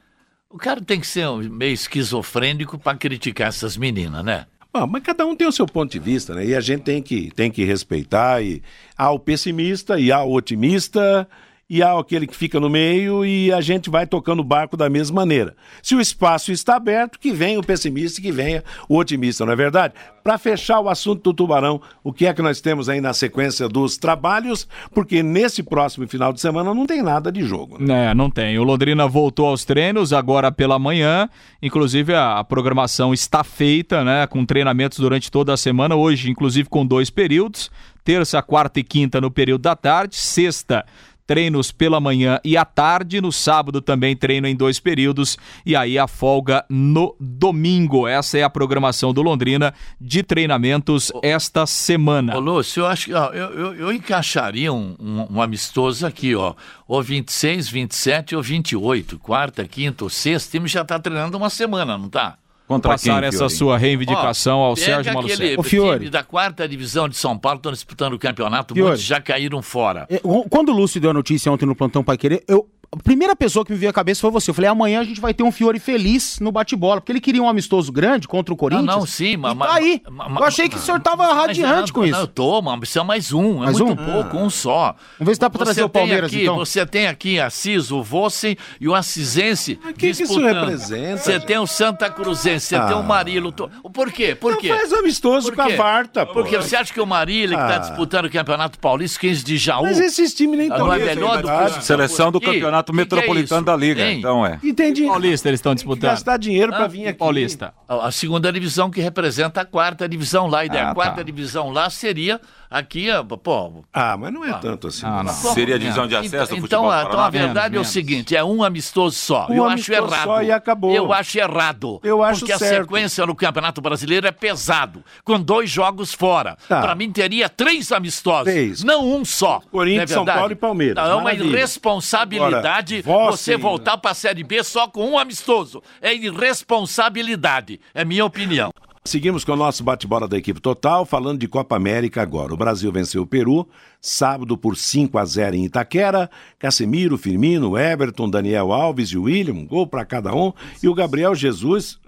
O 0.51 0.57
cara 0.57 0.81
tem 0.81 0.99
que 0.99 1.07
ser 1.07 1.29
meio 1.51 1.75
esquizofrênico 1.75 2.79
para 2.79 2.97
criticar 2.97 3.49
essas 3.49 3.77
meninas, 3.77 4.25
né? 4.25 4.47
Ah, 4.73 4.87
mas 4.87 5.03
cada 5.03 5.27
um 5.27 5.37
tem 5.37 5.47
o 5.47 5.53
seu 5.53 5.67
ponto 5.67 5.93
de 5.93 5.99
vista, 5.99 6.35
né? 6.35 6.47
E 6.47 6.55
a 6.55 6.61
gente 6.61 6.85
tem 6.85 7.03
que, 7.03 7.31
tem 7.33 7.51
que 7.51 7.65
respeitar. 7.65 8.43
E 8.43 8.63
há 8.97 9.11
o 9.11 9.19
pessimista 9.19 10.01
e 10.01 10.11
há 10.11 10.23
o 10.23 10.33
otimista 10.33 11.29
e 11.71 11.83
há 11.83 11.99
aquele 11.99 12.27
que 12.27 12.35
fica 12.35 12.59
no 12.59 12.71
meio 12.71 13.27
e 13.27 13.53
a 13.53 13.61
gente 13.61 13.91
vai 13.91 14.07
tocando 14.07 14.41
o 14.41 14.45
barco 14.45 14.75
da 14.75 14.89
mesma 14.89 15.17
maneira. 15.17 15.55
Se 15.83 15.95
o 15.95 16.01
espaço 16.01 16.51
está 16.51 16.77
aberto, 16.77 17.19
que 17.19 17.31
venha 17.31 17.61
o 17.61 17.63
pessimista 17.63 18.21
e 18.21 18.23
que 18.23 18.33
venha 18.33 18.65
o 18.89 18.97
otimista, 18.97 19.45
não 19.45 19.53
é 19.53 19.57
verdade? 19.57 19.93
Para 20.25 20.39
fechar 20.39 20.81
o 20.81 20.89
assunto 20.89 21.23
do 21.23 21.35
Tubarão, 21.35 21.81
o 22.03 22.11
que 22.11 22.27
é 22.27 22.33
que 22.33 22.41
nós 22.41 22.61
temos 22.63 22.89
aí 22.89 23.03
na 23.03 23.13
sequência 23.13 23.69
dos 23.69 23.99
trabalhos? 23.99 24.67
Porque 24.93 25.23
nesse 25.23 25.63
próximo 25.63 26.09
final 26.09 26.33
de 26.33 26.41
semana 26.41 26.73
não 26.73 26.87
tem 26.87 27.03
nada 27.03 27.31
de 27.31 27.43
jogo. 27.43 27.77
Né? 27.79 28.11
É, 28.11 28.15
não 28.15 28.31
tem. 28.31 28.59
O 28.59 28.65
Londrina 28.65 29.07
voltou 29.07 29.47
aos 29.47 29.65
treinos 29.65 30.13
agora 30.13 30.51
pela 30.51 30.79
manhã, 30.79 31.29
inclusive 31.61 32.15
a, 32.15 32.43
programação 32.45 33.13
está 33.13 33.45
feita, 33.45 34.03
né, 34.03 34.27
com 34.27 34.45
treinamentos 34.45 34.99
durante 34.99 35.31
toda 35.31 35.53
a 35.53 35.57
semana, 35.57 35.95
hoje 35.95 36.31
inclusive 36.31 36.69
com 36.69 36.87
dois 36.87 37.11
períodos, 37.11 37.71
terça, 38.03 38.41
quarta 38.41 38.81
e 38.81 38.83
quinta 38.83 39.21
no 39.21 39.31
período 39.31 39.63
da 39.63 39.77
tarde, 39.77 40.17
sexta 40.17 40.85
treinos 41.29 41.71
pela 41.71 42.01
manhã 42.01 42.41
e 42.43 42.57
à 42.57 42.65
tarde. 42.65 43.21
No 43.21 43.31
sábado 43.31 43.83
também 43.83 44.17
treino 44.17 44.49
em 44.49 44.57
dois 44.57 44.81
períodos 44.81 45.37
e 45.65 45.77
aí 45.77 45.99
a 45.99 46.09
folga 46.09 46.65
no 46.71 47.15
domingo. 47.21 48.09
Essa 48.09 48.39
é 48.39 48.43
a 48.43 48.51
programação 48.51 49.13
do 49.13 49.21
Londrina 49.21 49.75
de 50.01 50.23
treinamentos 50.23 51.13
esta 51.23 51.67
semana. 51.67 52.35
Ô, 52.35 52.41
Lúcio, 52.41 52.81
eu 52.81 52.87
acho 52.87 53.05
que 53.07 53.13
ó, 53.13 53.27
eu, 53.27 53.51
eu, 53.51 53.75
eu, 53.75 53.93
encaixaria 53.93 54.73
um, 54.73 54.97
um, 54.99 55.37
um, 55.37 55.43
amistoso 55.43 56.07
aqui, 56.07 56.35
ó. 56.35 56.55
Ou 56.87 57.03
26, 57.03 57.69
27 57.69 58.35
ou 58.35 58.43
28. 58.43 59.19
Quarta, 59.19 59.69
quinta 59.69 60.05
ou 60.05 60.11
sexta. 60.11 60.49
O 60.49 60.53
time 60.53 60.69
já 60.69 60.83
tá 60.83 60.99
treinando 60.99 61.37
uma 61.37 61.51
semana, 61.51 61.99
não 61.99 62.09
tá? 62.09 62.39
Contra 62.69 62.93
passar 62.93 63.21
quem, 63.21 63.29
essa 63.29 63.49
sua 63.49 63.79
reivindicação 63.79 64.59
Ó, 64.59 64.67
ao 64.67 64.77
Sérgio 64.77 65.15
Malucelli. 65.15 65.57
O 65.57 65.63
time 65.63 66.11
da 66.11 66.23
quarta 66.23 66.69
divisão 66.69 67.09
de 67.09 67.17
São 67.17 67.37
Paulo 67.39 67.57
estão 67.57 67.73
disputando 67.73 68.13
o 68.13 68.19
campeonato, 68.19 68.75
Fiore. 68.75 68.91
muitos 68.91 69.05
já 69.05 69.19
caíram 69.23 69.63
fora. 69.63 70.07
É, 70.11 70.21
quando 70.51 70.69
o 70.69 70.73
Lúcio 70.73 71.01
deu 71.01 71.11
a 71.11 71.15
notícia 71.15 71.51
ontem 71.51 71.65
no 71.65 71.75
Plantão 71.75 72.05
Pai 72.05 72.19
Querer, 72.19 72.45
eu, 72.47 72.69
a 72.91 72.97
primeira 72.97 73.37
pessoa 73.37 73.67
que 73.67 73.71
me 73.71 73.77
veio 73.77 73.91
à 73.91 73.93
cabeça 73.93 74.21
foi 74.21 74.31
você. 74.31 74.51
Eu 74.51 74.55
falei, 74.55 74.71
amanhã 74.71 75.01
a 75.01 75.05
gente 75.05 75.21
vai 75.21 75.35
ter 75.35 75.43
um 75.43 75.53
Fiore 75.53 75.79
feliz 75.79 76.41
no 76.41 76.51
bate-bola, 76.51 77.01
porque 77.03 77.13
ele 77.13 77.21
queria 77.21 77.43
um 77.43 77.49
amistoso 77.49 77.93
grande 77.93 78.27
contra 78.27 78.53
o 78.53 78.57
Corinthians. 78.57 78.87
Não, 78.87 79.01
não 79.01 79.07
sim, 79.07 79.37
mas. 79.37 79.59
Tá 79.59 79.75
aí. 79.75 80.03
eu 80.07 80.45
achei 80.45 80.71
que 80.71 80.77
o 80.77 80.79
senhor 80.79 80.99
tava 80.99 81.33
radiante 81.35 81.93
com 81.93 82.03
isso. 82.05 82.15
Não, 82.15 82.21
eu 82.21 82.27
tô, 82.27 82.63
mas 82.63 82.79
precisa 82.79 83.05
mais 83.05 83.31
um. 83.31 83.63
É 83.63 83.67
mais 83.67 83.79
muito 83.79 84.01
um? 84.01 84.05
pouco, 84.05 84.39
ah. 84.39 84.43
um 84.43 84.49
só. 84.49 84.97
Vamos 85.19 85.29
ver 85.29 85.35
se 85.35 85.41
dá 85.41 85.51
pra 85.51 85.65
trazer 85.65 85.83
o 85.83 85.89
Palmeiras, 85.89 86.33
aqui, 86.33 86.43
então. 86.43 86.57
Você 86.57 86.87
tem 86.87 87.07
aqui 87.09 87.39
Assis, 87.39 87.91
o 87.91 88.03
Vossen 88.03 88.57
e 88.81 88.89
o 88.89 88.95
Assisense. 88.95 89.79
O 89.85 89.93
que, 89.93 90.15
que 90.15 90.23
isso 90.23 90.41
representa? 90.41 91.19
Você 91.19 91.41
tem 91.41 91.59
o 91.59 91.67
Santa 91.67 92.09
Cruzense, 92.09 92.69
você 92.69 92.77
ah. 92.77 92.87
tem 92.87 92.97
o 92.97 93.03
Marilo. 93.03 93.53
Por 93.53 94.11
quê? 94.11 94.35
Por 94.35 94.57
quê? 94.57 94.69
faz 94.69 94.95
amistoso 94.95 95.53
com 95.53 95.61
a 95.61 95.69
Varta, 95.69 96.25
pô. 96.25 96.33
Porque 96.33 96.57
você 96.57 96.75
acha 96.75 96.93
que 96.93 97.01
o 97.01 97.07
Marilo, 97.07 97.53
que 97.53 97.59
tá 97.59 97.77
ah. 97.77 97.79
disputando 97.79 98.25
o 98.25 98.31
Campeonato 98.31 98.79
Paulista, 98.79 99.21
15 99.21 99.45
de 99.45 99.59
Jaú. 99.59 99.83
Mas 99.83 100.01
esses 100.01 100.33
times 100.33 100.57
nem 100.57 100.69
estão. 100.69 100.87
Não 100.87 100.93
é 100.93 100.99
melhor 100.99 101.43
do 101.43 101.49
que 101.49 101.85
Seleção 101.85 102.33
do 102.33 102.41
Campeonato 102.41 102.78
Metropolitano 102.93 103.65
da 103.65 103.77
Liga, 103.77 104.03
Hein? 104.03 104.19
então 104.19 104.45
é. 104.45 104.59
Entendi. 104.63 105.07
Paulista 105.07 105.49
eles 105.49 105.59
estão 105.59 105.75
disputando. 105.75 106.11
gastar 106.11 106.37
dinheiro 106.37 106.73
para 106.73 106.87
vir 106.87 107.09
aqui. 107.09 107.19
Paulista. 107.19 107.73
A 107.89 108.11
segunda 108.11 108.53
divisão 108.53 108.91
que 108.91 109.01
representa 109.01 109.61
a 109.61 109.65
quarta 109.65 110.09
divisão 110.09 110.47
lá. 110.47 110.65
E 110.65 110.71
ah, 110.71 110.91
a 110.91 110.95
quarta 110.95 111.17
tá. 111.17 111.23
divisão 111.23 111.71
lá 111.71 111.89
seria 111.91 112.41
aqui, 112.71 113.09
pô. 113.43 113.85
Ah, 113.93 114.17
mas 114.17 114.33
não 114.33 114.45
é 114.45 114.51
ah, 114.51 114.55
tanto 114.55 114.89
assim. 114.89 115.07
Ah, 115.07 115.23
não. 115.23 115.33
Seria 115.33 115.77
a 115.77 115.79
divisão 115.79 116.07
de 116.07 116.17
acesso 116.17 116.55
então, 116.55 116.87
Então, 116.89 117.01
então 117.03 117.21
a 117.21 117.31
verdade 117.31 117.73
menos, 117.73 117.87
é 117.87 117.91
o 117.91 117.93
seguinte: 117.93 118.37
é 118.37 118.45
um 118.45 118.63
amistoso 118.63 119.17
só. 119.17 119.47
Um 119.49 119.55
Eu 119.55 119.65
acho 119.65 119.93
errado. 119.93 120.25
Só 120.25 120.43
e 120.43 120.53
acabou. 120.53 120.95
Eu 120.95 121.13
acho 121.13 121.39
errado. 121.39 122.01
Eu 122.03 122.23
acho 122.23 122.41
Porque 122.41 122.59
certo. 122.59 122.73
a 122.73 122.83
sequência 122.83 123.27
no 123.27 123.35
Campeonato 123.35 123.81
Brasileiro 123.81 124.27
é 124.27 124.33
pesado, 124.33 125.05
com 125.25 125.41
dois 125.41 125.71
jogos 125.71 126.13
fora. 126.13 126.57
Tá. 126.69 126.81
Para 126.81 126.95
mim 126.95 127.11
teria 127.11 127.49
três 127.49 127.93
amistosos, 127.93 128.53
três. 128.53 128.83
não 128.85 129.09
um 129.09 129.25
só. 129.25 129.61
Corinthians, 129.71 130.11
é 130.11 130.15
São 130.15 130.25
Paulo 130.25 130.53
e 130.53 130.57
Palmeiras. 130.57 131.03
Não, 131.03 131.13
é 131.13 131.15
uma 131.15 131.33
irresponsabilidade 131.33 132.99
Agora, 133.01 133.31
você 133.31 133.57
voltar 133.57 133.99
para 133.99 134.11
a 134.13 134.15
Série 134.15 134.45
B 134.45 134.63
só 134.63 134.89
com 134.89 135.11
um 135.11 135.19
amistoso. 135.19 135.83
É 136.01 136.15
irresponsabilidade, 136.15 137.81
é 137.95 138.05
minha 138.05 138.25
opinião. 138.25 138.71
Seguimos 139.09 139.43
com 139.43 139.53
o 139.53 139.57
nosso 139.57 139.83
bate-bola 139.83 140.29
da 140.29 140.37
equipe 140.37 140.61
total, 140.61 141.07
falando 141.07 141.39
de 141.39 141.49
Copa 141.49 141.75
América 141.75 142.21
agora. 142.21 142.53
O 142.53 142.59
Brasil 142.59 142.93
venceu 142.93 143.23
o 143.23 143.27
Peru, 143.27 143.67
sábado 144.03 144.55
por 144.59 144.77
5 144.77 145.17
a 145.17 145.25
0 145.25 145.57
em 145.57 145.65
Itaquera. 145.65 146.29
Casemiro, 146.59 147.17
Firmino, 147.17 147.79
Everton, 147.79 148.29
Daniel 148.29 148.71
Alves 148.71 149.09
e 149.09 149.17
William, 149.17 149.55
um 149.55 149.67
gol 149.67 149.87
para 149.87 150.05
cada 150.05 150.35
um. 150.35 150.53
E 150.83 150.89
o 150.89 150.95
Gabriel 150.95 151.35
Jesus, 151.35 151.99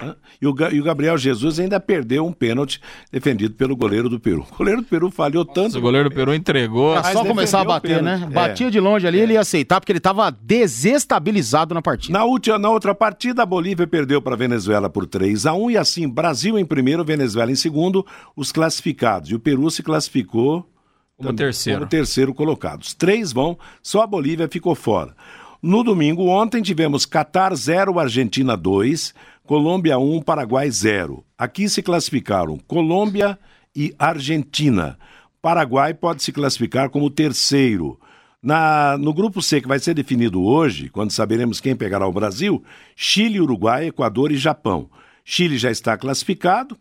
e 0.43 0.47
o, 0.47 0.55
e 0.71 0.79
o, 0.79 0.85
Gabriel 0.85 1.17
Jesus 1.17 1.59
ainda 1.59 1.81
perdeu 1.81 2.27
um 2.27 2.35
pênalti 2.35 2.79
defendido 3.11 3.55
pelo 3.55 3.75
goleiro 3.75 4.11
do 4.11 4.21
Peru. 4.21 4.47
O 4.53 4.57
goleiro 4.59 4.83
do 4.83 4.87
Peru 4.87 5.11
falhou 5.11 5.47
tanto. 5.47 5.79
o 5.79 5.81
goleiro 5.81 6.11
do 6.11 6.15
Peru 6.15 6.35
entregou. 6.35 6.99
É 6.99 7.03
só 7.03 7.25
começar 7.25 7.63
a 7.63 7.65
bater, 7.65 8.03
né? 8.03 8.29
É. 8.31 8.35
Batia 8.35 8.71
de 8.71 8.79
longe 8.79 9.07
ali, 9.07 9.21
é. 9.21 9.23
ele 9.23 9.33
ia 9.33 9.41
aceitar, 9.41 9.81
porque 9.81 9.91
ele 9.93 10.01
estava 10.01 10.31
desestabilizado 10.31 11.73
na 11.73 11.81
partida. 11.81 12.13
Na, 12.13 12.27
última, 12.27 12.59
na 12.59 12.69
outra 12.69 12.95
partida, 12.95 13.43
a 13.43 13.47
Bolívia 13.47 13.87
perdeu 13.87 14.21
para 14.21 14.35
a 14.35 14.39
Venezuela 14.39 14.91
por 14.91 15.07
3 15.07 15.47
a 15.47 15.55
1 15.55 15.71
e 15.71 15.79
assim, 15.79 16.07
Brasil 16.07 16.59
em 16.59 16.65
primeiro 16.67 16.89
primeiro, 16.90 17.05
Venezuela 17.05 17.53
em 17.53 17.57
segundo, 17.57 18.05
os 18.35 18.50
classificados. 18.50 19.31
E 19.31 19.35
o 19.35 19.40
Peru 19.40 19.70
se 19.70 19.83
classificou 19.83 20.68
como 21.16 21.33
terceiro. 21.35 21.79
Como 21.81 21.90
terceiro 21.90 22.35
colocado. 22.35 22.83
Os 22.83 22.94
três 22.94 23.33
vão, 23.33 23.59
só 23.83 24.03
a 24.03 24.07
Bolívia 24.07 24.48
ficou 24.48 24.74
fora. 24.74 25.14
No 25.62 25.85
domingo, 25.85 26.26
ontem, 26.26 26.62
tivemos 26.62 27.05
Catar 27.05 27.55
0, 27.55 27.98
Argentina 27.98 28.57
2, 28.57 29.14
Colômbia 29.44 29.98
1, 29.98 30.22
Paraguai 30.22 30.70
0. 30.70 31.22
Aqui 31.37 31.68
se 31.68 31.83
classificaram 31.83 32.59
Colômbia 32.66 33.38
e 33.76 33.94
Argentina. 33.98 34.98
Paraguai 35.42 35.94
pode 35.94 36.22
se 36.22 36.33
classificar 36.33 36.88
como 36.90 37.11
terceiro. 37.11 38.00
Na, 38.42 38.96
no 38.96 39.12
grupo 39.12 39.42
C, 39.42 39.61
que 39.61 39.68
vai 39.68 39.79
ser 39.79 39.92
definido 39.92 40.42
hoje, 40.42 40.88
quando 40.88 41.11
saberemos 41.11 41.61
quem 41.61 41.76
pegará 41.76 42.07
o 42.07 42.12
Brasil, 42.12 42.64
Chile, 42.96 43.38
Uruguai, 43.38 43.88
Equador 43.88 44.33
e 44.33 44.38
Japão. 44.38 44.88
Chile 45.24 45.59
já 45.59 45.70
está 45.70 45.96
classificado, 45.96 46.76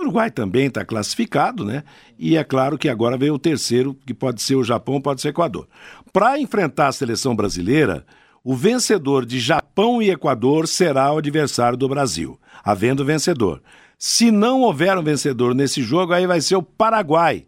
Uruguai 0.00 0.30
também 0.30 0.66
está 0.66 0.84
classificado, 0.84 1.64
né? 1.64 1.84
E 2.18 2.36
é 2.36 2.42
claro 2.42 2.78
que 2.78 2.88
agora 2.88 3.18
vem 3.18 3.30
o 3.30 3.38
terceiro, 3.38 3.94
que 4.06 4.14
pode 4.14 4.40
ser 4.40 4.56
o 4.56 4.64
Japão, 4.64 5.00
pode 5.00 5.20
ser 5.20 5.28
o 5.28 5.30
Equador. 5.30 5.68
Para 6.12 6.40
enfrentar 6.40 6.88
a 6.88 6.92
seleção 6.92 7.36
brasileira, 7.36 8.06
o 8.42 8.56
vencedor 8.56 9.26
de 9.26 9.38
Japão 9.38 10.00
e 10.00 10.10
Equador 10.10 10.66
será 10.66 11.12
o 11.12 11.18
adversário 11.18 11.76
do 11.76 11.88
Brasil, 11.88 12.40
havendo 12.64 13.04
vencedor. 13.04 13.62
Se 13.98 14.30
não 14.30 14.62
houver 14.62 14.96
um 14.96 15.02
vencedor 15.02 15.54
nesse 15.54 15.82
jogo, 15.82 16.14
aí 16.14 16.26
vai 16.26 16.40
ser 16.40 16.56
o 16.56 16.62
Paraguai, 16.62 17.44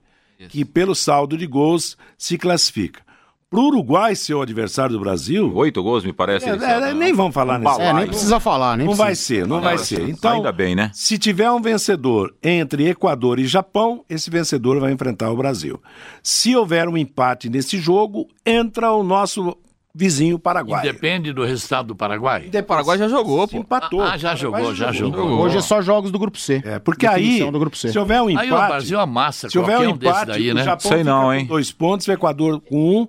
que 0.49 0.65
pelo 0.65 0.95
saldo 0.95 1.39
de 1.39 1.47
gols 1.47 1.97
se 2.19 2.37
classifica. 2.37 3.01
Para 3.53 3.61
o 3.61 3.67
Uruguai 3.67 4.17
ser 4.17 4.33
o 4.33 4.41
adversário 4.41 4.95
do 4.95 5.01
Brasil. 5.01 5.53
Oito 5.55 5.83
gols, 5.83 6.07
me 6.07 6.13
parece. 6.15 6.49
É, 6.49 6.55
é, 6.55 6.95
nem 6.95 7.13
vamos 7.13 7.35
falar 7.35 7.61
um 7.61 7.65
nisso. 7.65 7.83
É, 7.83 7.93
nem 7.93 8.07
precisa 8.07 8.41
falar, 8.41 8.79
nem 8.79 8.87
Não 8.87 8.97
precisa. 8.97 9.05
vai 9.05 9.15
ser, 9.15 9.47
não, 9.47 9.57
não 9.57 9.63
vai 9.63 9.77
ser. 9.77 10.09
Então, 10.09 10.37
ainda 10.37 10.51
bem, 10.51 10.75
né? 10.75 10.91
Se 10.95 11.19
tiver 11.19 11.51
um 11.51 11.61
vencedor 11.61 12.35
entre 12.43 12.89
Equador 12.89 13.39
e 13.39 13.45
Japão, 13.45 14.07
esse 14.09 14.31
vencedor 14.31 14.81
vai 14.81 14.91
enfrentar 14.91 15.31
o 15.31 15.37
Brasil. 15.37 15.79
Se 16.23 16.57
houver 16.57 16.89
um 16.89 16.97
empate 16.97 17.51
nesse 17.51 17.77
jogo, 17.77 18.27
entra 18.47 18.91
o 18.91 19.03
nosso 19.03 19.55
vizinho 19.95 20.39
Paraguai. 20.39 20.81
Depende 20.81 21.31
do 21.31 21.45
resultado 21.45 21.89
do 21.89 21.95
Paraguai? 21.95 22.49
O 22.51 22.63
Paraguai 22.63 22.97
já 22.97 23.07
jogou, 23.07 23.47
pô. 23.47 23.59
Empatou. 23.59 24.01
Ah, 24.01 24.17
já 24.17 24.35
jogou, 24.35 24.75
já 24.75 24.93
jogou. 24.93 25.29
jogou. 25.29 25.41
Hoje 25.41 25.59
é 25.59 25.61
só 25.61 25.83
jogos 25.83 26.11
do 26.11 26.19
grupo 26.19 26.39
C. 26.39 26.63
É, 26.65 26.79
porque 26.79 27.07
aí, 27.07 27.45
se 27.75 27.99
houver 27.99 28.23
um 28.23 28.31
empate... 28.31 28.47
Aí 28.47 28.51
o 28.51 28.67
Brasil 28.67 28.99
amassa 28.99 29.51
se 29.51 29.59
houver 29.59 29.79
um 29.79 29.91
empate, 29.91 30.29
daí, 30.29 30.55
né? 30.55 30.63
o 30.63 30.65
Japão 30.65 30.91
Sei 30.91 31.05
não, 31.05 31.35
hein? 31.35 31.45
dois 31.45 31.71
pontos, 31.71 32.09
o 32.09 32.13
Equador 32.13 32.59
com 32.63 33.03
um, 33.03 33.09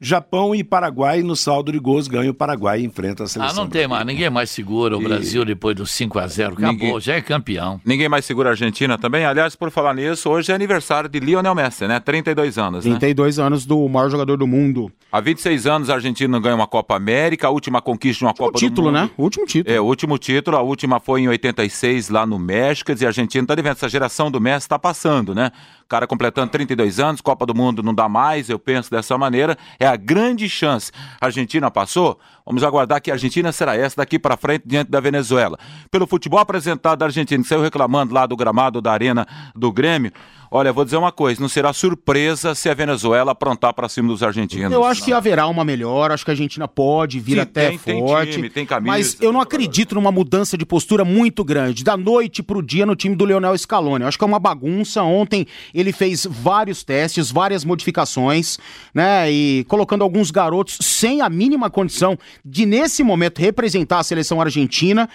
Japão 0.00 0.54
e 0.54 0.62
Paraguai 0.62 1.22
no 1.22 1.34
saldo 1.34 1.72
de 1.72 1.78
gols 1.80 2.06
ganha 2.06 2.30
o 2.30 2.34
Paraguai 2.34 2.80
e 2.80 2.84
enfrenta 2.84 3.24
a 3.24 3.26
seleção. 3.26 3.56
Ah, 3.56 3.64
não 3.64 3.68
tem 3.68 3.88
mais, 3.88 4.06
ninguém 4.06 4.30
mais 4.30 4.48
segura 4.48 4.96
o 4.96 5.00
e... 5.00 5.04
Brasil 5.04 5.44
depois 5.44 5.74
do 5.74 5.84
5 5.84 6.18
a 6.20 6.26
0 6.28 6.52
acabou, 6.52 6.72
ninguém... 6.72 7.00
já 7.00 7.14
é 7.14 7.20
campeão. 7.20 7.80
Ninguém 7.84 8.08
mais 8.08 8.24
segura 8.24 8.50
a 8.50 8.52
Argentina 8.52 8.96
também. 8.96 9.24
Aliás, 9.24 9.56
por 9.56 9.72
falar 9.72 9.94
nisso, 9.94 10.30
hoje 10.30 10.52
é 10.52 10.54
aniversário 10.54 11.08
de 11.08 11.18
Lionel 11.18 11.52
Messi, 11.52 11.88
né? 11.88 11.98
32 11.98 12.58
anos, 12.58 12.84
32 12.84 13.38
né? 13.38 13.44
anos 13.44 13.66
do 13.66 13.88
maior 13.88 14.08
jogador 14.08 14.36
do 14.36 14.46
mundo. 14.46 14.88
Há 15.10 15.20
26 15.20 15.66
anos 15.66 15.90
a 15.90 15.94
Argentina 15.94 16.38
ganha 16.38 16.54
uma 16.54 16.68
Copa 16.68 16.94
América, 16.94 17.48
a 17.48 17.50
última 17.50 17.82
conquista 17.82 18.20
de 18.20 18.24
uma 18.26 18.34
Copa 18.34 18.56
título, 18.56 18.92
do 18.92 18.96
Mundo. 18.96 19.04
né? 19.06 19.10
O 19.16 19.24
último 19.24 19.46
título. 19.46 19.74
É, 19.74 19.80
o 19.80 19.84
último 19.84 20.16
título, 20.16 20.56
a 20.56 20.62
última 20.62 21.00
foi 21.00 21.22
em 21.22 21.28
86 21.28 22.08
lá 22.08 22.24
no 22.24 22.38
México, 22.38 22.92
e 22.92 23.04
a 23.04 23.08
Argentina 23.08 23.44
tá 23.44 23.56
devendo, 23.56 23.72
essa 23.72 23.88
geração 23.88 24.30
do 24.30 24.40
Messi 24.40 24.66
está 24.66 24.78
passando, 24.78 25.34
né? 25.34 25.50
Cara 25.88 26.06
completando 26.06 26.50
32 26.50 27.00
anos, 27.00 27.20
Copa 27.20 27.46
do 27.46 27.54
Mundo 27.54 27.82
não 27.82 27.94
dá 27.94 28.08
mais, 28.08 28.50
eu 28.50 28.58
penso 28.58 28.90
dessa 28.90 29.16
maneira, 29.16 29.56
é 29.80 29.86
a 29.86 29.96
grande 29.96 30.48
chance. 30.48 30.92
A 31.20 31.26
Argentina 31.26 31.70
passou, 31.70 32.20
vamos 32.44 32.62
aguardar 32.62 33.00
que 33.00 33.10
a 33.10 33.14
Argentina 33.14 33.50
será 33.52 33.74
essa 33.74 33.96
daqui 33.96 34.18
para 34.18 34.36
frente 34.36 34.64
diante 34.66 34.90
da 34.90 35.00
Venezuela. 35.00 35.58
Pelo 35.90 36.06
futebol 36.06 36.38
apresentado 36.38 36.98
da 36.98 37.06
Argentina, 37.06 37.42
que 37.42 37.48
saiu 37.48 37.62
reclamando 37.62 38.12
lá 38.12 38.26
do 38.26 38.36
gramado 38.36 38.82
da 38.82 38.92
arena 38.92 39.26
do 39.54 39.72
Grêmio, 39.72 40.12
Olha, 40.50 40.72
vou 40.72 40.84
dizer 40.84 40.96
uma 40.96 41.12
coisa, 41.12 41.40
não 41.40 41.48
será 41.48 41.72
surpresa 41.72 42.54
se 42.54 42.68
a 42.70 42.74
Venezuela 42.74 43.32
aprontar 43.32 43.74
para 43.74 43.88
cima 43.88 44.08
dos 44.08 44.22
argentinos. 44.22 44.72
Eu 44.72 44.84
acho 44.84 45.00
não. 45.00 45.06
que 45.06 45.12
haverá 45.12 45.46
uma 45.46 45.64
melhora, 45.64 46.14
acho 46.14 46.24
que 46.24 46.30
a 46.30 46.32
Argentina 46.32 46.66
pode 46.66 47.20
vir 47.20 47.34
Sim, 47.34 47.40
até 47.40 47.68
tem, 47.68 47.78
forte. 47.78 48.24
Tem 48.24 48.36
time, 48.36 48.50
tem 48.50 48.66
camisa, 48.66 48.86
mas 48.86 49.16
eu 49.20 49.32
não 49.32 49.40
acredito 49.40 49.94
numa 49.94 50.10
mudança 50.10 50.56
de 50.56 50.64
postura 50.64 51.04
muito 51.04 51.44
grande, 51.44 51.84
da 51.84 51.96
noite 51.96 52.42
pro 52.42 52.62
dia 52.62 52.86
no 52.86 52.96
time 52.96 53.14
do 53.14 53.24
Leonel 53.24 53.56
Scaloni. 53.58 54.02
Eu 54.02 54.08
acho 54.08 54.18
que 54.18 54.24
é 54.24 54.26
uma 54.26 54.38
bagunça. 54.38 55.02
Ontem 55.02 55.46
ele 55.74 55.92
fez 55.92 56.26
vários 56.28 56.82
testes, 56.82 57.30
várias 57.30 57.64
modificações, 57.64 58.58
né? 58.94 59.30
E 59.30 59.64
colocando 59.64 60.02
alguns 60.02 60.30
garotos 60.30 60.78
sem 60.80 61.20
a 61.20 61.28
mínima 61.28 61.68
condição 61.68 62.18
de, 62.44 62.64
nesse 62.64 63.02
momento, 63.02 63.38
representar 63.38 63.98
a 63.98 64.02
seleção 64.02 64.40
argentina. 64.40 65.08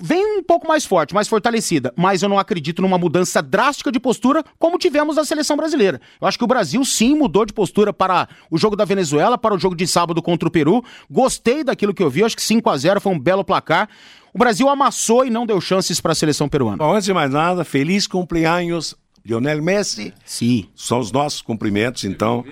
Vem 0.00 0.38
um 0.38 0.42
pouco 0.42 0.66
mais 0.66 0.84
forte, 0.84 1.14
mais 1.14 1.28
fortalecida, 1.28 1.92
mas 1.94 2.22
eu 2.22 2.28
não 2.28 2.38
acredito 2.38 2.80
numa 2.80 2.96
mudança 2.96 3.42
drástica 3.42 3.92
de 3.92 4.00
postura 4.00 4.42
como 4.58 4.73
tivemos 4.78 5.16
na 5.16 5.24
seleção 5.24 5.56
brasileira. 5.56 6.00
Eu 6.20 6.26
acho 6.26 6.38
que 6.38 6.44
o 6.44 6.46
Brasil 6.46 6.84
sim 6.84 7.14
mudou 7.14 7.44
de 7.44 7.52
postura 7.52 7.92
para 7.92 8.28
o 8.50 8.58
jogo 8.58 8.76
da 8.76 8.84
Venezuela, 8.84 9.36
para 9.38 9.54
o 9.54 9.58
jogo 9.58 9.74
de 9.74 9.86
sábado 9.86 10.22
contra 10.22 10.48
o 10.48 10.50
Peru. 10.50 10.84
Gostei 11.10 11.64
daquilo 11.64 11.94
que 11.94 12.02
eu 12.02 12.10
vi, 12.10 12.24
acho 12.24 12.36
que 12.36 12.42
5 12.42 12.68
a 12.70 12.76
0 12.76 13.00
foi 13.00 13.12
um 13.12 13.18
belo 13.18 13.44
placar. 13.44 13.88
O 14.32 14.38
Brasil 14.38 14.68
amassou 14.68 15.24
e 15.24 15.30
não 15.30 15.46
deu 15.46 15.60
chances 15.60 16.00
para 16.00 16.12
a 16.12 16.14
seleção 16.14 16.48
peruana. 16.48 16.78
Bom, 16.78 16.92
antes 16.92 17.04
de 17.04 17.14
mais 17.14 17.30
nada, 17.30 17.64
feliz 17.64 18.06
cumpleaños, 18.06 18.96
Lionel 19.24 19.62
Messi. 19.62 20.12
Sim. 20.24 20.66
São 20.74 20.98
os 20.98 21.12
nossos 21.12 21.40
cumprimentos, 21.40 22.04
então. 22.04 22.44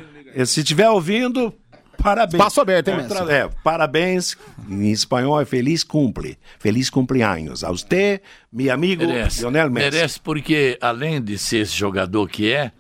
Se 0.47 0.61
estiver 0.61 0.89
ouvindo, 0.89 1.53
Parabéns. 1.99 2.43
Passo 2.43 2.61
aberto, 2.61 2.89
hein, 2.89 2.97
Messi? 2.97 3.31
É, 3.31 3.49
parabéns. 3.63 4.37
Em 4.69 4.91
espanhol 4.91 5.41
é 5.41 5.45
feliz 5.45 5.85
cumple. 5.85 6.39
Feliz 6.59 6.91
cumpleaños. 6.91 7.63
A 7.63 7.71
você, 7.71 8.21
meu 8.53 8.73
amigo 8.73 9.07
merece, 9.07 9.41
Lionel 9.41 9.71
Messi. 9.71 9.91
Merece 9.91 10.21
porque, 10.21 10.79
além 10.81 11.23
de 11.23 11.39
ser 11.39 11.59
esse 11.59 11.77
jogador 11.77 12.29
que 12.29 12.53
é, 12.53 12.73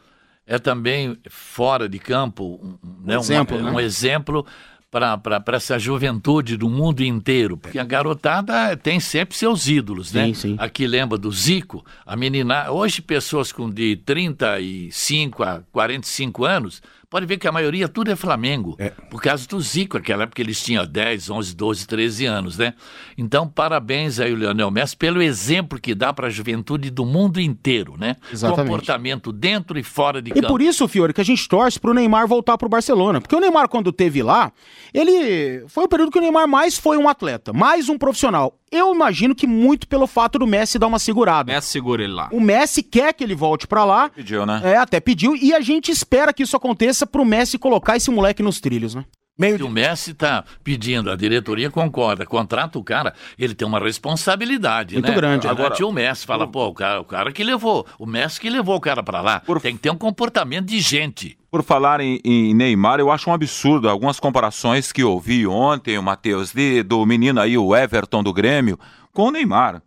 é 0.46 0.58
também 0.58 1.16
fora 1.28 1.88
de 1.88 1.98
campo 1.98 2.78
né, 3.04 3.16
um, 3.16 3.20
exemplo, 3.20 3.56
um, 3.56 3.62
né? 3.62 3.70
um 3.70 3.80
exemplo 3.80 4.44
para 4.92 5.42
essa 5.56 5.78
juventude 5.78 6.54
do 6.54 6.68
mundo 6.68 7.02
inteiro, 7.02 7.56
porque 7.56 7.78
a 7.78 7.84
garotada 7.84 8.76
tem 8.76 9.00
sempre 9.00 9.34
seus 9.34 9.66
ídolos, 9.66 10.12
né? 10.12 10.26
Sim, 10.26 10.34
sim. 10.34 10.56
Aqui 10.58 10.86
lembra 10.86 11.16
do 11.16 11.32
Zico, 11.32 11.82
a 12.04 12.14
menina, 12.14 12.70
hoje 12.70 13.00
pessoas 13.00 13.50
com 13.50 13.70
de 13.70 13.96
35 13.96 15.42
a 15.42 15.62
45 15.72 16.44
anos 16.44 16.82
pode 17.12 17.26
ver 17.26 17.36
que 17.36 17.46
a 17.46 17.52
maioria 17.52 17.86
tudo 17.88 18.10
é 18.10 18.16
Flamengo. 18.16 18.74
É. 18.78 18.88
Por 18.88 19.20
causa 19.20 19.46
do 19.46 19.60
Zico, 19.60 19.98
aquela 19.98 20.22
época 20.22 20.40
eles 20.40 20.62
tinham 20.62 20.86
10, 20.86 21.28
11, 21.28 21.54
12, 21.54 21.86
13 21.86 22.24
anos, 22.24 22.56
né? 22.56 22.72
Então, 23.18 23.46
parabéns 23.46 24.18
aí, 24.18 24.32
o 24.32 24.36
Leonel 24.36 24.70
Messi, 24.70 24.96
pelo 24.96 25.20
exemplo 25.20 25.78
que 25.78 25.94
dá 25.94 26.10
para 26.10 26.28
a 26.28 26.30
juventude 26.30 26.88
do 26.88 27.04
mundo 27.04 27.38
inteiro, 27.38 27.96
né? 27.98 28.16
Exatamente. 28.32 28.66
Comportamento 28.66 29.30
dentro 29.30 29.78
e 29.78 29.82
fora 29.82 30.22
de 30.22 30.30
e 30.30 30.32
campo. 30.32 30.46
E 30.46 30.48
por 30.48 30.62
isso, 30.62 30.88
Fiore, 30.88 31.12
que 31.12 31.20
a 31.20 31.24
gente 31.24 31.46
torce 31.46 31.78
pro 31.78 31.92
Neymar 31.92 32.26
voltar 32.26 32.56
pro 32.56 32.66
Barcelona. 32.66 33.20
Porque 33.20 33.36
o 33.36 33.40
Neymar, 33.40 33.68
quando 33.68 33.92
teve 33.92 34.22
lá, 34.22 34.50
ele. 34.94 35.66
Foi 35.68 35.84
o 35.84 35.88
período 35.88 36.10
que 36.10 36.18
o 36.18 36.22
Neymar 36.22 36.48
mais 36.48 36.78
foi 36.78 36.96
um 36.96 37.10
atleta, 37.10 37.52
mais 37.52 37.90
um 37.90 37.98
profissional. 37.98 38.58
Eu 38.72 38.94
imagino 38.94 39.34
que 39.34 39.46
muito 39.46 39.86
pelo 39.86 40.06
fato 40.06 40.38
do 40.38 40.46
Messi 40.46 40.78
dar 40.78 40.86
uma 40.86 40.98
segurada. 40.98 41.52
O 41.52 41.54
Messi 41.54 41.68
segura 41.68 42.02
ele 42.02 42.14
lá. 42.14 42.30
O 42.32 42.40
Messi 42.40 42.82
quer 42.82 43.12
que 43.12 43.22
ele 43.22 43.34
volte 43.34 43.66
para 43.66 43.84
lá. 43.84 44.08
Pediu, 44.08 44.46
né? 44.46 44.62
É, 44.64 44.76
até 44.78 44.98
pediu. 44.98 45.36
E 45.36 45.52
a 45.52 45.60
gente 45.60 45.92
espera 45.92 46.32
que 46.32 46.42
isso 46.42 46.56
aconteça 46.56 47.01
pro 47.06 47.24
Messi 47.24 47.58
colocar 47.58 47.96
esse 47.96 48.10
moleque 48.10 48.42
nos 48.42 48.60
trilhos, 48.60 48.94
né? 48.94 49.04
Meio 49.38 49.56
de... 49.56 49.64
O 49.64 49.68
Messi 49.68 50.10
está 50.10 50.44
pedindo, 50.62 51.10
a 51.10 51.16
diretoria 51.16 51.70
concorda, 51.70 52.26
contrata 52.26 52.78
o 52.78 52.84
cara, 52.84 53.14
ele 53.38 53.54
tem 53.54 53.66
uma 53.66 53.80
responsabilidade, 53.80 54.94
Muito 54.94 55.08
né? 55.08 55.14
grande. 55.14 55.48
Agora, 55.48 55.74
o 55.84 55.92
Messi 55.92 56.26
fala, 56.26 56.46
pô, 56.46 56.66
o 56.66 56.74
cara, 56.74 57.00
o 57.00 57.04
cara 57.04 57.32
que 57.32 57.42
levou, 57.42 57.86
o 57.98 58.04
Messi 58.06 58.38
que 58.38 58.50
levou 58.50 58.76
o 58.76 58.80
cara 58.80 59.02
para 59.02 59.22
lá, 59.22 59.40
por... 59.40 59.60
tem 59.60 59.74
que 59.74 59.82
ter 59.82 59.90
um 59.90 59.96
comportamento 59.96 60.66
de 60.66 60.80
gente. 60.80 61.38
Por 61.50 61.62
falar 61.62 62.00
em, 62.00 62.20
em, 62.24 62.54
Neymar, 62.54 63.00
eu 63.00 63.10
acho 63.10 63.30
um 63.30 63.32
absurdo 63.32 63.88
algumas 63.88 64.20
comparações 64.20 64.92
que 64.92 65.02
ouvi 65.02 65.46
ontem, 65.46 65.98
o 65.98 66.02
Matheus, 66.02 66.52
do 66.86 67.04
menino 67.06 67.40
aí, 67.40 67.56
o 67.56 67.74
Everton 67.74 68.22
do 68.22 68.32
Grêmio, 68.32 68.78
com 69.12 69.28
o 69.28 69.30
Neymar. 69.30 69.82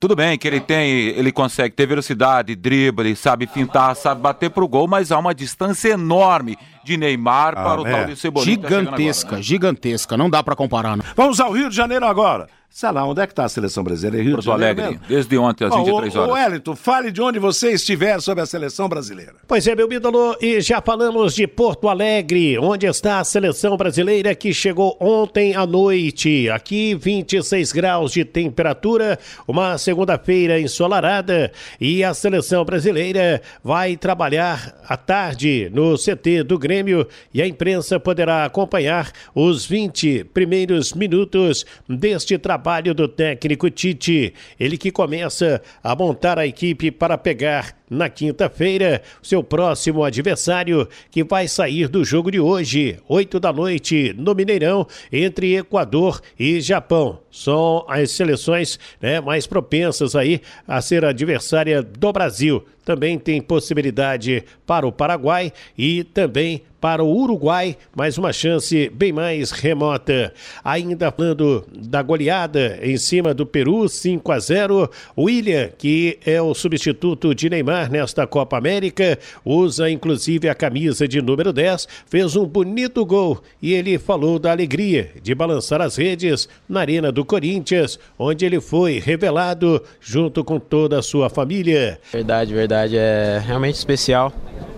Tudo 0.00 0.16
bem 0.16 0.38
que 0.38 0.48
ele 0.48 0.60
tem, 0.60 0.90
ele 0.90 1.30
consegue 1.30 1.74
ter 1.74 1.84
velocidade, 1.84 2.56
drible, 2.56 3.14
sabe 3.14 3.46
fintar, 3.46 3.94
sabe 3.94 4.22
bater 4.22 4.48
pro 4.48 4.66
gol, 4.66 4.88
mas 4.88 5.12
há 5.12 5.18
uma 5.18 5.34
distância 5.34 5.90
enorme 5.90 6.56
de 6.82 6.96
Neymar 6.96 7.52
ah, 7.54 7.62
para 7.62 7.82
o 7.82 7.86
é. 7.86 7.90
tal 7.90 8.04
de 8.06 8.16
Cebolinha. 8.16 8.54
Gigantesca, 8.54 9.20
tá 9.20 9.26
agora, 9.26 9.36
né? 9.36 9.42
gigantesca, 9.42 10.16
não 10.16 10.30
dá 10.30 10.42
para 10.42 10.56
comparar. 10.56 10.96
Não. 10.96 11.04
Vamos 11.14 11.38
ao 11.38 11.52
Rio 11.52 11.68
de 11.68 11.76
Janeiro 11.76 12.06
agora. 12.06 12.48
Sei 12.72 12.88
lá, 12.88 13.04
onde 13.04 13.20
é 13.20 13.26
que 13.26 13.32
está 13.32 13.44
a 13.44 13.48
seleção 13.48 13.82
brasileira? 13.82 14.22
Rio 14.22 14.34
Porto 14.34 14.44
de 14.44 14.52
Alegre, 14.52 14.84
mesmo? 14.84 15.00
desde 15.08 15.36
ontem 15.36 15.64
às 15.64 15.70
Bom, 15.70 15.84
23 15.84 16.14
horas. 16.14 16.30
O 16.30 16.34
Wellington, 16.34 16.76
fale 16.76 17.10
de 17.10 17.20
onde 17.20 17.40
você 17.40 17.72
estiver 17.72 18.20
sobre 18.20 18.44
a 18.44 18.46
seleção 18.46 18.88
brasileira. 18.88 19.34
Pois 19.48 19.66
é, 19.66 19.74
meu 19.74 19.92
ídolo, 19.92 20.36
e 20.40 20.60
já 20.60 20.80
falamos 20.80 21.34
de 21.34 21.48
Porto 21.48 21.88
Alegre, 21.88 22.56
onde 22.60 22.86
está 22.86 23.18
a 23.18 23.24
seleção 23.24 23.76
brasileira 23.76 24.36
que 24.36 24.54
chegou 24.54 24.96
ontem 25.00 25.56
à 25.56 25.66
noite. 25.66 26.48
Aqui, 26.48 26.94
26 26.94 27.72
graus 27.72 28.12
de 28.12 28.24
temperatura, 28.24 29.18
uma 29.48 29.76
segunda-feira 29.76 30.60
ensolarada, 30.60 31.50
e 31.80 32.04
a 32.04 32.14
seleção 32.14 32.64
brasileira 32.64 33.42
vai 33.64 33.96
trabalhar 33.96 34.80
à 34.88 34.96
tarde 34.96 35.68
no 35.74 35.96
CT 35.98 36.44
do 36.44 36.56
Grêmio 36.56 37.04
e 37.34 37.42
a 37.42 37.48
imprensa 37.48 37.98
poderá 37.98 38.44
acompanhar 38.44 39.10
os 39.34 39.66
20 39.66 40.22
primeiros 40.32 40.92
minutos 40.92 41.66
deste 41.88 42.38
trabalho 42.38 42.59
trabalho 42.60 42.94
do 42.94 43.08
técnico 43.08 43.70
Tite. 43.70 44.34
Ele 44.58 44.76
que 44.76 44.90
começa 44.90 45.62
a 45.82 45.96
montar 45.96 46.38
a 46.38 46.46
equipe 46.46 46.90
para 46.90 47.16
pegar 47.16 47.74
na 47.88 48.10
quinta-feira, 48.10 49.02
seu 49.22 49.42
próximo 49.42 50.04
adversário, 50.04 50.86
que 51.10 51.24
vai 51.24 51.48
sair 51.48 51.88
do 51.88 52.04
jogo 52.04 52.30
de 52.30 52.38
hoje, 52.38 52.98
8 53.08 53.40
da 53.40 53.50
noite, 53.50 54.14
no 54.16 54.34
Mineirão, 54.34 54.86
entre 55.10 55.56
Equador 55.56 56.20
e 56.38 56.60
Japão. 56.60 57.18
São 57.30 57.84
as 57.88 58.10
seleções 58.10 58.78
né, 59.00 59.20
mais 59.20 59.46
propensas 59.46 60.14
aí 60.14 60.42
a 60.68 60.82
ser 60.82 61.04
adversária 61.04 61.82
do 61.82 62.12
Brasil. 62.12 62.64
Também 62.90 63.20
tem 63.20 63.40
possibilidade 63.40 64.42
para 64.66 64.84
o 64.84 64.90
Paraguai 64.90 65.52
e 65.78 66.02
também 66.02 66.64
para 66.80 67.04
o 67.04 67.14
Uruguai, 67.14 67.76
mais 67.94 68.16
uma 68.16 68.32
chance 68.32 68.90
bem 68.94 69.12
mais 69.12 69.50
remota. 69.50 70.32
Ainda 70.64 71.12
falando 71.12 71.66
da 71.76 72.02
goleada 72.02 72.78
em 72.82 72.96
cima 72.96 73.34
do 73.34 73.44
Peru, 73.44 73.86
5 73.86 74.32
a 74.32 74.38
0. 74.38 74.90
William, 75.16 75.68
que 75.76 76.18
é 76.24 76.40
o 76.40 76.54
substituto 76.54 77.34
de 77.34 77.50
Neymar, 77.50 77.90
nesta 77.90 78.26
Copa 78.26 78.56
América, 78.56 79.18
usa 79.44 79.90
inclusive 79.90 80.48
a 80.48 80.54
camisa 80.54 81.06
de 81.06 81.20
número 81.20 81.52
10, 81.52 81.86
fez 82.06 82.34
um 82.34 82.46
bonito 82.46 83.04
gol 83.04 83.42
e 83.60 83.74
ele 83.74 83.98
falou 83.98 84.38
da 84.38 84.50
alegria 84.50 85.10
de 85.22 85.34
balançar 85.34 85.82
as 85.82 85.96
redes 85.96 86.48
na 86.66 86.80
Arena 86.80 87.12
do 87.12 87.24
Corinthians, 87.24 87.98
onde 88.18 88.46
ele 88.46 88.60
foi 88.60 88.98
revelado 88.98 89.82
junto 90.00 90.42
com 90.42 90.58
toda 90.58 90.98
a 90.98 91.02
sua 91.02 91.28
família. 91.28 91.98
Verdade, 92.10 92.54
verdade, 92.54 92.79
é 92.88 93.42
realmente 93.44 93.76
especial, 93.76 94.32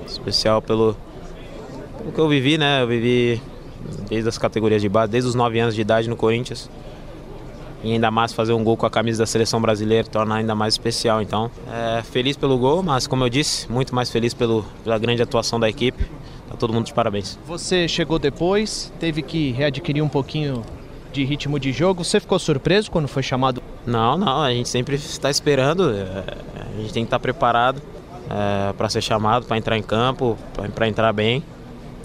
especial 0.06 0.60
pelo, 0.60 0.96
pelo 1.98 2.12
que 2.12 2.18
eu 2.18 2.28
vivi, 2.28 2.58
né? 2.58 2.82
Eu 2.82 2.86
vivi 2.86 3.40
desde 4.08 4.28
as 4.28 4.38
categorias 4.38 4.80
de 4.80 4.88
base, 4.88 5.10
desde 5.10 5.28
os 5.28 5.34
9 5.34 5.58
anos 5.58 5.74
de 5.74 5.80
idade 5.80 6.08
no 6.08 6.16
Corinthians 6.16 6.68
e 7.84 7.92
ainda 7.92 8.10
mais 8.10 8.32
fazer 8.32 8.52
um 8.52 8.62
gol 8.62 8.76
com 8.76 8.86
a 8.86 8.90
camisa 8.90 9.22
da 9.22 9.26
seleção 9.26 9.60
brasileira 9.60 10.06
torna 10.06 10.36
ainda 10.36 10.54
mais 10.54 10.74
especial. 10.74 11.20
Então, 11.20 11.50
é, 11.70 12.02
feliz 12.02 12.36
pelo 12.36 12.56
gol, 12.56 12.82
mas 12.82 13.06
como 13.06 13.24
eu 13.24 13.28
disse, 13.28 13.70
muito 13.70 13.94
mais 13.94 14.10
feliz 14.10 14.32
pelo, 14.32 14.64
pela 14.84 14.98
grande 14.98 15.22
atuação 15.22 15.58
da 15.58 15.68
equipe. 15.68 16.04
Tá 16.48 16.56
todo 16.56 16.72
mundo 16.72 16.86
de 16.86 16.94
parabéns. 16.94 17.38
Você 17.46 17.88
chegou 17.88 18.18
depois, 18.18 18.92
teve 19.00 19.22
que 19.22 19.50
readquirir 19.52 20.02
um 20.02 20.08
pouquinho 20.08 20.62
de 21.12 21.24
ritmo 21.24 21.58
de 21.58 21.72
jogo. 21.72 22.04
Você 22.04 22.20
ficou 22.20 22.38
surpreso 22.38 22.90
quando 22.90 23.08
foi 23.08 23.22
chamado? 23.22 23.62
Não, 23.84 24.16
não. 24.16 24.42
A 24.42 24.52
gente 24.52 24.68
sempre 24.68 24.94
está 24.94 25.30
esperando. 25.30 25.90
É, 25.90 26.24
a 26.76 26.80
gente 26.80 26.92
tem 26.92 27.02
que 27.02 27.08
estar 27.08 27.18
preparado 27.18 27.82
é, 28.32 28.72
para 28.72 28.88
ser 28.88 29.02
chamado, 29.02 29.46
para 29.46 29.58
entrar 29.58 29.76
em 29.76 29.82
campo, 29.82 30.38
para 30.74 30.88
entrar 30.88 31.12
bem. 31.12 31.42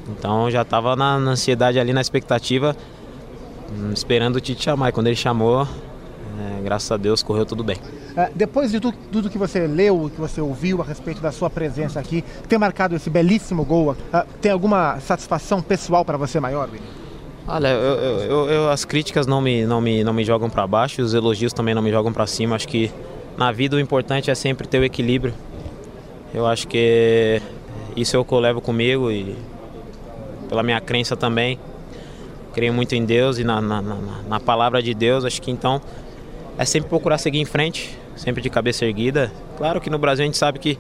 Então 0.09 0.49
já 0.51 0.61
estava 0.61 0.95
na, 0.95 1.19
na, 1.19 1.32
ansiedade 1.32 1.80
ali, 1.80 1.93
na 1.93 2.01
expectativa, 2.01 2.75
hum, 3.71 3.91
esperando 3.93 4.36
o 4.36 4.41
Tite 4.41 4.63
chamar. 4.63 4.89
E 4.89 4.91
quando 4.91 5.07
ele 5.07 5.15
chamou, 5.15 5.63
é, 5.63 6.61
graças 6.63 6.91
a 6.91 6.97
Deus 6.97 7.23
correu 7.23 7.45
tudo 7.45 7.63
bem. 7.63 7.78
É, 8.15 8.32
depois 8.34 8.71
de 8.71 8.80
tudo, 8.80 8.97
tudo, 9.11 9.30
que 9.30 9.38
você 9.38 9.67
leu, 9.67 10.11
que 10.13 10.19
você 10.19 10.41
ouviu 10.41 10.82
a 10.82 10.86
respeito 10.86 11.21
da 11.21 11.32
sua 11.32 11.49
presença 11.49 11.99
aqui, 11.99 12.23
ter 12.47 12.57
marcado 12.57 12.95
esse 12.95 13.09
belíssimo 13.09 13.63
gol, 13.63 13.95
é, 14.13 14.25
tem 14.41 14.51
alguma 14.51 14.99
satisfação 14.99 15.61
pessoal 15.61 16.03
para 16.03 16.17
você 16.17 16.39
maior, 16.39 16.67
Vini? 16.67 16.86
Olha, 17.47 17.69
eu, 17.69 17.95
eu, 18.21 18.49
eu, 18.49 18.69
as 18.69 18.84
críticas 18.84 19.25
não 19.25 19.39
me, 19.39 19.65
não 19.65 19.80
me, 19.80 20.03
não 20.03 20.11
me 20.11 20.25
jogam 20.25 20.49
para 20.49 20.67
baixo, 20.67 21.01
os 21.01 21.13
elogios 21.13 21.53
também 21.53 21.73
não 21.73 21.82
me 21.82 21.89
jogam 21.89 22.11
para 22.11 22.28
cima. 22.28 22.57
Acho 22.57 22.67
que 22.67 22.91
na 23.38 23.53
vida 23.53 23.78
o 23.78 23.80
importante 23.80 24.30
é 24.30 24.36
sempre 24.36 24.67
ter 24.67 24.80
o 24.80 24.84
equilíbrio. 24.84 25.34
Eu 26.34 26.45
acho 26.45 26.67
que 26.67 27.41
isso 27.95 28.15
é 28.15 28.19
o 28.19 28.25
que 28.25 28.34
eu 28.34 28.39
levo 28.39 28.61
comigo 28.61 29.11
e 29.11 29.36
pela 30.49 30.63
minha 30.63 30.80
crença 30.80 31.15
também. 31.15 31.59
Creio 32.53 32.73
muito 32.73 32.95
em 32.95 33.05
Deus 33.05 33.38
e 33.38 33.43
na, 33.43 33.61
na, 33.61 33.82
na, 33.82 33.95
na 34.28 34.39
palavra 34.39 34.82
de 34.82 34.93
Deus. 34.93 35.25
Acho 35.25 35.41
que 35.41 35.51
então 35.51 35.82
é 36.57 36.65
sempre 36.65 36.89
procurar 36.89 37.17
seguir 37.17 37.39
em 37.39 37.45
frente, 37.45 37.97
sempre 38.15 38.41
de 38.41 38.49
cabeça 38.49 38.86
erguida. 38.86 39.32
Claro 39.57 39.80
que 39.80 39.89
no 39.89 39.97
Brasil 39.97 40.23
a 40.23 40.25
gente 40.25 40.38
sabe 40.38 40.59
que 40.59 40.78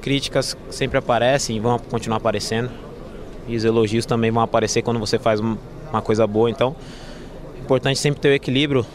críticas 0.00 0.56
sempre 0.70 0.98
aparecem 0.98 1.56
e 1.56 1.60
vão 1.60 1.78
continuar 1.78 2.18
aparecendo. 2.18 2.70
E 3.48 3.56
os 3.56 3.64
elogios 3.64 4.06
também 4.06 4.30
vão 4.30 4.42
aparecer 4.42 4.82
quando 4.82 5.00
você 5.00 5.18
faz 5.18 5.40
uma 5.40 6.02
coisa 6.02 6.26
boa. 6.26 6.48
Então, 6.48 6.76
é 7.56 7.60
importante 7.60 7.98
sempre 7.98 8.20
ter 8.20 8.28
o 8.28 8.32
equilíbrio. 8.32 8.86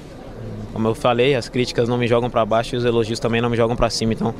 Como 0.72 0.88
eu 0.88 0.96
falei, 0.96 1.36
as 1.36 1.50
críticas 1.50 1.90
não 1.90 1.98
me 1.98 2.08
jogam 2.08 2.30
para 2.30 2.46
baixo 2.46 2.76
e 2.76 2.78
os 2.78 2.86
elogios 2.86 3.20
também 3.20 3.42
não 3.42 3.50
me 3.50 3.58
jogam 3.58 3.76
para 3.76 3.90
cima. 3.90 4.14
Então, 4.14 4.34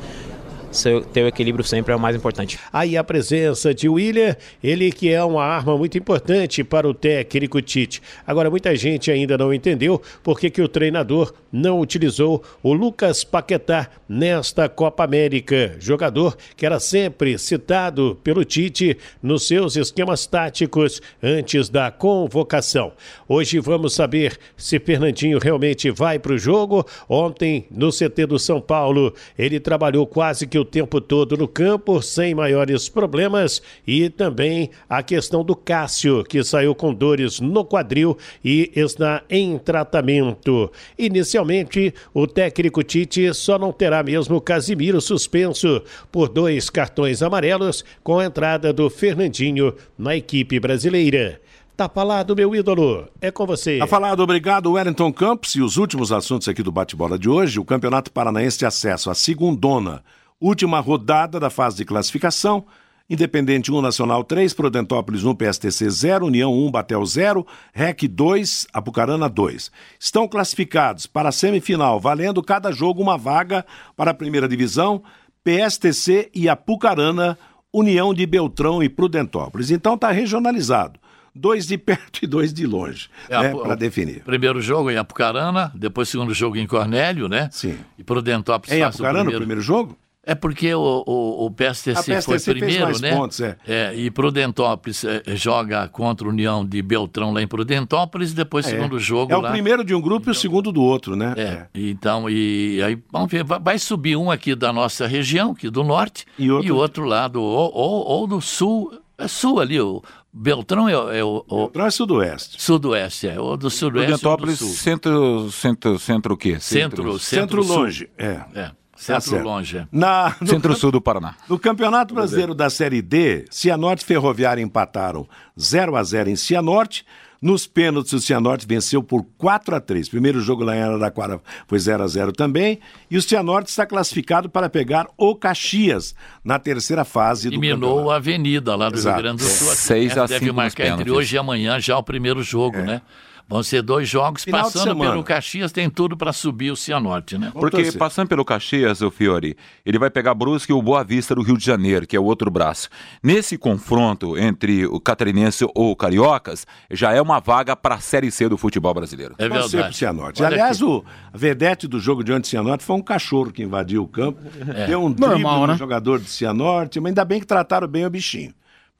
ter 1.12 1.22
o 1.22 1.28
equilíbrio 1.28 1.64
sempre 1.64 1.92
é 1.92 1.96
o 1.96 2.00
mais 2.00 2.14
importante. 2.14 2.58
Aí 2.72 2.96
a 2.96 3.04
presença 3.04 3.74
de 3.74 3.88
William, 3.88 4.36
ele 4.62 4.92
que 4.92 5.10
é 5.10 5.22
uma 5.22 5.44
arma 5.44 5.76
muito 5.76 5.96
importante 5.96 6.62
para 6.62 6.88
o 6.88 6.94
técnico 6.94 7.60
Tite. 7.60 8.02
Agora, 8.26 8.50
muita 8.50 8.74
gente 8.76 9.10
ainda 9.10 9.38
não 9.38 9.52
entendeu 9.52 10.00
por 10.22 10.38
que, 10.38 10.50
que 10.50 10.62
o 10.62 10.68
treinador 10.68 11.32
não 11.50 11.80
utilizou 11.80 12.42
o 12.62 12.72
Lucas 12.72 13.24
Paquetá 13.24 13.88
nesta 14.08 14.68
Copa 14.68 15.04
América. 15.04 15.76
Jogador 15.78 16.36
que 16.56 16.66
era 16.66 16.78
sempre 16.78 17.38
citado 17.38 18.18
pelo 18.22 18.44
Tite 18.44 18.96
nos 19.22 19.46
seus 19.46 19.76
esquemas 19.76 20.26
táticos 20.26 21.00
antes 21.22 21.68
da 21.68 21.90
convocação. 21.90 22.92
Hoje 23.28 23.58
vamos 23.58 23.94
saber 23.94 24.38
se 24.56 24.78
Fernandinho 24.78 25.38
realmente 25.38 25.90
vai 25.90 26.18
para 26.18 26.32
o 26.32 26.38
jogo. 26.38 26.86
Ontem, 27.08 27.66
no 27.70 27.90
CT 27.90 28.26
do 28.26 28.38
São 28.38 28.60
Paulo, 28.60 29.14
ele 29.38 29.58
trabalhou 29.60 30.06
quase 30.06 30.46
que 30.46 30.57
o 30.58 30.64
tempo 30.64 31.00
todo 31.00 31.36
no 31.36 31.46
campo, 31.46 32.02
sem 32.02 32.34
maiores 32.34 32.88
problemas, 32.88 33.62
e 33.86 34.10
também 34.10 34.70
a 34.88 35.02
questão 35.02 35.44
do 35.44 35.54
Cássio, 35.54 36.24
que 36.24 36.42
saiu 36.42 36.74
com 36.74 36.92
dores 36.92 37.40
no 37.40 37.64
quadril 37.64 38.16
e 38.44 38.70
está 38.74 39.22
em 39.30 39.58
tratamento. 39.58 40.70
Inicialmente, 40.98 41.94
o 42.12 42.26
técnico 42.26 42.82
Tite 42.82 43.32
só 43.34 43.58
não 43.58 43.72
terá 43.72 44.02
mesmo 44.02 44.40
Casimiro 44.40 45.00
suspenso 45.00 45.82
por 46.10 46.28
dois 46.28 46.70
cartões 46.70 47.22
amarelos 47.22 47.84
com 48.02 48.18
a 48.18 48.24
entrada 48.24 48.72
do 48.72 48.90
Fernandinho 48.90 49.74
na 49.96 50.16
equipe 50.16 50.58
brasileira. 50.58 51.40
Tá 51.78 51.88
falado, 51.88 52.34
meu 52.34 52.56
ídolo. 52.56 53.06
É 53.20 53.30
com 53.30 53.46
você. 53.46 53.78
Tá 53.78 53.86
falado, 53.86 54.18
obrigado, 54.20 54.72
Wellington 54.72 55.12
Campos. 55.12 55.54
E 55.54 55.62
os 55.62 55.76
últimos 55.76 56.10
assuntos 56.10 56.48
aqui 56.48 56.60
do 56.60 56.72
bate-bola 56.72 57.16
de 57.16 57.28
hoje: 57.28 57.60
o 57.60 57.64
Campeonato 57.64 58.10
Paranaense 58.10 58.58
de 58.58 58.66
Acesso 58.66 59.08
à 59.08 59.14
Segundona 59.14 60.02
Última 60.40 60.78
rodada 60.78 61.40
da 61.40 61.50
fase 61.50 61.76
de 61.78 61.84
classificação. 61.84 62.64
Independente 63.10 63.72
1, 63.72 63.80
Nacional 63.80 64.22
3, 64.22 64.52
Prudentópolis 64.52 65.24
1, 65.24 65.34
PSTC 65.34 65.88
0, 65.88 66.26
União 66.26 66.52
1, 66.52 66.70
Batel 66.70 67.04
0, 67.06 67.46
REC 67.72 68.06
2, 68.06 68.66
Apucarana 68.70 69.30
2. 69.30 69.72
Estão 69.98 70.28
classificados 70.28 71.06
para 71.06 71.30
a 71.30 71.32
semifinal, 71.32 71.98
valendo 71.98 72.42
cada 72.42 72.70
jogo 72.70 73.00
uma 73.00 73.16
vaga 73.16 73.64
para 73.96 74.10
a 74.10 74.14
primeira 74.14 74.46
divisão, 74.46 75.02
PSTC 75.42 76.30
e 76.34 76.50
Apucarana, 76.50 77.38
União 77.72 78.12
de 78.12 78.26
Beltrão 78.26 78.82
e 78.82 78.90
Prudentópolis. 78.90 79.70
Então 79.70 79.94
está 79.94 80.10
regionalizado. 80.10 81.00
Dois 81.34 81.66
de 81.66 81.78
perto 81.78 82.22
e 82.22 82.26
dois 82.26 82.52
de 82.52 82.66
longe, 82.66 83.08
é, 83.30 83.40
né, 83.40 83.54
para 83.54 83.74
definir. 83.74 84.22
Primeiro 84.22 84.60
jogo 84.60 84.90
em 84.90 84.98
Apucarana, 84.98 85.72
depois 85.74 86.10
segundo 86.10 86.34
jogo 86.34 86.58
em 86.58 86.66
Cornélio, 86.66 87.26
né? 87.26 87.48
Sim. 87.50 87.78
E 87.96 88.04
Prudentópolis 88.04 88.76
em 88.76 88.82
Apucarana 88.82 89.20
o 89.20 89.24
primeiro... 89.24 89.38
o 89.38 89.40
primeiro 89.40 89.60
jogo? 89.62 89.96
É 90.28 90.34
porque 90.34 90.74
o, 90.74 91.04
o, 91.06 91.46
o 91.46 91.50
PSTC, 91.50 91.94
PSTC 91.94 92.22
foi 92.22 92.54
primeiro, 92.54 93.00
né? 93.00 93.16
Pontos, 93.16 93.40
é. 93.40 93.56
é. 93.66 93.94
e 93.96 94.10
Prudentópolis 94.10 95.02
é, 95.02 95.22
joga 95.28 95.88
contra 95.88 96.26
a 96.26 96.30
União 96.30 96.66
de 96.66 96.82
Beltrão 96.82 97.32
lá 97.32 97.40
em 97.40 97.48
Prudentópolis, 97.48 98.34
depois 98.34 98.66
é. 98.66 98.70
segundo 98.72 98.98
jogo 98.98 99.32
É 99.32 99.36
lá. 99.38 99.48
o 99.48 99.52
primeiro 99.52 99.82
de 99.82 99.94
um 99.94 100.00
grupo 100.02 100.24
então, 100.24 100.34
e 100.34 100.36
o 100.36 100.38
segundo 100.38 100.70
do 100.70 100.82
outro, 100.82 101.16
né? 101.16 101.32
É. 101.34 101.42
é. 101.42 101.66
Então, 101.74 102.28
e 102.28 102.78
aí 102.82 103.02
vamos 103.10 103.30
ver, 103.30 103.42
vai 103.42 103.78
subir 103.78 104.16
um 104.16 104.30
aqui 104.30 104.54
da 104.54 104.70
nossa 104.70 105.06
região, 105.06 105.52
aqui 105.52 105.70
do 105.70 105.82
norte, 105.82 106.26
e 106.38 106.50
outro, 106.50 106.68
e 106.68 106.72
outro 106.72 107.04
lado, 107.06 107.40
ou, 107.40 107.72
ou, 107.74 108.06
ou 108.06 108.26
do 108.26 108.38
sul, 108.42 108.92
é 109.16 109.26
sul 109.26 109.60
ali, 109.60 109.80
o 109.80 110.02
Beltrão 110.30 110.90
é, 110.90 111.20
é 111.20 111.24
o, 111.24 111.42
o. 111.48 111.56
Beltrão 111.56 111.86
é 111.86 111.90
sudoeste. 111.90 112.62
Sudoeste, 112.62 113.28
é. 113.28 113.40
O 113.40 113.56
do 113.56 113.70
sudoeste. 113.70 114.10
Prudentópolis, 114.10 114.58
centro, 114.58 115.50
centro, 115.50 115.98
centro 115.98 116.34
o 116.34 116.36
quê? 116.36 116.60
Centro, 116.60 117.18
centro, 117.18 117.18
centro, 117.18 117.62
centro 117.62 117.80
longe. 117.80 118.10
É. 118.18 118.40
é. 118.54 118.70
Centro 118.98 119.36
tá 119.36 119.42
longe. 119.42 119.86
Na, 119.92 120.34
Centro-sul 120.44 120.90
do 120.90 121.00
Paraná. 121.00 121.36
No 121.48 121.56
Campeonato 121.56 122.14
Brasileiro 122.14 122.52
da 122.52 122.68
Série 122.68 123.00
D, 123.00 123.44
Cianorte 123.48 124.02
e 124.02 124.06
Ferroviária 124.06 124.60
empataram 124.60 125.26
0 125.58 125.94
a 125.94 126.02
0 126.02 126.30
em 126.30 126.36
Cianorte. 126.36 127.06
Nos 127.40 127.68
pênaltis, 127.68 128.12
o 128.12 128.20
Cianorte 128.20 128.66
venceu 128.66 129.00
por 129.00 129.24
4 129.38 129.76
a 129.76 129.80
3 129.80 130.08
Primeiro 130.08 130.40
jogo 130.40 130.64
lá 130.64 130.74
em 130.76 130.80
Araraquara 130.80 131.40
foi 131.68 131.78
0 131.78 132.02
a 132.02 132.08
0 132.08 132.32
também. 132.32 132.80
E 133.08 133.16
o 133.16 133.22
Cianorte 133.22 133.70
está 133.70 133.86
classificado 133.86 134.50
para 134.50 134.68
pegar 134.68 135.06
o 135.16 135.36
Caxias 135.36 136.16
na 136.42 136.58
terceira 136.58 137.04
fase 137.04 137.48
do 137.48 137.54
Eliminou 137.54 138.10
a 138.10 138.16
Avenida 138.16 138.74
lá 138.74 138.88
do 138.88 138.96
Exato. 138.96 139.14
Rio 139.14 139.22
Grande 139.22 139.44
do 139.44 139.48
Sul. 139.48 139.68
6 139.68 140.18
a 140.18 140.26
5 140.26 140.40
Deve 140.40 140.52
marcar 140.52 140.86
entre 140.88 141.12
hoje 141.12 141.36
e 141.36 141.38
amanhã 141.38 141.78
já 141.78 141.96
o 141.96 142.02
primeiro 142.02 142.42
jogo, 142.42 142.78
é. 142.78 142.82
né? 142.82 143.02
Vão 143.48 143.62
ser 143.62 143.80
dois 143.80 144.06
jogos 144.06 144.44
Final 144.44 144.64
passando 144.64 145.00
pelo 145.00 145.24
Caxias, 145.24 145.72
tem 145.72 145.88
tudo 145.88 146.18
para 146.18 146.34
subir 146.34 146.70
o 146.70 146.76
Cianorte, 146.76 147.38
né? 147.38 147.50
Porque 147.50 147.90
passando 147.92 148.28
pelo 148.28 148.44
Caxias, 148.44 149.00
o 149.00 149.10
Fiore, 149.10 149.56
ele 149.86 149.98
vai 149.98 150.10
pegar 150.10 150.34
Brusque 150.34 150.70
e 150.70 150.74
o 150.74 150.82
Boa 150.82 151.02
Vista 151.02 151.34
do 151.34 151.40
Rio 151.40 151.56
de 151.56 151.64
Janeiro, 151.64 152.06
que 152.06 152.14
é 152.14 152.20
o 152.20 152.24
outro 152.24 152.50
braço. 152.50 152.90
Nesse 153.22 153.56
confronto 153.56 154.36
entre 154.36 154.84
o 154.84 155.00
catarinense 155.00 155.64
ou 155.74 155.92
o 155.92 155.96
cariocas, 155.96 156.66
já 156.90 157.14
é 157.14 157.22
uma 157.22 157.40
vaga 157.40 157.74
para 157.74 157.94
a 157.94 158.00
Série 158.00 158.30
C 158.30 158.50
do 158.50 158.58
futebol 158.58 158.92
brasileiro. 158.92 159.34
É 159.38 159.48
verdade. 159.48 159.78
Pro 159.78 159.92
Cianorte. 159.94 160.44
Aliás, 160.44 160.82
o 160.82 161.02
vedete 161.32 161.88
do 161.88 161.98
jogo 161.98 162.22
diante 162.22 162.42
de 162.42 162.48
Cianorte 162.48 162.84
foi 162.84 162.96
um 162.96 163.02
cachorro 163.02 163.50
que 163.50 163.62
invadiu 163.62 164.02
o 164.02 164.08
campo, 164.08 164.40
é. 164.74 164.88
deu 164.88 165.02
um 165.02 165.10
drible 165.10 165.42
no 165.42 165.66
né? 165.68 165.76
jogador 165.76 166.18
de 166.20 166.28
Cianorte, 166.28 167.00
mas 167.00 167.10
ainda 167.10 167.24
bem 167.24 167.40
que 167.40 167.46
trataram 167.46 167.88
bem 167.88 168.04
o 168.04 168.10
bichinho. 168.10 168.52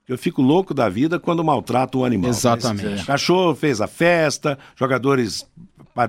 Eu 0.09 0.17
fico 0.17 0.41
louco 0.41 0.73
da 0.73 0.89
vida 0.89 1.19
quando 1.19 1.45
maltrato 1.45 1.99
o 1.99 2.05
animal. 2.05 2.31
Exatamente. 2.31 3.03
o 3.03 3.07
cachorro 3.07 3.55
fez 3.55 3.81
a 3.81 3.87
festa, 3.87 4.59
jogadores 4.75 5.47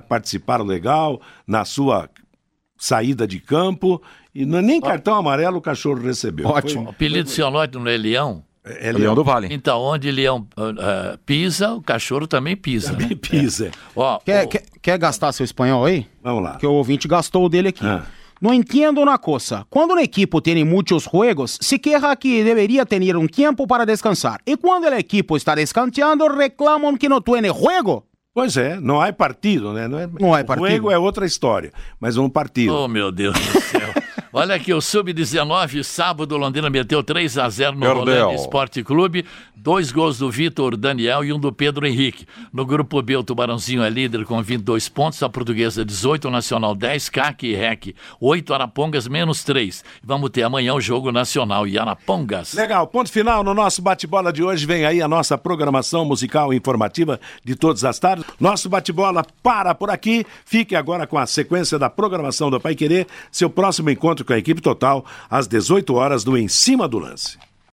participaram 0.08 0.64
legal 0.64 1.20
na 1.46 1.64
sua 1.64 2.08
saída 2.78 3.26
de 3.26 3.38
campo 3.38 4.00
e 4.34 4.46
não, 4.46 4.58
é 4.58 4.62
nem 4.62 4.80
cartão 4.80 5.16
amarelo 5.16 5.58
o 5.58 5.60
cachorro 5.60 6.00
recebeu. 6.00 6.48
Ótimo. 6.48 6.82
Foi, 6.82 6.86
o 6.86 6.90
apelido 6.90 7.24
do 7.24 7.30
Cianorte 7.30 7.76
não 7.76 7.86
é 7.86 7.96
Leão? 7.96 8.42
É, 8.64 8.88
é 8.88 8.92
Leão 8.92 9.14
do 9.14 9.24
Vale. 9.24 9.48
Então, 9.50 9.80
onde 9.80 10.10
Leão 10.10 10.46
uh, 10.56 11.18
pisa, 11.26 11.72
o 11.74 11.82
cachorro 11.82 12.26
também 12.26 12.56
pisa. 12.56 12.92
Também 12.92 13.08
né? 13.08 13.16
pisa. 13.16 13.68
É. 13.68 13.70
Ó, 13.96 14.18
quer, 14.18 14.44
ó, 14.44 14.48
quer, 14.48 14.62
quer, 14.80 14.98
gastar 14.98 15.32
seu 15.32 15.44
espanhol 15.44 15.84
aí? 15.84 16.06
Vamos 16.22 16.42
lá. 16.42 16.56
Que 16.56 16.66
o 16.66 16.72
ouvinte 16.72 17.08
gastou 17.08 17.44
o 17.44 17.48
dele 17.48 17.68
aqui. 17.68 17.84
Ah. 17.84 18.04
No 18.40 18.54
entiendo 18.54 19.02
una 19.02 19.18
cosa. 19.18 19.66
Cuando 19.68 19.92
un 19.92 20.00
equipo 20.00 20.42
tiene 20.42 20.64
muchos 20.64 21.06
juegos, 21.06 21.58
se 21.60 21.78
queja 21.78 22.16
que 22.16 22.42
debería 22.42 22.86
tener 22.86 23.14
un 23.14 23.28
tiempo 23.28 23.66
para 23.66 23.84
descansar. 23.84 24.40
Y 24.46 24.56
cuando 24.56 24.88
el 24.88 24.94
equipo 24.94 25.36
está 25.36 25.54
descansando, 25.54 26.26
reclaman 26.26 26.96
que 26.96 27.10
no 27.10 27.20
tiene 27.20 27.50
juego. 27.50 28.06
Pois 28.32 28.56
é, 28.56 28.80
não 28.80 29.02
há 29.02 29.12
partido, 29.12 29.74
né? 29.74 29.86
Não, 29.88 29.98
é, 29.98 30.08
não 30.18 30.34
há 30.34 30.42
partido. 30.42 30.68
O 30.68 30.76
jogo 30.76 30.90
é 30.90 30.96
outra 30.96 31.26
história, 31.26 31.70
mas 31.98 32.16
um 32.16 32.30
partido. 32.30 32.74
Oh, 32.74 32.88
meu 32.88 33.12
Deus 33.12 33.34
do 33.34 33.60
céu. 33.60 33.92
Olha 34.32 34.54
aqui, 34.54 34.72
o 34.72 34.80
Sub-19, 34.80 35.82
sábado, 35.82 36.36
Londrina 36.36 36.70
meteu 36.70 37.02
3 37.02 37.36
a 37.36 37.48
0 37.48 37.76
no 37.76 37.92
Rolando 37.92 38.32
Esporte 38.34 38.80
Clube. 38.84 39.24
Dois 39.56 39.90
gols 39.90 40.18
do 40.18 40.30
Vitor 40.30 40.76
Daniel 40.76 41.22
e 41.24 41.32
um 41.32 41.38
do 41.38 41.52
Pedro 41.52 41.84
Henrique. 41.84 42.24
No 42.50 42.64
grupo 42.64 43.02
B, 43.02 43.16
o 43.16 43.24
Tubarãozinho 43.24 43.82
é 43.82 43.90
líder 43.90 44.24
com 44.24 44.40
22 44.40 44.88
pontos, 44.88 45.22
a 45.22 45.28
Portuguesa 45.28 45.84
18, 45.84 46.28
o 46.28 46.30
Nacional 46.30 46.74
10, 46.74 47.08
CAC 47.10 47.48
e 47.48 47.54
REC 47.54 47.94
8, 48.20 48.54
Arapongas 48.54 49.06
menos 49.08 49.42
3. 49.42 49.84
Vamos 50.02 50.30
ter 50.30 50.44
amanhã 50.44 50.74
o 50.74 50.80
jogo 50.80 51.12
nacional 51.12 51.66
e 51.66 51.76
Arapongas. 51.76 52.54
Legal, 52.54 52.86
ponto 52.86 53.10
final 53.10 53.42
no 53.42 53.52
nosso 53.52 53.82
bate-bola 53.82 54.32
de 54.32 54.42
hoje. 54.42 54.64
Vem 54.64 54.86
aí 54.86 55.02
a 55.02 55.08
nossa 55.08 55.36
programação 55.36 56.04
musical 56.04 56.54
e 56.54 56.56
informativa 56.56 57.20
de 57.44 57.54
todas 57.56 57.84
as 57.84 57.98
tardes. 57.98 58.24
Nosso 58.38 58.68
bate-bola 58.68 59.26
para 59.42 59.74
por 59.74 59.90
aqui. 59.90 60.24
Fique 60.46 60.74
agora 60.74 61.06
com 61.06 61.18
a 61.18 61.26
sequência 61.26 61.78
da 61.78 61.90
programação 61.90 62.48
do 62.48 62.60
Pai 62.60 62.74
Querer. 62.74 63.06
Seu 63.30 63.50
próximo 63.50 63.90
encontro 63.90 64.19
com 64.24 64.32
a 64.32 64.38
equipe 64.38 64.60
total 64.60 65.04
às 65.28 65.46
18 65.46 65.94
horas 65.94 66.24
do 66.24 66.36
Em 66.36 66.48
Cima 66.48 66.88
do 66.88 66.98
Lance. 66.98 67.38